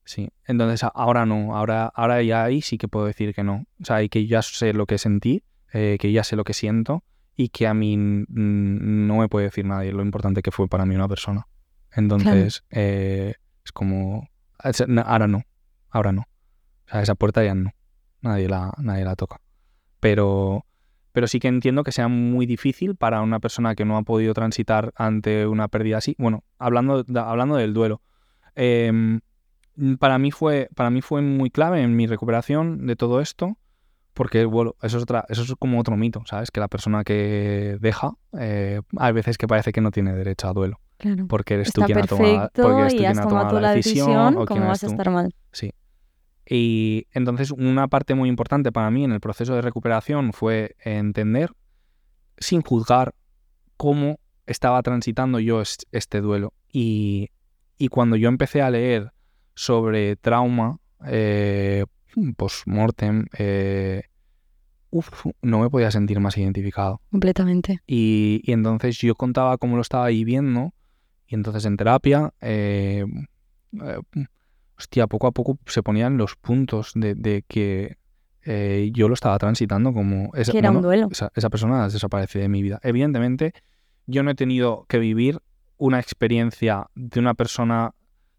Sí. 0.06 0.30
Entonces 0.46 0.88
ahora 0.94 1.26
no. 1.26 1.56
Ahora, 1.56 1.92
ahora 1.96 2.22
ya 2.22 2.44
ahí 2.44 2.62
sí 2.62 2.78
que 2.78 2.88
puedo 2.88 3.06
decir 3.08 3.34
que 3.34 3.44
no. 3.44 3.66
O 3.82 3.86
sea, 3.86 4.04
y 4.04 4.10
que 4.10 4.28
ya 4.28 4.42
sé 4.42 4.74
lo 4.74 4.86
que 4.86 4.98
sentí, 4.98 5.44
eh, 5.74 5.98
que 6.00 6.12
ya 6.12 6.24
sé 6.24 6.36
lo 6.36 6.44
que 6.44 6.54
siento 6.54 7.04
y 7.36 7.50
que 7.50 7.68
a 7.68 7.74
mí 7.74 7.98
no 7.98 9.18
me 9.18 9.28
puede 9.28 9.48
decir 9.48 9.66
nadie 9.66 9.92
lo 9.92 10.04
importante 10.04 10.42
que 10.42 10.52
fue 10.52 10.68
para 10.68 10.86
mí 10.86 10.96
una 10.96 11.08
persona. 11.08 11.48
Entonces 11.92 12.64
eh, 12.70 13.34
es 13.64 13.72
como... 13.72 14.30
Ahora 15.06 15.28
no. 15.28 15.42
Ahora 15.90 16.12
no. 16.12 16.22
O 16.22 16.90
sea, 16.92 17.02
esa 17.02 17.16
puerta 17.16 17.44
ya 17.44 17.56
no. 17.56 17.72
Nadie 18.22 18.48
la, 18.48 18.72
nadie 18.78 19.04
la 19.06 19.16
toca. 19.16 19.42
Pero, 20.00 20.66
pero 21.16 21.28
sí 21.28 21.40
que 21.40 21.48
entiendo 21.48 21.84
que 21.86 21.94
sea 21.94 22.10
muy 22.10 22.46
difícil 22.46 22.96
para 22.98 23.22
una 23.22 23.40
persona 23.40 23.74
que 23.74 23.86
no 23.86 23.96
ha 23.96 24.04
podido 24.04 24.34
transitar 24.34 24.92
ante 24.98 25.48
una 25.48 25.70
pérdida 25.70 25.98
así. 26.00 26.14
Bueno, 26.20 26.44
hablando, 26.60 27.04
de- 27.04 27.20
hablando 27.20 27.56
del 27.56 27.74
duelo. 27.74 28.02
em, 28.54 29.22
para, 30.00 30.18
mí 30.20 30.32
fue, 30.32 30.70
para 30.76 30.90
mí 30.90 31.02
fue 31.02 31.22
muy 31.22 31.50
clave 31.50 31.82
en 31.82 31.96
mi 31.96 32.06
recuperación 32.06 32.86
de 32.86 32.96
todo 32.96 33.22
esto. 33.22 33.58
Porque, 34.14 34.46
bueno, 34.46 34.76
eso 34.82 34.98
es, 34.98 35.04
otra, 35.04 35.26
eso 35.30 35.42
es 35.44 35.54
como 35.60 35.80
otro 35.80 35.98
mito, 35.98 36.22
¿sabes? 36.26 36.50
Que 36.52 36.60
la 36.62 36.68
persona 36.70 37.04
que 37.04 37.78
deja, 37.82 38.12
eh, 38.40 38.82
hay 38.98 39.12
veces 39.14 39.38
que 39.38 39.48
parece 39.48 39.72
que 39.74 39.82
no 39.82 39.92
tiene 39.92 40.14
derecho 40.14 40.48
a 40.48 40.54
duelo. 40.54 40.80
Claro. 40.98 41.28
Porque 41.28 41.56
eres 41.56 41.74
tú 41.74 41.82
quien 41.82 41.98
ha 41.98 42.04
tomado, 42.04 42.50
porque 42.54 42.80
eres 42.82 42.94
tú 42.94 42.96
y 42.96 43.00
quien 43.00 43.12
has 43.12 43.20
ha 43.20 43.24
tomado 43.28 43.56
la 43.56 43.62
la 43.62 43.72
decisión. 43.74 44.08
decisión, 44.08 44.46
¿cómo 44.46 44.68
vas 44.68 44.84
a 44.84 44.88
estar 44.88 45.10
mal? 45.12 45.34
Sí. 45.52 45.72
Y 46.48 47.08
entonces 47.12 47.52
una 47.52 47.88
parte 47.88 48.14
muy 48.16 48.30
importante 48.30 48.72
para 48.72 48.92
mí 48.92 49.04
en 49.04 49.12
el 49.12 49.20
proceso 49.20 49.56
de 49.56 49.62
recuperación 49.62 50.32
fue 50.34 50.76
entender, 50.84 51.52
sin 52.38 52.62
juzgar, 52.62 53.16
cómo 53.78 54.20
estaba 54.46 54.82
transitando 54.84 55.40
yo 55.40 55.62
es- 55.62 55.86
este 55.92 56.22
duelo. 56.22 56.54
Y, 56.72 57.30
y 57.78 57.88
cuando 57.88 58.16
yo 58.16 58.30
empecé 58.30 58.62
a 58.62 58.70
leer 58.70 59.12
sobre 59.56 60.16
trauma, 60.18 60.78
eh, 61.08 61.86
post-mortem, 62.38 63.26
eh, 63.38 64.04
no 65.42 65.60
me 65.60 65.70
podía 65.70 65.92
sentir 65.92 66.20
más 66.20 66.38
identificado. 66.38 67.02
Completamente. 67.12 67.80
Y, 67.88 68.42
y 68.44 68.52
entonces 68.54 68.98
yo 69.00 69.16
contaba 69.16 69.58
cómo 69.58 69.76
lo 69.76 69.82
estaba 69.82 70.08
viviendo 70.08 70.74
y 71.28 71.36
entonces 71.36 71.66
en 71.66 71.76
terapia, 71.76 72.34
eh, 72.40 73.06
eh, 73.82 74.00
hostia, 74.78 75.08
poco 75.08 75.28
a 75.28 75.32
poco 75.32 75.58
se 75.66 75.84
ponían 75.84 76.18
los 76.18 76.36
puntos 76.36 76.92
de, 76.96 77.16
de 77.16 77.44
que 77.48 77.98
eh, 78.44 78.92
yo 78.94 79.08
lo 79.08 79.14
estaba 79.14 79.38
transitando 79.38 79.94
como... 79.94 80.32
Esa, 80.36 80.52
Que 80.52 80.60
era 80.60 80.72
un 80.72 80.82
duelo. 80.82 81.10
Esa, 81.12 81.32
esa 81.36 81.50
persona 81.50 81.88
desapareció 81.88 82.42
de 82.42 82.50
mi 82.50 82.62
vida. 82.62 82.80
Evidentemente, 82.84 83.54
yo 84.06 84.24
no 84.24 84.32
he 84.32 84.36
tenido 84.36 84.86
que 84.88 85.00
vivir 85.00 85.40
una 85.78 86.00
experiencia 86.00 86.88
de 86.96 87.20
una 87.20 87.34
persona 87.34 87.94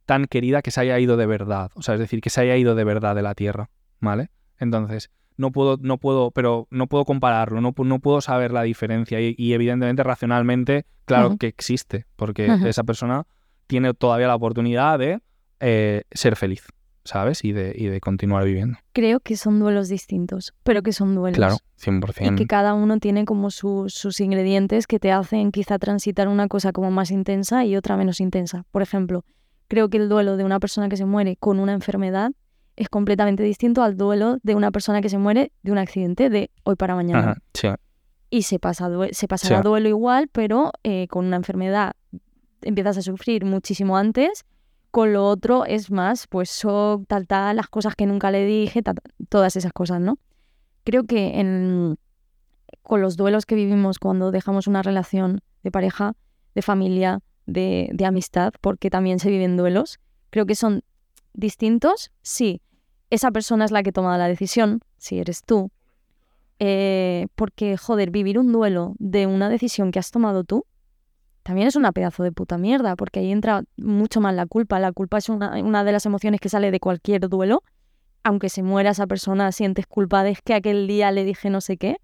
tan 0.04 0.26
querida 0.26 0.62
que 0.62 0.70
se 0.70 0.80
haya 0.80 0.98
ido 0.98 1.16
de 1.16 1.26
verdad. 1.26 1.70
O 1.74 1.82
sea, 1.82 1.94
es 1.94 2.00
decir, 2.00 2.20
que 2.20 2.30
se 2.30 2.40
haya 2.40 2.56
ido 2.56 2.74
de 2.74 2.84
verdad 2.84 3.14
de 3.14 3.22
la 3.22 3.34
Tierra, 3.34 3.70
¿vale? 4.00 4.30
Entonces, 4.58 5.10
no 5.36 5.50
puedo, 5.50 5.76
no 5.80 5.98
puedo, 5.98 6.30
pero 6.30 6.66
no 6.70 6.86
puedo 6.86 7.04
compararlo, 7.04 7.60
no, 7.60 7.74
no 7.76 7.98
puedo 7.98 8.20
saber 8.20 8.52
la 8.52 8.62
diferencia 8.62 9.20
y, 9.20 9.34
y 9.36 9.52
evidentemente 9.52 10.02
racionalmente, 10.02 10.86
claro 11.04 11.36
que 11.36 11.48
existe, 11.48 12.06
porque 12.16 12.46
esa 12.64 12.84
persona 12.84 13.26
tiene 13.66 13.92
todavía 13.92 14.28
la 14.28 14.36
oportunidad 14.36 14.98
de 14.98 15.20
eh, 15.60 16.02
ser 16.10 16.36
feliz, 16.36 16.66
¿sabes? 17.04 17.44
Y 17.44 17.52
de, 17.52 17.72
y 17.76 17.86
de 17.86 18.00
continuar 18.00 18.44
viviendo. 18.44 18.78
Creo 18.92 19.20
que 19.20 19.36
son 19.36 19.58
duelos 19.60 19.88
distintos, 19.88 20.52
pero 20.62 20.82
que 20.82 20.92
son 20.92 21.14
duelos. 21.14 21.36
Claro, 21.36 21.56
Y 21.78 21.80
100%. 21.90 22.36
que 22.36 22.46
cada 22.46 22.74
uno 22.74 22.98
tiene 22.98 23.24
como 23.24 23.50
su- 23.50 23.86
sus 23.88 24.20
ingredientes 24.20 24.86
que 24.86 24.98
te 24.98 25.12
hacen 25.12 25.52
quizá 25.52 25.78
transitar 25.78 26.28
una 26.28 26.48
cosa 26.48 26.72
como 26.72 26.90
más 26.90 27.10
intensa 27.10 27.64
y 27.64 27.76
otra 27.76 27.96
menos 27.96 28.20
intensa. 28.20 28.64
Por 28.70 28.82
ejemplo, 28.82 29.24
creo 29.68 29.88
que 29.88 29.96
el 29.98 30.08
duelo 30.08 30.36
de 30.36 30.44
una 30.44 30.60
persona 30.60 30.88
que 30.88 30.96
se 30.96 31.04
muere 31.04 31.36
con 31.36 31.58
una 31.60 31.72
enfermedad 31.72 32.32
es 32.76 32.88
completamente 32.90 33.42
distinto 33.42 33.82
al 33.82 33.96
duelo 33.96 34.36
de 34.42 34.54
una 34.54 34.70
persona 34.70 35.00
que 35.00 35.08
se 35.08 35.16
muere 35.18 35.50
de 35.62 35.72
un 35.72 35.78
accidente 35.78 36.28
de 36.28 36.50
hoy 36.64 36.76
para 36.76 36.94
mañana. 36.94 37.30
Ajá, 37.32 37.36
sí, 37.54 37.68
Y 38.28 38.42
se, 38.42 38.58
pasa 38.58 38.90
se 39.12 39.28
pasará 39.28 39.58
Sí. 39.58 39.62
duelo 39.62 39.88
igual, 39.88 40.28
pero 40.30 40.72
eh, 40.82 41.06
con 41.08 41.24
una 41.24 41.36
enfermedad 41.36 41.94
empiezas 42.62 42.98
a 42.98 43.02
sufrir 43.02 43.44
muchísimo 43.44 43.96
antes. 43.96 44.44
Con 44.90 45.12
lo 45.12 45.28
otro 45.28 45.64
es 45.66 45.90
más, 45.90 46.26
pues 46.26 46.50
shock, 46.50 47.06
tal, 47.06 47.26
tal, 47.26 47.56
las 47.56 47.68
cosas 47.68 47.94
que 47.94 48.06
nunca 48.06 48.30
le 48.30 48.44
dije, 48.46 48.82
todas 49.28 49.56
esas 49.56 49.72
cosas, 49.72 50.00
¿no? 50.00 50.18
Creo 50.84 51.04
que 51.04 51.40
en, 51.40 51.98
con 52.82 53.02
los 53.02 53.16
duelos 53.16 53.46
que 53.46 53.54
vivimos 53.54 53.98
cuando 53.98 54.30
dejamos 54.30 54.66
una 54.66 54.82
relación 54.82 55.40
de 55.62 55.70
pareja, 55.70 56.14
de 56.54 56.62
familia, 56.62 57.20
de, 57.44 57.90
de 57.92 58.06
amistad, 58.06 58.52
porque 58.60 58.90
también 58.90 59.18
se 59.18 59.30
viven 59.30 59.56
duelos, 59.56 59.98
creo 60.30 60.46
que 60.46 60.54
son 60.54 60.82
distintos. 61.34 62.10
Sí, 62.22 62.62
esa 63.10 63.30
persona 63.30 63.64
es 63.64 63.70
la 63.70 63.82
que 63.82 63.92
toma 63.92 64.18
la 64.18 64.28
decisión, 64.28 64.80
si 64.96 65.18
eres 65.18 65.42
tú. 65.42 65.70
Eh, 66.58 67.26
porque, 67.34 67.76
joder, 67.76 68.10
vivir 68.10 68.38
un 68.38 68.50
duelo 68.50 68.94
de 68.98 69.26
una 69.26 69.48
decisión 69.48 69.90
que 69.90 69.98
has 69.98 70.10
tomado 70.10 70.44
tú 70.44 70.64
también 71.46 71.68
es 71.68 71.76
una 71.76 71.92
pedazo 71.92 72.24
de 72.24 72.32
puta 72.32 72.58
mierda, 72.58 72.96
porque 72.96 73.20
ahí 73.20 73.30
entra 73.30 73.62
mucho 73.76 74.20
más 74.20 74.34
la 74.34 74.46
culpa. 74.46 74.80
La 74.80 74.90
culpa 74.90 75.18
es 75.18 75.28
una, 75.28 75.56
una 75.62 75.84
de 75.84 75.92
las 75.92 76.04
emociones 76.04 76.40
que 76.40 76.48
sale 76.48 76.72
de 76.72 76.80
cualquier 76.80 77.28
duelo. 77.28 77.62
Aunque 78.24 78.48
se 78.48 78.64
muera 78.64 78.90
esa 78.90 79.06
persona, 79.06 79.52
sientes 79.52 79.86
culpa 79.86 80.24
de 80.24 80.30
"Es 80.30 80.42
que 80.42 80.54
aquel 80.54 80.88
día 80.88 81.12
le 81.12 81.24
dije 81.24 81.48
no 81.48 81.60
sé 81.60 81.76
qué. 81.76 81.98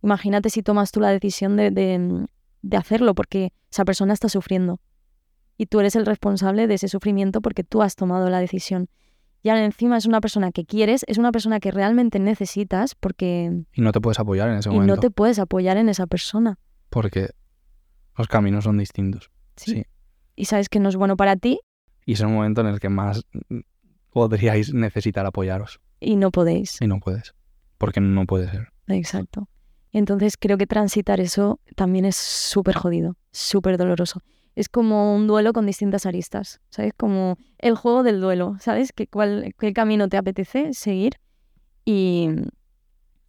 Imagínate 0.00 0.48
si 0.50 0.62
tomas 0.62 0.92
tú 0.92 1.00
la 1.00 1.10
decisión 1.10 1.56
de, 1.56 1.72
de, 1.72 2.26
de 2.62 2.76
hacerlo, 2.76 3.16
porque 3.16 3.52
esa 3.68 3.84
persona 3.84 4.12
está 4.14 4.28
sufriendo. 4.28 4.78
Y 5.56 5.66
tú 5.66 5.80
eres 5.80 5.96
el 5.96 6.06
responsable 6.06 6.68
de 6.68 6.74
ese 6.74 6.86
sufrimiento 6.86 7.40
porque 7.40 7.64
tú 7.64 7.82
has 7.82 7.96
tomado 7.96 8.30
la 8.30 8.38
decisión. 8.38 8.88
Y 9.42 9.48
ahora 9.48 9.64
encima 9.64 9.96
es 9.96 10.06
una 10.06 10.20
persona 10.20 10.52
que 10.52 10.64
quieres, 10.64 11.04
es 11.08 11.18
una 11.18 11.32
persona 11.32 11.58
que 11.58 11.72
realmente 11.72 12.20
necesitas 12.20 12.94
porque 12.94 13.64
y 13.74 13.80
no 13.80 13.90
te 13.90 14.00
puedes 14.00 14.20
apoyar 14.20 14.48
en 14.50 14.58
ese 14.58 14.68
y 14.68 14.72
momento. 14.72 14.94
no 14.94 15.00
te 15.00 15.10
puedes 15.10 15.40
apoyar 15.40 15.76
en 15.78 15.88
esa 15.88 16.06
persona. 16.06 16.58
Porque 16.90 17.30
los 18.16 18.28
caminos 18.28 18.64
son 18.64 18.78
distintos. 18.78 19.30
¿sí? 19.56 19.72
Sí. 19.72 19.84
Y 20.34 20.44
sabes 20.46 20.68
que 20.68 20.80
no 20.80 20.88
es 20.88 20.96
bueno 20.96 21.16
para 21.16 21.36
ti 21.36 21.60
Y 22.04 22.12
es 22.14 22.20
el 22.20 22.28
momento 22.28 22.60
en 22.60 22.66
el 22.68 22.80
que 22.80 22.88
más 22.88 23.22
podríais 24.10 24.72
necesitar 24.74 25.26
apoyaros. 25.26 25.80
y 26.00 26.16
no 26.16 26.30
podéis. 26.30 26.80
Y 26.80 26.86
no 26.86 27.00
puedes. 27.00 27.34
Porque 27.78 28.00
no 28.00 28.26
puede 28.26 28.50
ser. 28.50 28.68
Exacto. 28.88 29.48
Entonces 29.92 30.36
creo 30.38 30.58
que 30.58 30.66
transitar 30.66 31.20
eso 31.20 31.58
también 31.74 32.04
es 32.04 32.16
súper 32.16 32.74
jodido, 32.76 33.16
súper 33.32 33.78
doloroso. 33.78 34.20
Es 34.54 34.68
como 34.68 35.14
un 35.14 35.26
duelo 35.26 35.52
con 35.52 35.66
distintas 35.66 36.06
aristas, 36.06 36.60
¿sabes? 36.70 36.92
Como 36.96 37.36
el 37.58 37.74
juego 37.76 38.02
del 38.02 38.20
duelo, 38.20 38.56
¿sabes? 38.60 38.92
Que 38.92 39.06
cuál, 39.06 39.54
qué 39.58 39.72
camino 39.72 40.08
te 40.08 40.16
apetece 40.16 40.72
seguir 40.72 41.16
y, 41.84 42.28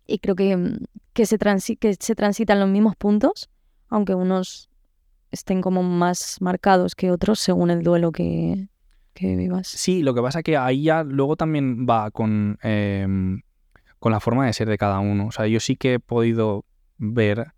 y 0.05 0.19
creo 0.19 0.35
que, 0.35 0.77
que, 1.13 1.25
se 1.25 1.37
transi- 1.37 1.77
que 1.77 1.95
se 1.99 2.15
transitan 2.15 2.59
los 2.59 2.69
mismos 2.69 2.95
puntos, 2.95 3.49
aunque 3.89 4.13
unos 4.15 4.69
estén 5.31 5.61
como 5.61 5.83
más 5.83 6.37
marcados 6.41 6.95
que 6.95 7.11
otros 7.11 7.39
según 7.39 7.69
el 7.69 7.83
duelo 7.83 8.11
que, 8.11 8.67
que 9.13 9.35
vivas. 9.35 9.67
Sí, 9.67 10.03
lo 10.03 10.13
que 10.13 10.21
pasa 10.21 10.43
que 10.43 10.57
ahí 10.57 10.83
ya 10.83 11.03
luego 11.03 11.35
también 11.35 11.85
va 11.89 12.11
con, 12.11 12.57
em, 12.61 13.41
con 13.99 14.11
la 14.11 14.19
forma 14.19 14.45
de 14.45 14.53
ser 14.53 14.69
de 14.69 14.77
cada 14.77 14.99
uno. 14.99 15.27
O 15.27 15.31
sea, 15.31 15.47
yo 15.47 15.59
sí 15.59 15.75
que 15.75 15.95
he 15.95 15.99
podido 15.99 16.65
ver 16.97 17.53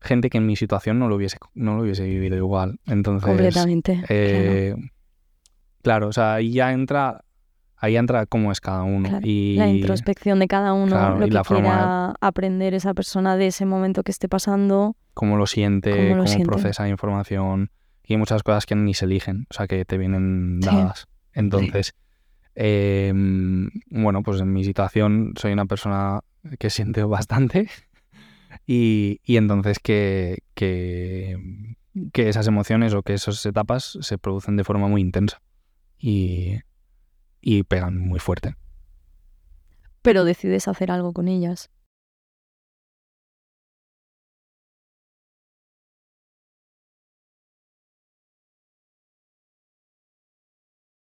gente 0.00 0.30
que 0.30 0.38
en 0.38 0.46
mi 0.46 0.56
situación 0.56 0.98
no 0.98 1.08
lo 1.08 1.16
hubiese, 1.16 1.38
no 1.54 1.76
lo 1.76 1.82
hubiese 1.82 2.04
vivido 2.04 2.36
igual. 2.36 2.78
Entonces, 2.86 3.26
Completamente. 3.26 4.04
eh, 4.08 4.74
claro. 5.82 6.08
o 6.08 6.12
sea, 6.12 6.34
ahí 6.34 6.52
ya 6.52 6.72
entra, 6.72 7.24
ahí 7.84 7.96
entra 7.96 8.26
cómo 8.26 8.50
es 8.52 8.60
cada 8.60 8.82
uno. 8.82 9.08
Claro, 9.08 9.26
y 9.26 9.56
La 9.56 9.68
introspección 9.68 10.38
de 10.38 10.48
cada 10.48 10.72
uno, 10.72 10.92
Claro, 10.96 11.18
lo 11.18 11.26
y 11.26 11.28
que 11.28 11.34
la 11.34 11.44
forma 11.44 12.08
de- 12.20 12.26
aprender 12.26 12.74
esa 12.74 12.94
persona 12.94 13.36
de 13.36 13.46
ese 13.48 13.64
momento 13.66 14.02
que 14.02 14.10
esté 14.12 14.28
pasando. 14.28 14.96
cómo 15.14 15.36
lo 15.36 15.46
siente, 15.46 15.90
Cómo 15.90 16.02
cómo, 16.08 16.16
lo 16.16 16.26
siente. 16.26 16.46
procesa 16.46 16.88
información. 16.88 17.70
Y 18.06 18.14
hay 18.14 18.18
muchas 18.18 18.42
cosas 18.42 18.66
que 18.66 18.74
ni 18.74 18.92
se 18.94 19.04
eligen, 19.06 19.46
o 19.50 19.54
sea, 19.54 19.66
que 19.66 19.84
te 19.84 19.96
vienen 19.96 20.58
Sí. 20.60 20.66
dadas. 20.68 21.06
Entonces, 21.32 21.94
eh, 22.56 23.12
bueno, 23.90 24.22
pues 24.22 24.40
en 24.40 24.52
mi 24.52 24.64
situación 24.64 25.34
soy 25.36 25.52
una 25.52 25.66
persona 25.66 26.20
que 26.58 26.68
siente 26.70 27.02
bastante 27.04 27.68
y, 28.66 29.20
y 29.24 29.36
entonces 29.36 29.78
que, 29.78 30.38
que, 30.54 31.36
que 32.12 32.28
esas 32.28 32.46
emociones 32.46 32.94
o 32.94 33.02
que 33.02 33.14
esas 33.14 33.44
etapas 33.46 33.98
se 34.00 34.18
producen 34.18 34.56
de 34.56 34.64
forma 34.64 34.88
muy 34.88 35.00
intensa 35.00 35.40
y, 35.98 36.58
y 37.44 37.62
pegan 37.62 37.98
muy 37.98 38.18
fuerte. 38.18 38.56
Pero 40.02 40.24
decides 40.24 40.66
hacer 40.66 40.90
algo 40.90 41.12
con 41.12 41.28
ellas. 41.28 41.70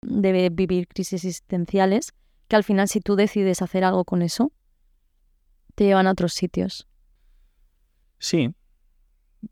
Debe 0.02 0.50
vivir 0.50 0.88
crisis 0.88 1.24
existenciales 1.24 2.12
que 2.48 2.56
al 2.56 2.64
final 2.64 2.88
si 2.88 3.00
tú 3.00 3.16
decides 3.16 3.62
hacer 3.62 3.82
algo 3.82 4.04
con 4.04 4.22
eso, 4.22 4.52
te 5.74 5.84
llevan 5.84 6.06
a 6.06 6.12
otros 6.12 6.34
sitios. 6.34 6.86
Sí, 8.18 8.54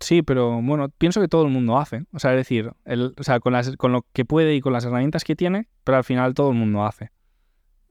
sí, 0.00 0.22
pero 0.22 0.60
bueno, 0.62 0.88
pienso 0.88 1.20
que 1.20 1.28
todo 1.28 1.44
el 1.44 1.52
mundo 1.52 1.78
hace. 1.78 2.04
O 2.12 2.18
sea, 2.18 2.32
es 2.32 2.36
decir, 2.36 2.72
el, 2.84 3.14
o 3.18 3.22
sea, 3.22 3.40
con, 3.40 3.52
las, 3.52 3.76
con 3.76 3.92
lo 3.92 4.06
que 4.12 4.24
puede 4.24 4.54
y 4.54 4.60
con 4.60 4.72
las 4.72 4.84
herramientas 4.84 5.24
que 5.24 5.36
tiene, 5.36 5.68
pero 5.84 5.98
al 5.98 6.04
final 6.04 6.34
todo 6.34 6.50
el 6.50 6.56
mundo 6.56 6.84
hace. 6.84 7.10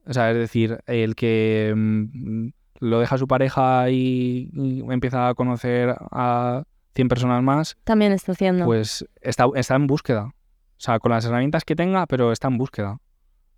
O 0.06 0.12
sea, 0.12 0.30
es 0.30 0.36
decir, 0.36 0.78
el 0.86 1.14
que 1.14 1.72
mm, 1.74 2.48
lo 2.80 3.00
deja 3.00 3.14
a 3.14 3.18
su 3.18 3.26
pareja 3.26 3.90
y, 3.90 4.50
y 4.52 4.80
empieza 4.90 5.28
a 5.28 5.34
conocer 5.34 5.94
a 6.10 6.64
100 6.94 7.08
personas 7.08 7.42
más, 7.42 7.76
También 7.84 8.12
está 8.12 8.32
haciendo. 8.32 8.64
pues 8.64 9.04
está, 9.20 9.46
está 9.54 9.74
en 9.74 9.86
búsqueda. 9.86 10.26
O 10.26 10.80
sea, 10.84 10.98
con 10.98 11.12
las 11.12 11.24
herramientas 11.24 11.64
que 11.64 11.76
tenga, 11.76 12.06
pero 12.06 12.32
está 12.32 12.48
en 12.48 12.58
búsqueda. 12.58 12.98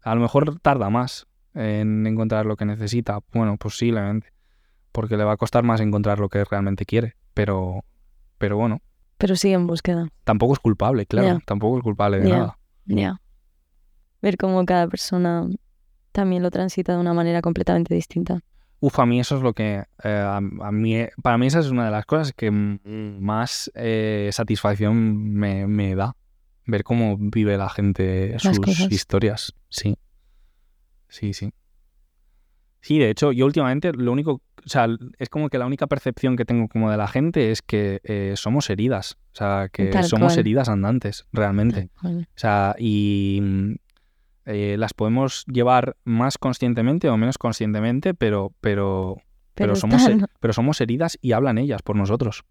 A 0.02 0.14
lo 0.14 0.20
mejor 0.20 0.58
tarda 0.60 0.90
más 0.90 1.26
en 1.54 2.06
encontrar 2.06 2.46
lo 2.46 2.56
que 2.56 2.64
necesita. 2.64 3.20
Bueno, 3.32 3.56
posiblemente. 3.56 4.32
Porque 4.92 5.16
le 5.16 5.24
va 5.24 5.32
a 5.32 5.36
costar 5.36 5.64
más 5.64 5.80
encontrar 5.80 6.18
lo 6.20 6.28
que 6.28 6.44
realmente 6.44 6.86
quiere. 6.86 7.16
Pero, 7.34 7.84
pero 8.38 8.56
bueno, 8.56 8.80
Pero 9.18 9.36
sigue 9.36 9.54
en 9.54 9.66
búsqueda. 9.66 10.08
tampoco 10.24 10.52
es 10.52 10.58
culpable, 10.58 11.06
claro. 11.06 11.40
Tampoco 11.46 11.78
es 11.78 11.82
culpable 11.82 12.20
de 12.20 12.28
nada. 12.30 12.58
Ya. 12.86 13.20
Ver 14.22 14.36
cómo 14.36 14.64
cada 14.64 14.86
persona 14.88 15.48
también 16.12 16.42
lo 16.42 16.50
transita 16.50 16.92
de 16.94 16.98
una 16.98 17.12
manera 17.14 17.42
completamente 17.42 17.94
distinta. 17.94 18.40
Uf, 18.80 18.98
a 18.98 19.06
mí 19.06 19.20
eso 19.20 19.36
es 19.36 19.42
lo 19.42 19.54
que... 19.54 19.84
eh, 20.04 20.08
a, 20.08 20.36
a 20.36 20.40
mí, 20.72 20.96
para 21.22 21.38
mí 21.38 21.46
esa 21.46 21.60
es 21.60 21.68
una 21.70 21.86
de 21.86 21.90
las 21.90 22.04
cosas 22.04 22.32
que 22.34 22.50
más 22.50 23.70
eh, 23.74 24.28
satisfacción 24.32 25.32
me, 25.32 25.66
me 25.66 25.94
da. 25.94 26.14
Ver 26.66 26.82
cómo 26.84 27.16
vive 27.18 27.56
la 27.56 27.68
gente 27.70 28.38
sus 28.38 28.58
cosas. 28.60 28.90
historias. 28.92 29.54
Sí. 29.68 29.96
Sí, 31.08 31.32
sí. 31.32 31.52
Sí, 32.80 32.98
de 32.98 33.10
hecho, 33.10 33.32
yo 33.32 33.46
últimamente 33.46 33.92
lo 33.92 34.12
único... 34.12 34.42
O 34.66 34.68
sea, 34.68 34.88
es 35.18 35.28
como 35.28 35.48
que 35.48 35.58
la 35.58 35.66
única 35.66 35.86
percepción 35.86 36.34
que 36.34 36.44
tengo 36.44 36.66
como 36.66 36.90
de 36.90 36.96
la 36.96 37.06
gente 37.06 37.52
es 37.52 37.62
que 37.62 38.00
eh, 38.02 38.32
somos 38.34 38.68
heridas. 38.68 39.16
O 39.32 39.36
sea, 39.36 39.68
que 39.72 39.86
Tal 39.86 40.02
somos 40.02 40.32
cual. 40.32 40.40
heridas 40.40 40.68
andantes, 40.68 41.24
realmente. 41.32 41.88
O 42.02 42.24
sea, 42.34 42.74
y 42.76 43.38
mm, 43.40 43.74
eh, 44.46 44.76
las 44.76 44.92
podemos 44.92 45.44
llevar 45.46 45.96
más 46.02 46.36
conscientemente 46.36 47.08
o 47.08 47.16
menos 47.16 47.38
conscientemente, 47.38 48.12
pero, 48.12 48.52
pero, 48.60 49.18
pero, 49.54 49.76
somos, 49.76 50.02
pero 50.40 50.52
somos 50.52 50.80
heridas 50.80 51.16
y 51.20 51.30
hablan 51.30 51.58
ellas 51.58 51.82
por 51.82 51.94
nosotros. 51.94 52.42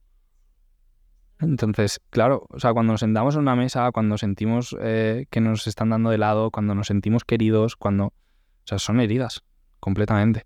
Entonces, 1.42 2.00
claro, 2.12 2.48
o 2.50 2.62
sea, 2.62 2.72
cuando 2.72 2.94
nos 2.94 3.02
sentamos 3.02 3.36
en 3.36 3.42
una 3.42 3.58
mesa, 3.58 3.92
cuando 3.92 4.18
sentimos 4.18 4.74
eh, 4.80 5.26
que 5.30 5.42
nos 5.42 5.68
están 5.68 5.90
dando 5.90 6.12
de 6.12 6.18
lado, 6.18 6.50
cuando 6.50 6.76
nos 6.76 6.88
sentimos 6.88 7.26
queridos, 7.26 7.76
cuando... 7.76 8.06
O 8.06 8.68
sea, 8.68 8.80
son 8.80 9.02
heridas, 9.02 9.44
completamente. 9.82 10.46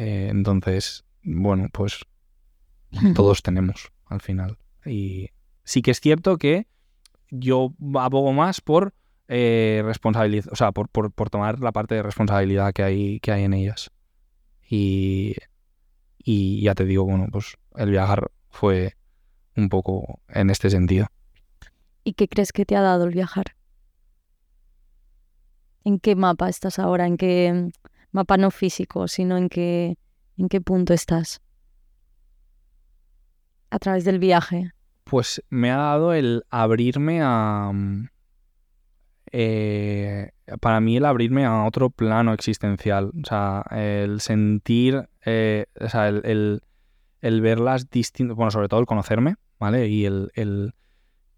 Eh, 0.00 0.28
entonces, 0.30 1.04
bueno, 1.22 1.68
pues 1.70 2.06
todos 3.14 3.42
tenemos 3.42 3.92
al 4.06 4.22
final. 4.22 4.56
Y 4.86 5.28
sí 5.62 5.82
que 5.82 5.90
es 5.90 6.00
cierto 6.00 6.38
que 6.38 6.66
yo 7.28 7.74
abogo 7.94 8.32
más 8.32 8.62
por 8.62 8.94
eh, 9.28 9.82
responsabilidad, 9.84 10.46
o 10.50 10.56
sea, 10.56 10.72
por, 10.72 10.88
por, 10.88 11.12
por 11.12 11.28
tomar 11.28 11.60
la 11.60 11.72
parte 11.72 11.96
de 11.96 12.02
responsabilidad 12.02 12.72
que 12.72 12.82
hay, 12.82 13.20
que 13.20 13.30
hay 13.30 13.44
en 13.44 13.52
ellas. 13.52 13.90
Y, 14.70 15.36
y 16.16 16.62
ya 16.62 16.74
te 16.74 16.86
digo, 16.86 17.04
bueno, 17.04 17.26
pues 17.30 17.58
el 17.76 17.90
viajar 17.90 18.30
fue 18.48 18.96
un 19.54 19.68
poco 19.68 20.20
en 20.30 20.48
este 20.48 20.70
sentido. 20.70 21.08
¿Y 22.04 22.14
qué 22.14 22.26
crees 22.26 22.52
que 22.52 22.64
te 22.64 22.74
ha 22.74 22.80
dado 22.80 23.04
el 23.04 23.10
viajar? 23.10 23.54
¿En 25.84 26.00
qué 26.00 26.16
mapa 26.16 26.48
estás 26.48 26.78
ahora? 26.78 27.06
¿En 27.06 27.18
qué 27.18 27.70
mapa 28.12 28.36
no 28.36 28.50
físico, 28.50 29.08
sino 29.08 29.36
en 29.36 29.48
qué, 29.48 29.96
en 30.36 30.48
qué 30.48 30.60
punto 30.60 30.94
estás? 30.94 31.40
A 33.70 33.78
través 33.78 34.04
del 34.04 34.18
viaje. 34.18 34.72
Pues 35.04 35.42
me 35.48 35.70
ha 35.70 35.76
dado 35.76 36.12
el 36.12 36.44
abrirme 36.50 37.20
a... 37.22 37.70
mm, 37.72 38.08
eh, 39.32 40.30
para 40.60 40.80
mí 40.80 40.96
el 40.96 41.04
abrirme 41.04 41.44
a 41.44 41.64
otro 41.64 41.90
plano 41.90 42.32
existencial. 42.32 43.12
O 43.22 43.26
sea, 43.26 43.64
el 43.70 44.20
sentir, 44.20 45.08
eh, 45.24 45.66
o 45.80 45.88
sea, 45.88 46.08
el, 46.08 46.22
el, 46.24 46.62
el 47.20 47.40
ver 47.40 47.60
las 47.60 47.90
distintas, 47.90 48.36
bueno, 48.36 48.50
sobre 48.50 48.68
todo 48.68 48.80
el 48.80 48.86
conocerme, 48.86 49.36
¿vale? 49.58 49.88
Y 49.88 50.04
el, 50.04 50.30
el, 50.34 50.74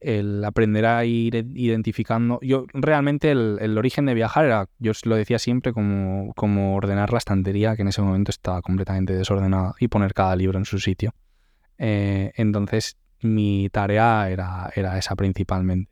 el 0.02 0.44
aprender 0.44 0.86
a 0.86 1.04
ir 1.04 1.34
identificando. 1.54 2.38
Yo 2.42 2.66
realmente 2.72 3.30
el, 3.30 3.58
el 3.60 3.78
origen 3.78 4.06
de 4.06 4.14
viajar 4.14 4.44
era, 4.44 4.68
yo 4.78 4.90
os 4.90 5.06
lo 5.06 5.16
decía 5.16 5.38
siempre, 5.38 5.72
como, 5.72 6.32
como 6.34 6.74
ordenar 6.74 7.12
la 7.12 7.18
estantería, 7.18 7.76
que 7.76 7.82
en 7.82 7.88
ese 7.88 8.02
momento 8.02 8.30
estaba 8.30 8.62
completamente 8.62 9.14
desordenada, 9.14 9.74
y 9.78 9.88
poner 9.88 10.14
cada 10.14 10.36
libro 10.36 10.58
en 10.58 10.64
su 10.64 10.78
sitio. 10.78 11.14
Eh, 11.78 12.32
entonces 12.36 12.96
mi 13.22 13.68
tarea 13.70 14.30
era, 14.30 14.70
era 14.74 14.98
esa 14.98 15.16
principalmente, 15.16 15.90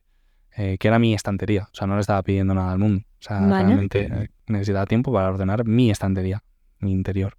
eh, 0.57 0.77
que 0.79 0.89
era 0.89 0.99
mi 0.99 1.15
estantería. 1.15 1.69
O 1.73 1.75
sea, 1.75 1.87
no 1.87 1.95
le 1.95 2.01
estaba 2.01 2.23
pidiendo 2.23 2.55
nada 2.55 2.73
al 2.73 2.79
mundo. 2.79 3.05
O 3.21 3.23
sea, 3.23 3.41
Vale. 3.41 3.65
realmente 3.65 4.03
eh, 4.05 4.29
necesitaba 4.47 4.87
tiempo 4.87 5.13
para 5.13 5.29
ordenar 5.29 5.65
mi 5.65 5.91
estantería, 5.91 6.43
mi 6.79 6.93
interior. 6.93 7.37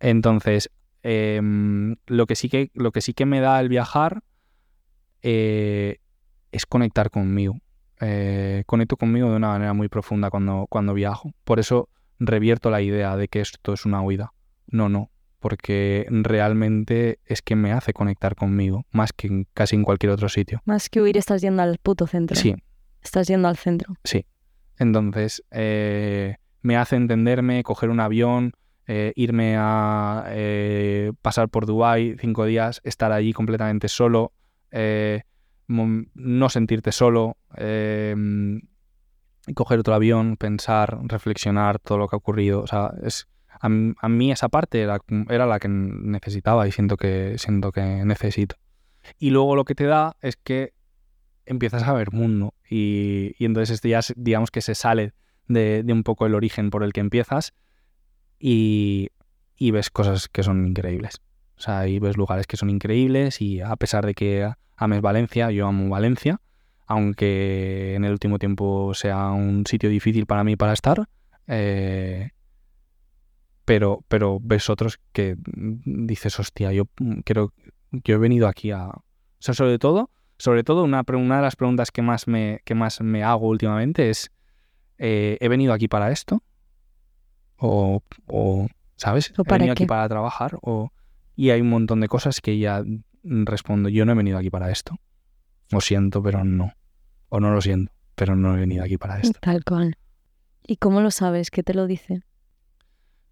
Entonces, 0.00 0.70
em, 1.02 1.96
lo, 2.06 2.26
que 2.26 2.36
sí 2.36 2.48
que, 2.48 2.70
lo 2.74 2.92
que 2.92 3.00
sí 3.00 3.14
que 3.14 3.26
me 3.26 3.40
da 3.40 3.60
el 3.60 3.68
viajar 3.68 4.22
eh, 5.24 5.98
es 6.52 6.66
conectar 6.66 7.10
conmigo. 7.10 7.58
Eh, 8.00 8.62
conecto 8.66 8.96
conmigo 8.96 9.30
de 9.30 9.36
una 9.36 9.48
manera 9.48 9.72
muy 9.72 9.88
profunda 9.88 10.30
cuando, 10.30 10.66
cuando 10.68 10.94
viajo. 10.94 11.32
Por 11.44 11.58
eso 11.58 11.88
revierto 12.18 12.70
la 12.70 12.82
idea 12.82 13.16
de 13.16 13.28
que 13.28 13.40
esto 13.40 13.72
es 13.72 13.86
una 13.86 14.02
huida. 14.02 14.32
No, 14.66 14.88
no. 14.88 15.10
Porque 15.40 16.06
realmente 16.10 17.18
es 17.24 17.42
que 17.42 17.56
me 17.56 17.72
hace 17.72 17.92
conectar 17.92 18.34
conmigo, 18.34 18.86
más 18.92 19.12
que 19.12 19.26
en 19.26 19.46
casi 19.54 19.76
en 19.76 19.82
cualquier 19.82 20.12
otro 20.12 20.28
sitio. 20.28 20.62
Más 20.64 20.88
que 20.88 21.02
huir, 21.02 21.16
estás 21.16 21.42
yendo 21.42 21.62
al 21.62 21.78
puto 21.78 22.06
centro. 22.06 22.36
Sí, 22.36 22.54
Estás 23.02 23.26
yendo 23.28 23.48
al 23.48 23.56
centro. 23.56 23.94
Sí. 24.04 24.26
Entonces, 24.78 25.42
eh, 25.50 26.36
me 26.62 26.76
hace 26.76 26.96
entenderme, 26.96 27.62
coger 27.62 27.90
un 27.90 28.00
avión, 28.00 28.52
eh, 28.86 29.12
irme 29.16 29.56
a 29.58 30.24
eh, 30.28 31.12
pasar 31.22 31.48
por 31.48 31.66
Dubái 31.66 32.16
cinco 32.18 32.44
días, 32.46 32.80
estar 32.84 33.12
allí 33.12 33.32
completamente 33.32 33.88
solo, 33.88 34.32
eh, 34.74 35.22
no 35.68 36.48
sentirte 36.48 36.90
solo, 36.92 37.36
eh, 37.56 38.14
coger 39.54 39.78
otro 39.78 39.94
avión, 39.94 40.36
pensar, 40.36 40.98
reflexionar 41.04 41.78
todo 41.78 41.98
lo 41.98 42.08
que 42.08 42.16
ha 42.16 42.18
ocurrido. 42.18 42.60
O 42.60 42.66
sea, 42.66 42.92
es, 43.02 43.28
a, 43.60 43.68
mí 43.68 44.32
esa 44.32 44.48
parte 44.48 44.82
era, 44.82 45.46
la 45.46 45.60
que 45.60 45.68
necesitaba 45.68 46.66
y 46.66 46.72
siento 46.72 46.96
que, 46.96 47.38
siento 47.38 47.70
que 47.72 47.82
necesito. 48.04 48.56
Y 49.18 49.30
luego 49.30 49.54
lo 49.54 49.64
que 49.64 49.74
te 49.74 49.84
da 49.84 50.16
es 50.20 50.36
que 50.36 50.72
empiezas 51.46 51.84
a 51.84 51.92
ver 51.92 52.10
mundo 52.10 52.54
y, 52.68 53.34
y 53.38 53.44
entonces 53.44 53.74
esto 53.74 53.88
ya 53.88 54.00
digamos 54.16 54.50
que 54.50 54.62
se 54.62 54.74
sale 54.74 55.12
de, 55.46 55.82
de 55.82 55.92
un 55.92 56.02
poco 56.02 56.24
el 56.26 56.34
origen 56.34 56.70
por 56.70 56.82
el 56.82 56.94
que 56.94 57.00
empiezas 57.00 57.52
y, 58.38 59.10
y 59.56 59.70
ves 59.70 59.90
cosas 59.90 60.28
que 60.28 60.42
son 60.42 60.66
increíbles. 60.66 61.20
O 61.56 61.60
sea, 61.60 61.86
y 61.86 61.98
ves 61.98 62.16
lugares 62.16 62.46
que 62.46 62.56
son 62.56 62.70
increíbles 62.70 63.40
y 63.40 63.60
a 63.60 63.76
pesar 63.76 64.04
de 64.04 64.14
que 64.14 64.50
ames 64.76 65.00
Valencia, 65.00 65.50
yo 65.50 65.66
amo 65.66 65.88
Valencia, 65.88 66.40
aunque 66.86 67.94
en 67.94 68.04
el 68.04 68.12
último 68.12 68.38
tiempo 68.38 68.92
sea 68.94 69.30
un 69.30 69.66
sitio 69.66 69.88
difícil 69.88 70.26
para 70.26 70.44
mí 70.44 70.56
para 70.56 70.72
estar, 70.72 71.08
eh, 71.46 72.30
pero, 73.64 74.04
pero 74.08 74.38
ves 74.42 74.68
otros 74.68 75.00
que 75.12 75.36
dices, 75.46 76.38
hostia, 76.38 76.72
yo 76.72 76.86
quiero, 77.24 77.52
yo 77.90 78.16
he 78.16 78.18
venido 78.18 78.48
aquí 78.48 78.70
a... 78.70 78.88
O 78.88 79.02
sea, 79.38 79.54
sobre 79.54 79.78
todo, 79.78 80.10
sobre 80.38 80.64
todo 80.64 80.84
una, 80.84 81.02
una 81.06 81.36
de 81.36 81.42
las 81.42 81.56
preguntas 81.56 81.90
que 81.90 82.02
más 82.02 82.28
me, 82.28 82.60
que 82.64 82.74
más 82.74 83.00
me 83.00 83.22
hago 83.22 83.48
últimamente 83.48 84.10
es, 84.10 84.30
eh, 84.98 85.38
¿he 85.40 85.48
venido 85.48 85.72
aquí 85.72 85.88
para 85.88 86.10
esto? 86.10 86.42
O, 87.56 88.02
o, 88.26 88.68
¿sabes? 88.96 89.32
¿O 89.38 89.42
¿He 89.42 89.44
para 89.44 89.58
venido 89.58 89.72
aquí 89.72 89.84
qué? 89.84 89.88
para 89.88 90.08
trabajar? 90.08 90.58
O... 90.60 90.90
Y 91.36 91.50
hay 91.50 91.60
un 91.62 91.70
montón 91.70 92.00
de 92.00 92.08
cosas 92.08 92.40
que 92.40 92.58
ya 92.58 92.84
respondo, 93.24 93.88
yo 93.88 94.04
no 94.04 94.12
he 94.12 94.14
venido 94.14 94.38
aquí 94.38 94.50
para 94.50 94.70
esto. 94.70 94.96
Lo 95.70 95.80
siento, 95.80 96.22
pero 96.22 96.44
no. 96.44 96.72
O 97.28 97.40
no 97.40 97.52
lo 97.52 97.60
siento, 97.60 97.92
pero 98.14 98.36
no 98.36 98.54
he 98.56 98.60
venido 98.60 98.84
aquí 98.84 98.96
para 98.98 99.18
esto. 99.18 99.38
Tal 99.40 99.64
cual. 99.64 99.96
¿Y 100.66 100.76
cómo 100.76 101.00
lo 101.00 101.10
sabes? 101.10 101.50
¿Qué 101.50 101.62
te 101.62 101.74
lo 101.74 101.86
dice? 101.86 102.22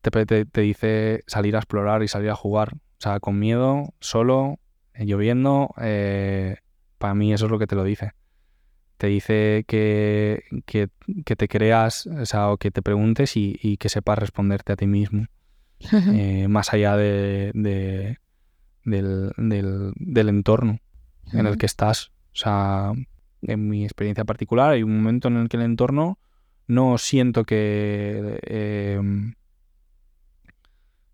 te, 0.01 0.11
te- 0.27 0.45
te 0.47 0.61
dice 0.63 1.23
salir 1.27 1.55
a 1.55 1.61
explorar 1.61 2.03
y 2.03 2.09
salir 2.09 2.31
a 2.31 2.35
jugar. 2.35 2.75
O 2.75 2.79
sea, 2.99 3.21
con 3.21 3.39
miedo, 3.39 3.95
solo, 4.01 4.59
eh, 4.95 5.05
lloviendo, 5.07 5.73
eh, 5.81 6.57
para 6.99 7.15
mí 7.15 7.33
eso 7.33 7.45
es 7.47 7.51
lo 7.53 7.59
que 7.59 7.67
te 7.67 7.77
lo 7.77 7.85
dice. 7.85 8.13
Te 8.97 9.07
dice 9.09 9.65
que, 9.67 10.43
que, 10.67 10.89
que 11.25 11.37
te 11.37 11.49
creas, 11.49 12.07
o 12.07 12.25
sea, 12.27 12.51
o 12.51 12.57
que 12.59 12.71
te 12.71 12.83
preguntes 12.83 13.37
y, 13.37 13.59
y 13.63 13.77
que 13.77 13.89
sepas 13.89 14.19
responderte 14.19 14.73
a 14.73 14.77
ti 14.77 14.87
mismo, 14.87 15.27
eh, 16.13 16.47
más 16.49 16.73
allá 16.73 16.97
de, 16.97 17.51
de- 17.55 18.19
del, 18.85 19.33
del- 19.37 19.93
del 19.97 20.29
entorno 20.29 20.79
en 21.33 21.47
el 21.47 21.57
que 21.59 21.67
estás. 21.67 22.09
O 22.33 22.37
sea, 22.37 22.93
en 23.43 23.69
mi 23.69 23.85
experiencia 23.85 24.25
particular 24.25 24.71
hay 24.71 24.83
un 24.83 24.97
momento 24.97 25.29
en 25.29 25.37
el 25.37 25.49
que 25.49 25.57
el 25.57 25.63
entorno 25.65 26.19
no 26.67 26.97
siento 26.99 27.45
que... 27.45 28.39
eh, 28.43 29.01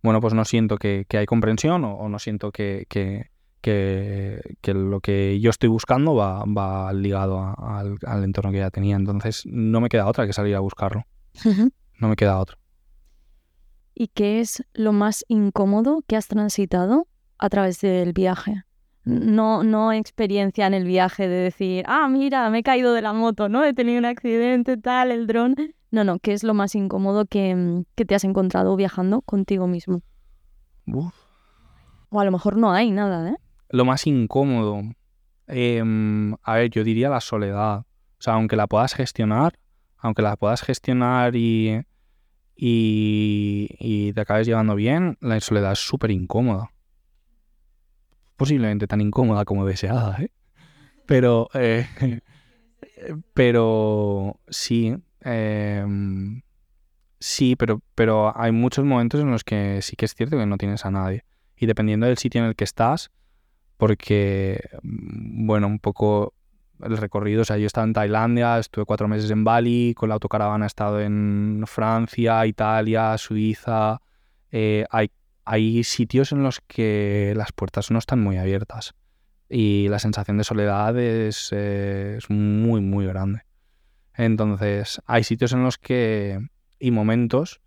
bueno, 0.02 0.20
pues 0.20 0.32
no 0.34 0.44
siento 0.44 0.76
que, 0.78 1.04
que 1.08 1.18
hay 1.18 1.26
comprensión 1.26 1.84
o, 1.84 1.94
o 1.94 2.08
no 2.08 2.18
siento 2.18 2.52
que, 2.52 2.86
que, 2.88 3.30
que- 3.60 4.40
lo 4.74 5.00
que 5.00 5.40
yo 5.40 5.50
estoy 5.50 5.68
buscando 5.68 6.14
va, 6.14 6.44
va 6.44 6.92
ligado 6.92 7.40
a- 7.40 7.54
al, 7.80 7.96
al 8.06 8.24
entorno 8.24 8.52
que 8.52 8.58
ya 8.58 8.70
tenía. 8.70 8.96
Entonces 8.96 9.44
no 9.46 9.80
me 9.80 9.88
queda 9.88 10.06
otra 10.06 10.26
que 10.26 10.32
salir 10.32 10.54
a 10.54 10.60
buscarlo. 10.60 11.04
No 12.00 12.08
me 12.08 12.16
queda 12.16 12.38
otra. 12.38 12.58
¿Y 13.94 14.08
qué 14.08 14.38
es 14.40 14.64
lo 14.74 14.92
más 14.92 15.24
incómodo 15.28 16.04
que 16.06 16.14
has 16.16 16.28
transitado 16.28 17.08
a 17.38 17.48
través 17.48 17.80
del 17.80 18.12
viaje? 18.12 18.64
No, 19.04 19.62
no 19.62 19.92
experiencia 19.92 20.66
en 20.66 20.74
el 20.74 20.84
viaje 20.84 21.28
de 21.28 21.36
decir, 21.36 21.84
ah, 21.86 22.08
mira, 22.08 22.50
me 22.50 22.58
he 22.58 22.62
caído 22.62 22.92
de 22.92 23.00
la 23.00 23.14
moto, 23.14 23.48
¿no? 23.48 23.64
He 23.64 23.72
tenido 23.72 23.98
un 23.98 24.04
accidente, 24.04 24.76
tal, 24.76 25.10
el 25.12 25.26
dron. 25.26 25.54
No, 25.90 26.04
no, 26.04 26.18
¿qué 26.18 26.34
es 26.34 26.44
lo 26.44 26.52
más 26.52 26.74
incómodo 26.74 27.24
que, 27.24 27.54
mm, 27.54 27.84
que 27.94 28.04
te 28.04 28.14
has 28.14 28.24
encontrado 28.24 28.76
viajando 28.76 29.22
contigo 29.22 29.66
mismo? 29.66 30.02
Uf. 30.86 31.14
O 32.10 32.20
a 32.20 32.24
lo 32.24 32.32
mejor 32.32 32.56
no 32.58 32.70
hay 32.72 32.90
nada, 32.90 33.30
¿eh? 33.30 33.36
Lo 33.70 33.84
más 33.84 34.06
incómodo. 34.06 34.82
em, 35.46 36.34
a 36.42 36.56
ver, 36.56 36.68
yo 36.68 36.84
diría 36.84 37.08
la 37.08 37.22
soledad. 37.22 37.78
O 37.78 38.20
sea, 38.20 38.34
aunque 38.34 38.56
la 38.56 38.66
puedas 38.66 38.92
gestionar, 38.94 39.58
aunque 39.96 40.20
la 40.20 40.36
puedas 40.36 40.60
gestionar 40.60 41.34
y, 41.34 41.80
y, 42.54 43.68
y 43.78 44.12
te 44.12 44.20
acabes 44.20 44.46
llevando 44.46 44.74
bien, 44.74 45.16
la 45.22 45.40
soledad 45.40 45.72
es 45.72 45.78
súper 45.78 46.10
incómoda. 46.10 46.70
Posiblemente 48.38 48.86
tan 48.86 49.00
incómoda 49.00 49.44
como 49.44 49.66
deseada, 49.66 50.16
¿eh? 50.22 50.30
Pero, 51.06 51.48
eh, 51.54 51.88
pero 53.34 54.38
sí, 54.48 54.94
em, 55.22 56.42
sí, 57.18 57.56
pero, 57.56 57.82
pero 57.96 58.32
hay 58.38 58.52
muchos 58.52 58.84
momentos 58.84 59.20
en 59.20 59.30
los 59.30 59.42
que 59.42 59.82
sí 59.82 59.96
que 59.96 60.04
es 60.04 60.14
cierto 60.14 60.38
que 60.38 60.46
no 60.46 60.56
tienes 60.56 60.86
a 60.86 60.90
nadie. 60.92 61.24
Y 61.56 61.66
dependiendo 61.66 62.06
del 62.06 62.16
sitio 62.16 62.40
en 62.40 62.46
el 62.46 62.54
que 62.54 62.62
estás, 62.62 63.10
porque, 63.76 64.60
mm, 64.82 65.46
bueno, 65.46 65.66
un 65.66 65.80
poco 65.80 66.34
el 66.80 66.96
recorrido, 66.96 67.42
o 67.42 67.44
sea, 67.44 67.56
yo 67.56 67.64
he 67.64 67.66
estado 67.66 67.88
en 67.88 67.92
Tailandia, 67.92 68.58
estuve 68.60 68.84
cuatro 68.84 69.08
meses 69.08 69.30
en 69.32 69.42
Bali, 69.42 69.94
con 69.96 70.10
la 70.10 70.14
autocaravana 70.14 70.66
he 70.66 70.68
estado 70.68 71.00
en 71.00 71.64
Francia, 71.66 72.46
Italia, 72.46 73.18
Suiza. 73.18 74.00
eh, 74.52 74.86
hay, 74.90 75.10
hay 75.50 75.82
sitios 75.84 76.32
en 76.32 76.42
los 76.42 76.60
que 76.60 77.32
las 77.36 77.52
puertas 77.52 77.90
no 77.90 77.98
están 77.98 78.20
muy 78.20 78.36
abiertas 78.36 78.94
y 79.48 79.88
la 79.88 79.98
sensación 79.98 80.36
de 80.38 80.44
soledad 80.44 80.98
es, 80.98 81.48
eh, 81.52 82.16
es 82.18 82.28
muy, 82.30 82.80
muy 82.80 83.06
grande. 83.06 83.42
Entonces, 84.14 85.00
hay 85.06 85.24
sitios 85.24 85.52
en 85.52 85.62
los 85.62 85.78
que, 85.78 86.38
y 86.78 86.90
momentos, 86.90 87.60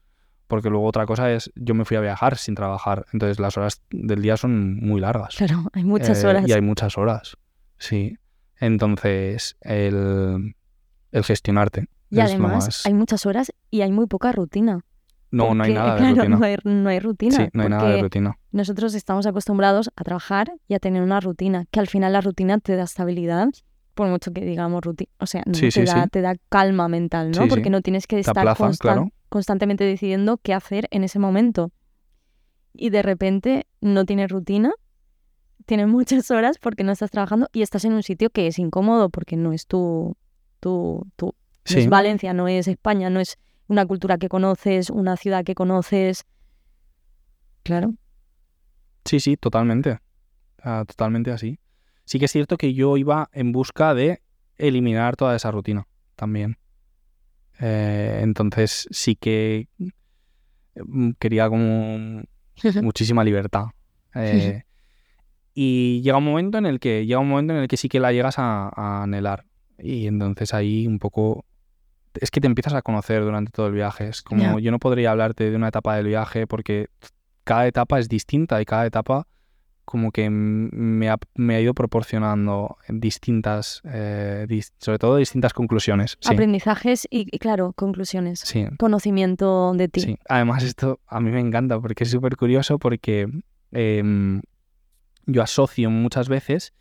porque 0.48 0.70
luego 0.70 0.86
otra 0.86 1.06
cosa 1.06 1.32
es, 1.32 1.52
yo 1.56 1.74
me 1.74 1.86
fui 1.86 1.98
a 1.98 2.02
viajar 2.02 2.38
sin 2.38 2.56
trabajar, 2.56 3.06
entonces 3.14 3.40
las 3.40 3.58
horas 3.58 3.82
del 3.90 4.22
día 4.22 4.38
son 4.38 4.76
muy 4.76 5.00
largas. 5.00 5.36
Claro, 5.38 5.70
hay 5.74 5.84
muchas 5.86 6.24
Eh, 6.24 6.28
horas. 6.28 6.48
Y 6.48 6.52
hay 6.52 6.62
muchas 6.62 6.98
horas, 6.98 7.38
sí. 7.78 8.18
Entonces, 8.60 9.58
el, 9.62 10.56
el 11.12 11.24
gestionarte. 11.24 11.88
Y 12.10 12.20
además 12.20 12.66
más- 12.66 12.86
hay 12.86 12.94
muchas 12.94 13.26
horas 13.26 13.52
y 13.70 13.82
hay 13.82 13.92
muy 13.92 14.06
poca 14.08 14.32
rutina. 14.34 14.82
No, 15.32 15.54
no 15.56 15.64
hay 15.64 15.74
nada 15.74 15.94
de 15.96 16.00
claro, 16.00 16.16
rutina. 16.16 16.38
No 16.38 16.46
hay, 16.46 16.56
no 16.64 16.90
hay 16.90 17.00
rutina. 17.00 17.36
sí, 17.38 17.44
no 17.54 17.64
hay 17.64 17.70
nada 17.70 17.90
de 17.90 18.02
rutina. 18.02 18.38
Nosotros 18.52 18.94
estamos 18.94 19.26
acostumbrados 19.26 19.90
a 19.96 20.04
trabajar 20.04 20.52
y 20.68 20.74
a 20.74 20.80
tener 20.80 21.02
una 21.02 21.20
rutina, 21.20 21.66
que 21.72 21.80
al 21.80 21.88
final 21.88 22.14
la 22.14 22.22
rutina 22.22 22.60
te 22.60 22.76
da 22.76 22.84
estabilidad, 22.84 23.48
por 23.94 24.08
mucho 24.10 24.32
que 24.34 24.42
digamos 24.46 24.82
rutina, 24.84 25.10
o 25.20 25.26
sea, 25.26 25.44
no, 25.46 25.54
Sí, 25.54 25.68
te, 25.68 25.72
sí, 25.72 25.84
da, 25.86 26.04
sí. 26.04 26.10
te 26.10 26.22
da 26.22 26.36
calma 26.50 26.88
mental, 26.88 27.32
¿no? 27.32 27.48
Porque 27.48 27.70
no 27.70 27.82
tienes 27.82 28.08
que 28.08 28.20
estar 28.20 28.38
aplaza, 28.40 28.66
constan- 28.66 28.78
claro. 28.80 29.10
constantemente 29.30 29.84
decidiendo 29.86 30.38
qué 30.38 30.54
hacer 30.54 30.88
en 30.92 31.04
ese 31.04 31.18
momento. 31.20 31.72
Y 32.74 32.90
de 32.90 33.02
repente 33.02 33.68
no 33.82 34.06
tienes 34.06 34.30
rutina, 34.30 34.72
tienes 35.66 35.88
muchas 35.88 36.30
horas 36.32 36.58
porque 36.60 36.84
no 36.84 36.92
estás 36.92 37.12
trabajando 37.12 37.48
y 37.54 37.62
estás 37.62 37.86
en 37.86 37.94
un 37.94 38.04
sitio 38.04 38.30
que 38.30 38.48
es 38.48 38.60
incómodo 38.60 39.10
porque 39.10 39.36
no 39.38 39.54
es 39.54 39.68
tu, 39.68 40.16
tu, 40.60 41.06
tu 41.16 41.28
no 41.70 41.78
es 41.78 41.88
Valencia, 41.90 42.34
no 42.34 42.48
es 42.48 42.68
España, 42.68 43.10
no 43.10 43.20
es 43.20 43.38
una 43.72 43.86
cultura 43.86 44.18
que 44.18 44.28
conoces, 44.28 44.90
una 44.90 45.16
ciudad 45.16 45.46
que 45.46 45.56
conoces. 45.56 46.26
Claro. 47.64 47.94
sí, 49.06 49.20
sí, 49.22 49.38
totalmente. 49.38 50.00
Ah, 50.62 50.84
totalmente 50.86 51.32
así. 51.32 51.58
Sí 52.04 52.20
que 52.20 52.26
es 52.26 52.32
cierto 52.32 52.58
que 52.58 52.74
yo 52.74 52.98
iba 52.98 53.30
en 53.32 53.54
busca 53.54 53.94
de 53.94 54.22
eliminar 54.58 55.16
toda 55.16 55.38
esa 55.38 55.52
rutina 55.52 55.88
también. 56.16 56.58
Eh, 57.62 58.20
entonces 58.22 58.90
sí 58.92 59.16
que 59.16 59.70
mm, 60.76 61.12
quería 61.18 61.48
como 61.48 62.24
muchísima 62.82 63.24
libertad. 63.24 63.68
Eh, 64.16 64.64
y 65.54 66.02
llega 66.02 66.18
un 66.18 66.26
momento 66.26 66.58
en 66.58 66.66
el 66.66 66.82
que 66.82 67.06
llega 67.06 67.20
un 67.20 67.30
momento 67.30 67.54
en 67.54 67.62
el 67.62 67.68
que 67.70 67.78
sí 67.78 67.88
que 67.88 68.02
la 68.02 68.12
llegas 68.12 68.38
a, 68.38 68.70
a 68.76 69.04
anhelar. 69.04 69.46
Y 69.78 70.08
entonces 70.08 70.54
ahí 70.54 70.88
un 70.88 71.00
poco 71.00 71.46
es 72.20 72.32
que 72.32 72.42
te 72.42 72.48
empiezas 72.48 72.74
a 72.74 72.82
conocer 72.82 73.24
durante 73.24 73.52
todo 73.52 73.68
el 73.68 73.74
viaje. 73.74 74.10
Es 74.10 74.22
como 74.22 74.60
yo 74.60 74.72
no 74.72 74.80
podría 74.80 75.12
hablarte 75.12 75.50
de 75.50 75.56
una 75.56 75.70
etapa 75.70 75.96
del 75.96 76.08
viaje 76.08 76.48
porque 76.48 76.88
cada 77.44 77.68
etapa 77.68 78.00
es 78.00 78.10
distinta 78.10 78.62
y 78.62 78.66
cada 78.66 78.86
etapa 78.86 79.28
como 79.86 80.12
que 80.12 80.30
me 80.30 81.10
ha, 81.10 81.18
me 81.36 81.56
ha 81.56 81.60
ido 81.62 81.74
proporcionando 81.74 82.78
distintas, 82.88 83.82
eh, 83.84 84.46
dis- 84.48 84.72
sobre 84.80 85.00
todo 85.00 85.18
distintas 85.18 85.54
conclusiones. 85.54 86.18
Sí, 86.22 86.32
Aprendizajes 86.34 87.08
y, 87.10 87.28
y, 87.36 87.40
claro, 87.40 87.74
conclusiones. 87.74 88.40
sí, 88.40 88.66
Conocimiento 88.78 89.74
de 89.76 89.90
ti. 89.90 90.02
Sí, 90.02 90.18
además 90.30 90.64
esto 90.64 91.00
a 91.08 91.20
mí 91.20 91.32
me 91.32 91.40
encanta 91.42 91.80
porque 91.80 92.04
es 92.06 92.12
súper 92.12 92.38
curioso 92.38 92.80
porque 92.80 93.28
em, 93.72 94.42
yo 95.26 95.42
asocio 95.42 95.90
muchas 95.90 96.30
veces 96.30 96.74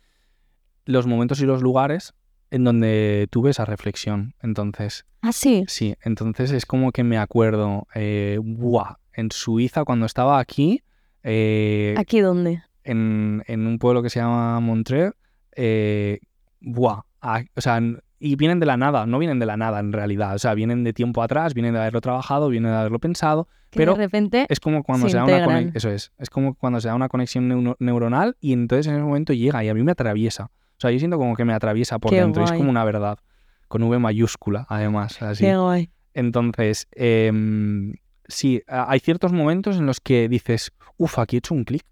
los 0.85 1.05
momentos 1.07 1.41
y 1.41 1.45
los 1.45 1.61
lugares 1.61 2.13
en 2.51 2.63
donde 2.63 3.27
tuve 3.31 3.49
esa 3.49 3.65
reflexión. 3.65 4.35
Entonces, 4.41 5.05
Ah, 5.21 5.31
sí. 5.31 5.63
sí, 5.67 5.95
entonces 6.03 6.51
es 6.51 6.65
como 6.65 6.91
que 6.91 7.03
me 7.03 7.17
acuerdo, 7.17 7.87
eh, 7.95 8.37
¡buah! 8.43 8.97
En 9.13 9.31
Suiza 9.31 9.83
cuando 9.83 10.05
estaba 10.05 10.39
aquí, 10.39 10.81
eh, 11.23 11.95
¿Aquí 11.97 12.19
dónde? 12.21 12.61
en, 12.83 13.43
en 13.47 13.67
un 13.67 13.77
pueblo 13.79 14.01
que 14.03 14.09
se 14.09 14.19
llama 14.19 14.59
Montreux, 14.59 15.13
eh, 15.55 16.19
¡buah! 16.59 17.01
Ah, 17.21 17.43
o 17.55 17.61
sea, 17.61 17.79
y 18.19 18.35
vienen 18.35 18.59
de 18.59 18.65
la 18.65 18.77
nada, 18.77 19.05
no 19.05 19.19
vienen 19.19 19.39
de 19.39 19.45
la 19.45 19.57
nada 19.57 19.79
en 19.79 19.93
realidad, 19.93 20.35
o 20.35 20.39
sea, 20.39 20.53
vienen 20.53 20.83
de 20.83 20.93
tiempo 20.93 21.21
atrás, 21.23 21.53
vienen 21.53 21.73
de 21.73 21.79
haberlo 21.79 22.01
trabajado, 22.01 22.49
vienen 22.49 22.71
de 22.71 22.77
haberlo 22.77 22.99
pensado, 22.99 23.47
Que 23.69 23.77
pero 23.79 23.93
de 23.93 23.99
repente 24.03 24.45
es 24.49 24.59
como 24.59 24.83
cuando 24.83 25.05
se 25.07 25.11
se, 25.11 25.17
da 25.17 25.25
una 25.25 25.43
conexión, 25.43 25.71
eso 25.75 25.89
es, 25.91 26.11
es 26.17 26.29
como 26.29 26.55
cuando 26.55 26.81
se 26.81 26.87
da 26.87 26.95
una 26.95 27.09
conexión 27.09 27.49
neu- 27.49 27.75
neuronal 27.79 28.37
y 28.39 28.53
entonces 28.53 28.87
en 28.87 28.95
ese 28.95 29.03
momento 29.03 29.33
llega 29.33 29.63
y 29.63 29.69
a 29.69 29.73
mí 29.73 29.83
me 29.83 29.91
atraviesa. 29.91 30.49
O 30.81 30.87
sea, 30.87 30.89
yo 30.89 30.97
siento 30.97 31.19
como 31.19 31.35
que 31.35 31.45
me 31.45 31.53
atraviesa 31.53 31.99
por 31.99 32.09
Qué 32.09 32.21
dentro, 32.21 32.43
es 32.43 32.51
como 32.53 32.67
una 32.71 32.83
verdad, 32.83 33.19
con 33.67 33.83
V 33.83 33.99
mayúscula 33.99 34.65
además, 34.67 35.21
así. 35.21 35.43
Qué 35.43 35.55
guay. 35.55 35.91
Entonces, 36.15 36.87
em, 36.93 37.93
sí, 38.27 38.63
hay 38.67 38.99
ciertos 38.99 39.31
momentos 39.31 39.77
en 39.77 39.85
los 39.85 39.99
que 39.99 40.27
dices, 40.27 40.71
uff, 40.97 41.19
aquí 41.19 41.35
he 41.35 41.39
hecho 41.39 41.53
un 41.53 41.65
clic. 41.65 41.85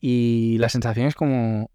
Y 0.00 0.58
la 0.58 0.68
sensación 0.68 1.06
es 1.08 1.16
como 1.16 1.70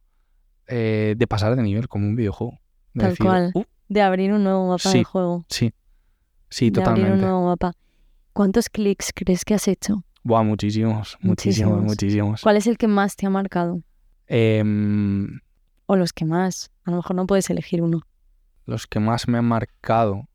eh, 0.67 1.15
de 1.17 1.27
pasar 1.27 1.57
de 1.57 1.61
nivel, 1.61 1.89
como 1.89 2.07
un 2.07 2.15
videojuego. 2.15 2.57
De 2.93 3.01
Tal 3.01 3.09
decir, 3.09 3.25
cual. 3.25 3.51
"Uh, 3.53 3.63
De 3.89 4.01
abrir 4.01 4.31
un 4.31 4.45
nuevo 4.45 4.65
mapa 4.69 4.89
Sí, 4.89 4.99
de 4.99 5.03
juego. 5.03 5.45
sí, 5.49 5.73
sí, 6.49 6.69
de 6.69 6.81
abrir 6.81 6.91
un 6.91 6.95
totalmente. 7.01 7.25
nuevo 7.25 7.45
mapa. 7.47 7.73
¿Cuántos 8.31 8.69
clics 8.69 9.11
crees 9.13 9.43
que 9.43 9.55
has 9.55 9.67
hecho? 9.67 10.05
Buah, 10.23 10.41
muchísimos, 10.43 11.17
muchísimos, 11.19 11.73
Muchísimos. 11.73 11.83
muchísimos. 11.83 12.41
¿Cuál 12.41 12.55
es 12.55 12.65
el 12.67 12.77
que 12.77 12.87
más 12.87 13.17
te 13.17 13.25
ha 13.25 13.29
marcado? 13.29 13.81
Em, 14.27 15.41
O 15.93 15.95
los 15.95 16.11
que 16.11 16.25
más. 16.25 16.71
A 16.85 16.91
lo 16.91 16.97
mejor 16.97 17.15
no 17.15 17.27
puedes 17.27 17.49
elegir 17.51 17.81
uno. 17.81 18.01
los 18.65 18.87
que 18.87 18.99
más 18.99 19.27
me 19.27 19.37
han 19.37 19.45
marcado. 19.45 20.27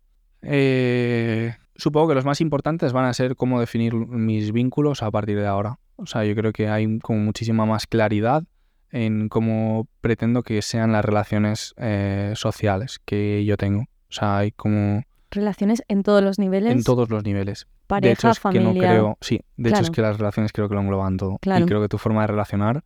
Eh, 0.42 1.54
supongo 1.74 2.08
que 2.08 2.14
los 2.14 2.24
más 2.24 2.40
importantes 2.40 2.92
van 2.92 3.06
a 3.06 3.12
ser 3.12 3.34
cómo 3.36 3.58
definir 3.58 3.94
mis 3.94 4.52
vínculos 4.52 5.02
a 5.02 5.10
partir 5.10 5.36
de 5.38 5.46
ahora. 5.46 5.78
O 5.96 6.06
sea, 6.06 6.24
yo 6.24 6.34
creo 6.36 6.52
que 6.52 6.68
hay 6.68 6.98
como 7.00 7.18
muchísima 7.20 7.66
más 7.66 7.86
claridad 7.86 8.44
en 8.90 9.28
cómo 9.28 9.88
pretendo 10.00 10.42
que 10.42 10.62
sean 10.62 10.92
las 10.92 11.04
relaciones 11.04 11.74
eh, 11.76 12.32
sociales 12.36 13.00
que 13.04 13.44
yo 13.44 13.56
tengo. 13.56 13.82
O 13.82 14.12
sea, 14.12 14.38
hay 14.38 14.52
como 14.52 15.02
Relaciones 15.30 15.82
en 15.88 16.02
todos 16.04 16.22
los 16.22 16.38
niveles. 16.38 16.72
en 16.72 16.84
todos 16.84 17.10
los 17.10 17.24
niveles. 17.24 17.66
de 17.66 17.86
pareja, 17.88 18.12
hecho, 18.12 18.30
es 18.30 18.38
familia. 18.40 18.70
que 18.70 18.74
no 18.74 18.80
creo. 18.80 19.18
Sí, 19.20 19.40
de 19.56 19.70
hecho 19.70 19.82
es 19.82 19.90
que 19.90 20.02
las 20.02 20.18
relaciones 20.18 20.52
creo 20.52 20.68
que 20.68 20.74
lo 20.74 20.80
engloban 20.80 21.16
todo. 21.16 21.38
Claro. 21.40 21.64
Y 21.64 21.68
creo 21.68 21.80
que 21.82 21.88
tu 21.88 21.98
forma 21.98 22.20
de 22.22 22.28
relacionar 22.28 22.84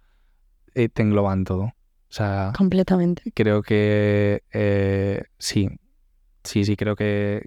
eh, 0.75 0.89
te 0.89 1.03
engloban 1.03 1.45
todo. 1.45 1.73
O 2.13 2.15
sea, 2.15 2.53
Completamente. 2.55 3.33
creo 3.35 3.63
que 3.63 4.43
eh, 4.53 5.25
sí. 5.39 5.71
Sí, 6.45 6.63
sí, 6.67 6.77
creo 6.77 6.95
que 6.95 7.47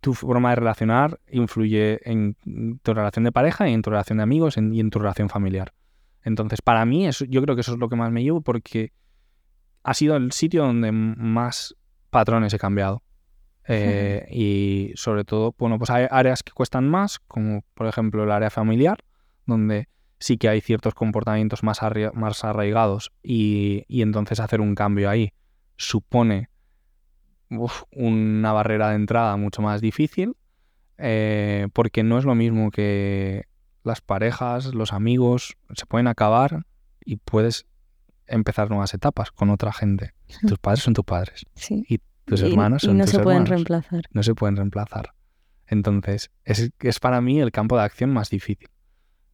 tu 0.00 0.14
forma 0.14 0.50
de 0.50 0.56
relacionar 0.56 1.18
influye 1.32 1.98
en 2.08 2.36
tu 2.84 2.94
relación 2.94 3.24
de 3.24 3.32
pareja 3.32 3.68
y 3.68 3.72
en 3.72 3.82
tu 3.82 3.90
relación 3.90 4.18
de 4.18 4.22
amigos 4.22 4.56
en- 4.56 4.72
y 4.72 4.78
en 4.78 4.90
tu 4.90 5.00
relación 5.00 5.28
familiar. 5.30 5.72
Entonces, 6.22 6.62
para 6.62 6.84
mí, 6.84 7.08
eso, 7.08 7.24
yo 7.24 7.42
creo 7.42 7.56
que 7.56 7.62
eso 7.62 7.72
es 7.72 7.78
lo 7.78 7.88
que 7.88 7.96
más 7.96 8.12
me 8.12 8.22
llevo 8.22 8.40
porque 8.40 8.92
ha 9.82 9.94
sido 9.94 10.14
el 10.14 10.30
sitio 10.30 10.62
donde 10.64 10.92
más 10.92 11.74
patrones 12.10 12.54
he 12.54 12.58
cambiado. 12.58 13.02
Eh, 13.66 14.28
y 14.30 14.92
sobre 14.94 15.24
todo, 15.24 15.54
bueno, 15.58 15.78
pues 15.78 15.88
hay 15.90 16.06
áreas 16.10 16.42
que 16.42 16.52
cuestan 16.52 16.86
más, 16.86 17.18
como 17.18 17.64
por 17.74 17.86
ejemplo 17.88 18.22
el 18.22 18.30
área 18.30 18.50
familiar, 18.50 18.98
donde 19.46 19.88
sí 20.18 20.36
que 20.38 20.48
hay 20.48 20.60
ciertos 20.60 20.94
comportamientos 20.94 21.62
más, 21.62 21.80
más 22.14 22.44
arraigados 22.44 23.12
y, 23.22 23.84
y 23.88 24.02
entonces 24.02 24.40
hacer 24.40 24.60
un 24.60 24.74
cambio 24.74 25.10
ahí 25.10 25.32
supone 25.76 26.48
uf, 27.50 27.82
una 27.92 28.52
barrera 28.52 28.90
de 28.90 28.96
entrada 28.96 29.36
mucho 29.36 29.60
más 29.62 29.80
difícil, 29.80 30.36
eh, 30.98 31.68
porque 31.72 32.02
no 32.02 32.18
es 32.18 32.24
lo 32.24 32.34
mismo 32.34 32.70
que 32.70 33.44
las 33.82 34.00
parejas, 34.00 34.74
los 34.74 34.92
amigos, 34.92 35.56
se 35.74 35.86
pueden 35.86 36.06
acabar 36.06 36.64
y 37.04 37.16
puedes 37.16 37.66
empezar 38.26 38.70
nuevas 38.70 38.94
etapas 38.94 39.30
con 39.30 39.50
otra 39.50 39.72
gente. 39.72 40.14
Tus 40.48 40.58
padres 40.58 40.82
son 40.82 40.94
tus 40.94 41.04
padres, 41.04 41.44
Sí. 41.54 41.84
tus 42.24 42.40
Y- 42.40 42.46
hermanos 42.46 42.82
y, 42.82 42.86
son 42.86 42.96
no 42.96 43.04
tus 43.04 43.10
se 43.10 43.18
pueden 43.18 43.42
hermanos 43.42 43.50
reemplazar. 43.50 44.02
no 44.10 44.22
se 44.22 44.34
pueden 44.34 44.56
reemplazar. 44.56 45.12
Entonces, 45.66 46.30
es, 46.44 46.70
es 46.80 47.00
para 47.00 47.20
mí 47.20 47.40
el 47.40 47.50
campo 47.52 47.76
de 47.76 47.82
acción 47.84 48.10
más 48.10 48.30
difícil. 48.30 48.68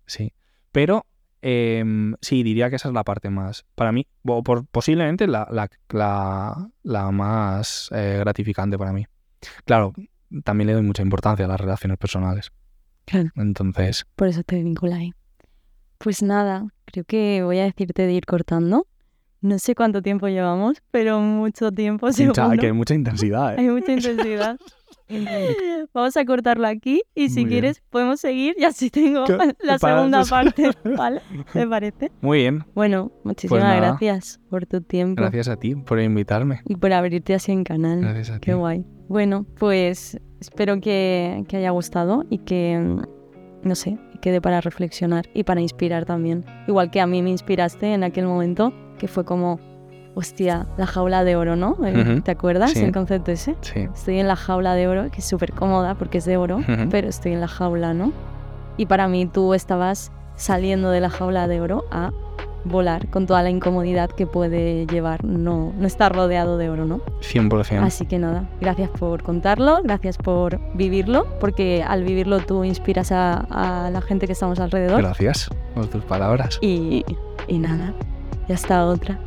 Sí. 0.06 0.32
Pero 0.72 1.04
em, 1.42 2.14
sí, 2.20 2.42
diría 2.42 2.68
que 2.70 2.76
esa 2.76 2.88
es 2.88 2.94
la 2.94 3.02
parte 3.04 3.30
más, 3.30 3.64
para 3.74 3.92
mí, 3.92 4.06
o 4.24 4.42
por, 4.42 4.66
posiblemente 4.66 5.26
la, 5.26 5.48
la, 5.50 5.68
la- 5.88 6.68
la 6.82 7.10
más 7.10 7.88
eh, 7.92 8.16
gratificante 8.20 8.76
para 8.78 8.92
mí. 8.92 9.06
Claro, 9.64 9.92
también 10.44 10.66
le 10.68 10.74
doy 10.74 10.82
mucha 10.82 11.02
importancia 11.02 11.44
a 11.46 11.48
las 11.48 11.60
relaciones 11.60 11.96
personales. 11.98 12.50
Claro. 13.06 13.30
Entonces, 13.36 14.04
Por 14.16 14.28
eso 14.28 14.42
te 14.42 14.62
vincula 14.62 14.96
ahí. 14.96 15.12
Pues 15.98 16.22
nada, 16.22 16.66
creo 16.84 17.04
que 17.04 17.42
voy 17.42 17.58
a 17.58 17.64
decirte 17.64 18.06
de 18.06 18.12
ir 18.12 18.26
cortando. 18.26 18.86
No 19.42 19.58
sé 19.58 19.74
cuánto 19.74 20.02
tiempo 20.02 20.28
llevamos, 20.28 20.82
pero 20.90 21.20
mucho 21.20 21.72
tiempo 21.72 22.06
mucha, 22.06 22.50
que 22.58 22.66
hay 22.66 22.72
mucha 22.72 22.94
intensidad. 22.94 23.54
¿eh? 23.54 23.60
Hay 23.60 23.68
mucha 23.68 23.92
intensidad. 23.92 24.56
Vamos 25.94 26.16
a 26.16 26.24
cortarlo 26.24 26.66
aquí 26.66 27.02
y 27.14 27.28
si 27.28 27.40
Muy 27.40 27.44
bien. 27.44 27.48
quieres 27.60 27.82
podemos 27.90 28.20
seguir 28.20 28.54
y 28.58 28.64
así 28.64 28.90
tengo 28.90 29.24
¿Qué? 29.24 29.36
la 29.62 29.78
segunda 29.78 30.24
parte, 30.30 30.70
¿vale? 30.96 31.20
¿Te 31.52 31.66
parece? 31.66 32.12
Muy 32.20 32.38
bien, 32.38 32.64
Bueno, 32.74 33.10
muchísimas 33.24 33.62
nada. 33.64 33.76
gracias 33.76 34.40
por 34.50 34.66
tu 34.66 34.80
tiempo 34.80 35.20
gracias 35.20 35.48
a 35.48 35.56
ti 35.56 35.74
por 35.74 36.00
invitarme. 36.00 36.60
y 36.66 36.76
por 36.76 36.92
abrirte 36.92 37.34
así 37.34 37.52
en 37.52 37.64
canal. 37.64 38.00
Gracias 38.00 38.30
a 38.30 38.34
ti. 38.34 38.40
Qué 38.40 38.54
guay. 38.54 38.84
Bueno, 39.08 39.44
pues 39.58 40.18
espero 40.40 40.80
que, 40.80 41.44
que 41.48 41.56
haya 41.56 41.70
gustado 41.70 42.24
y 42.30 42.38
que, 42.38 42.78
no 43.62 43.74
sé, 43.74 43.98
quede 44.22 44.40
para 44.40 44.60
reflexionar 44.60 45.28
y 45.34 45.42
para 45.44 45.60
inspirar 45.60 46.04
también. 46.04 46.44
Igual 46.68 46.90
que 46.90 47.00
a 47.00 47.06
mí 47.06 47.20
me 47.22 47.30
inspiraste 47.30 47.92
en 47.92 48.04
aquel 48.04 48.26
momento, 48.26 48.72
que 48.98 49.08
fue 49.08 49.24
como, 49.24 49.58
hostia, 50.14 50.66
la 50.76 50.86
jaula 50.86 51.24
de 51.24 51.36
oro, 51.36 51.56
¿no? 51.56 51.76
Eh, 51.84 52.00
Ujú. 52.00 52.20
¿Te 52.22 52.30
acuerdas 52.32 52.72
Sí. 52.72 52.80
el 52.84 52.92
concepto 52.92 53.30
ese? 53.30 53.56
Sí. 53.60 53.88
Estoy 53.94 54.18
en 54.18 54.28
la 54.28 54.36
jaula 54.36 54.74
de 54.74 54.88
oro, 54.88 55.10
que 55.10 55.18
es 55.18 55.24
súper 55.24 55.52
cómoda 55.52 55.94
porque 55.94 56.18
es 56.18 56.24
de 56.24 56.36
oro, 56.36 56.58
Ujú. 56.58 56.88
pero 56.90 57.08
estoy 57.08 57.32
en 57.32 57.40
la 57.40 57.48
jaula, 57.48 57.94
¿no? 57.94 58.12
Y 58.76 58.86
para 58.86 59.08
mí 59.08 59.26
tú 59.26 59.54
estabas 59.54 60.10
saliendo 60.36 60.90
de 60.90 61.00
la 61.00 61.10
jaula 61.10 61.46
de 61.48 61.60
oro 61.60 61.84
a 61.90 62.10
volar 62.64 63.08
con 63.08 63.26
toda 63.26 63.42
la 63.42 63.48
incomodidad 63.48 64.10
que 64.10 64.26
puede 64.26 64.86
llevar 64.86 65.24
no, 65.24 65.72
no 65.78 65.86
estar 65.86 66.14
rodeado 66.14 66.58
de 66.58 66.68
oro, 66.68 66.84
¿no? 66.84 67.00
100%. 67.22 67.82
Así 67.82 68.04
que 68.04 68.18
nada, 68.18 68.44
gracias 68.60 68.90
por 68.90 69.22
contarlo, 69.22 69.80
gracias 69.82 70.18
por 70.18 70.60
vivirlo, 70.74 71.26
porque 71.40 71.82
al 71.86 72.04
vivirlo 72.04 72.40
tú 72.40 72.64
inspiras 72.64 73.12
a, 73.12 73.46
a 73.86 73.90
la 73.90 74.02
gente 74.02 74.26
que 74.26 74.32
estamos 74.34 74.58
alrededor. 74.60 75.00
Gracias 75.00 75.48
por 75.74 75.86
tus 75.86 76.04
palabras. 76.04 76.58
Y, 76.60 77.04
y 77.48 77.58
nada, 77.58 77.94
y 78.46 78.52
hasta 78.52 78.84
otra. 78.84 79.18